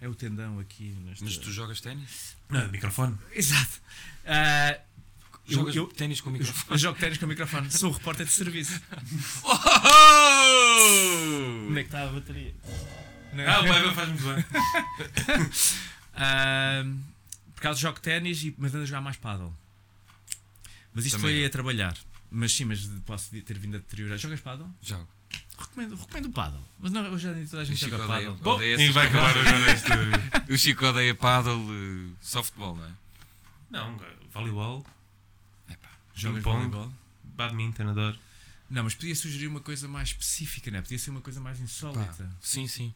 [0.00, 0.96] É o tendão aqui.
[1.04, 1.24] Nesta...
[1.24, 2.34] Mas tu jogas ténis?
[2.48, 3.18] Não, microfone.
[3.32, 3.80] Exato.
[4.24, 4.80] Eu,
[5.46, 6.66] Jogas eu, ténis com eu, microfone?
[6.70, 7.70] eu jogo ténis com o microfone.
[7.70, 8.80] Sou o repórter de serviço.
[11.68, 12.54] Onde é que está a bateria?
[13.32, 13.44] Não.
[13.46, 14.44] Ah, o pai faz muito bem.
[16.22, 16.84] Ah,
[17.54, 19.54] por causa jogo ténis, e- mas ando a jogar mais paddle.
[20.92, 21.96] Mas isto Também foi a trabalhar.
[22.30, 24.18] Mas sim, mas posso ter vindo a deteriorar.
[24.18, 24.68] Jogas paddle?
[24.82, 25.08] Jogo.
[25.58, 26.62] Recomendo, recomendo o paddle.
[26.78, 28.34] Mas não, hoje já nem toda a gente O joga paddle.
[28.42, 28.58] Bom,
[28.92, 29.88] vai acabar agora este.
[30.52, 32.90] O Chico odeia paddle, eh, softball, não é?
[33.70, 34.00] Não,
[34.32, 34.84] voleibol,
[36.20, 36.90] ping-pong.
[37.24, 38.16] badminton, adoro.
[38.68, 40.80] Não, mas podia sugerir uma coisa mais específica, né?
[40.80, 42.30] Podia ser uma coisa mais Pá, insólita.
[42.40, 42.94] sim, sim.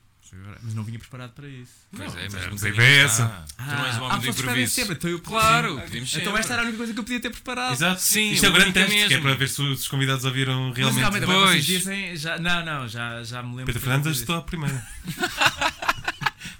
[0.63, 1.71] Mas não vinha preparado para isso.
[1.95, 2.83] Pois Não, é, mas mas a é cá.
[2.83, 3.45] essa.
[3.57, 4.75] Tu não és o homem do pessoas que pedem improviso.
[4.75, 6.19] sempre, então eu Claro, Sim.
[6.21, 7.73] Então esta era a única coisa que eu podia ter preparado.
[7.75, 8.01] Exato.
[8.01, 9.23] Sim, Isto é o a grande teste, que é mesmo.
[9.23, 10.99] para ver se os convidados ouviram Mas realmente.
[11.01, 11.65] realmente, agora Pois.
[11.65, 12.17] dizem.
[12.17, 13.67] Já, não, não, já, já me lembro.
[13.67, 14.85] Pedro Fernandes estou à primeira.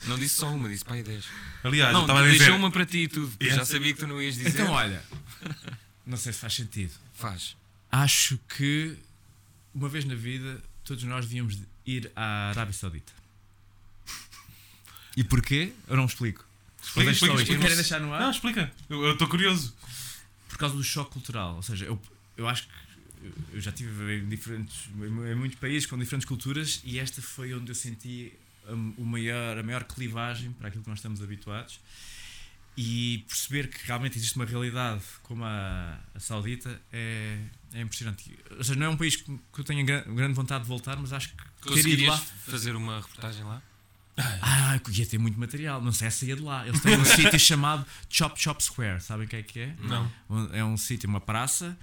[0.07, 1.25] Não disse só uma, disse aí 10.
[1.65, 2.51] Aliás, não, estava a deixou dizer.
[2.53, 3.33] uma para ti e tudo.
[3.41, 3.61] Yeah.
[3.61, 4.51] Já sabia que tu não ias dizer.
[4.51, 5.03] Então, olha,
[6.07, 6.93] não sei se faz sentido.
[7.15, 7.57] Faz.
[7.91, 8.97] Acho que
[9.75, 13.13] uma vez na vida todos nós devíamos de ir à Arábia Saudita.
[15.17, 15.73] E porquê?
[15.89, 16.45] Eu não explico.
[16.83, 17.63] Explica, só explica, explica.
[17.63, 18.21] Querem deixar no ar?
[18.21, 18.73] Não, explica.
[18.89, 19.75] Eu eu estou curioso.
[20.49, 21.57] Por causa do choque cultural.
[21.57, 22.01] Ou seja, eu,
[22.37, 22.75] eu acho que
[23.53, 27.71] eu já estive em, diferentes, em muitos países com diferentes culturas e esta foi onde
[27.71, 28.33] eu senti
[28.67, 31.81] a, o maior, a maior clivagem para aquilo que nós estamos habituados
[32.77, 37.39] e perceber que realmente existe uma realidade como a, a saudita é,
[37.73, 38.37] é impressionante.
[38.51, 41.13] Ou seja, não é um país que, eu tenha gran- grande vontade de voltar, mas
[41.13, 42.19] acho que ter Conseguirias lá.
[42.19, 43.63] fazer uma reportagem lá?
[44.17, 46.67] Ah, ia ter muito material, não sei se saía de lá.
[46.67, 49.75] Eles têm um sítio chamado Chop Chop Square, sabem o que é que é?
[49.81, 50.11] Não.
[50.53, 51.77] É um sítio, uma praça,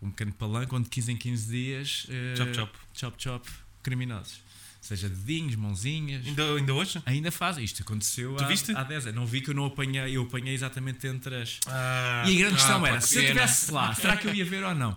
[0.00, 2.06] com um pequeno palanque, onde 15 em 15 dias.
[2.08, 2.78] eh, Chop chop.
[2.92, 3.48] Chop chop,
[3.82, 4.40] criminosos.
[4.80, 6.24] Seja, dedinhos, mãozinhas.
[6.26, 7.02] Ainda, ainda hoje?
[7.06, 7.64] Ainda fazem.
[7.64, 8.72] Isto aconteceu Tu há, viste?
[8.76, 9.16] há 10 anos.
[9.16, 11.58] Não vi que eu não apanhei, eu apanhei exatamente entre as.
[11.66, 14.44] Ah, e a grande questão pá, era: se eu estivesse lá, será que eu ia
[14.44, 14.96] ver ou não?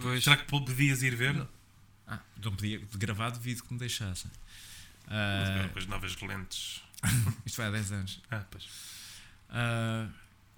[0.00, 0.24] Pois.
[0.24, 1.40] será que podias ir ver?
[2.06, 4.30] Ah, não podia gravar devido que me deixassem.
[5.06, 6.82] Com Ah, as novas lentes.
[7.46, 8.20] isto foi há 10 anos.
[8.30, 8.64] Ah, pois.
[9.50, 10.06] Ah,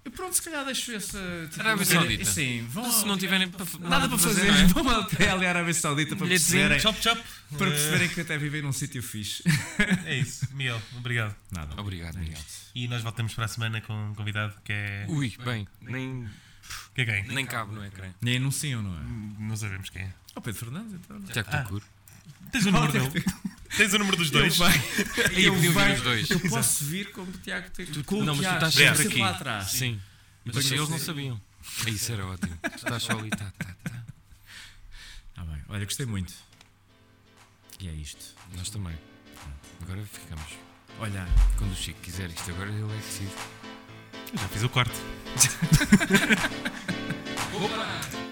[0.03, 1.19] e pronto, se calhar deixo essa.
[1.49, 2.25] Tipo, Arábia Saudita.
[2.25, 2.91] Sim, vão.
[2.91, 4.65] Se não tiverem pa- nada, para fazer, não é?
[4.67, 7.21] vão até ali à Arábia Saudita para perceberem, Chop chop.
[7.57, 9.43] para Eh, perceberem que até vivem num sítio fixe.
[10.05, 10.47] É isso.
[10.55, 11.35] Miguel, obrigado.
[11.51, 11.79] Nada.
[11.79, 12.39] Obrigado, Miguel.
[12.73, 15.05] E nós voltamos para a semana com um convidado que é.
[15.09, 16.27] Ui, bem, nem,
[16.95, 17.27] Que é quem?
[17.35, 18.09] nem cabe no ecrã.
[18.21, 19.03] Nem anunciam, não é?
[19.39, 20.13] Não sabemos quem é.
[20.35, 21.21] O Pedro Fernandes, então.
[21.23, 21.81] Tiago Ah.
[22.51, 23.23] Tens o número dele?
[23.77, 24.57] Tens o número dos dois?
[24.59, 26.29] E pediu vir venho- os dois.
[26.29, 27.85] eu posso vir como Tiago tem.
[28.03, 29.19] Com o Não, mas tu estás sempre aqui.
[29.19, 29.71] lá atrás.
[29.71, 29.99] Sim.
[30.43, 31.41] Mas Depois eles não sabiam.
[31.87, 32.57] Isso era ótimo.
[32.61, 34.03] Tu estás só ali, tá, tá, tá.
[35.37, 35.61] Ah, bem.
[35.69, 36.33] Olha, gostei muito.
[37.79, 38.35] E é isto.
[38.57, 38.97] Nós também.
[39.83, 40.45] Agora ficamos.
[40.99, 41.25] Olha,
[41.57, 43.31] Quando o Chico quiser isto, agora ele é que decide.
[44.33, 44.95] Eu já fiz o quarto.
[47.53, 48.30] É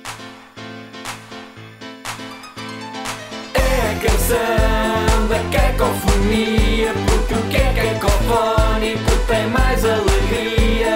[3.99, 6.93] canção da cacofonia.
[7.05, 10.95] Porque o que é cacofónico tem mais alegria.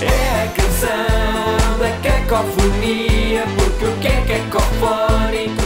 [0.00, 3.44] É a canção da cacofonia.
[3.56, 4.20] Porque o que é
[4.50, 5.59] cacofónico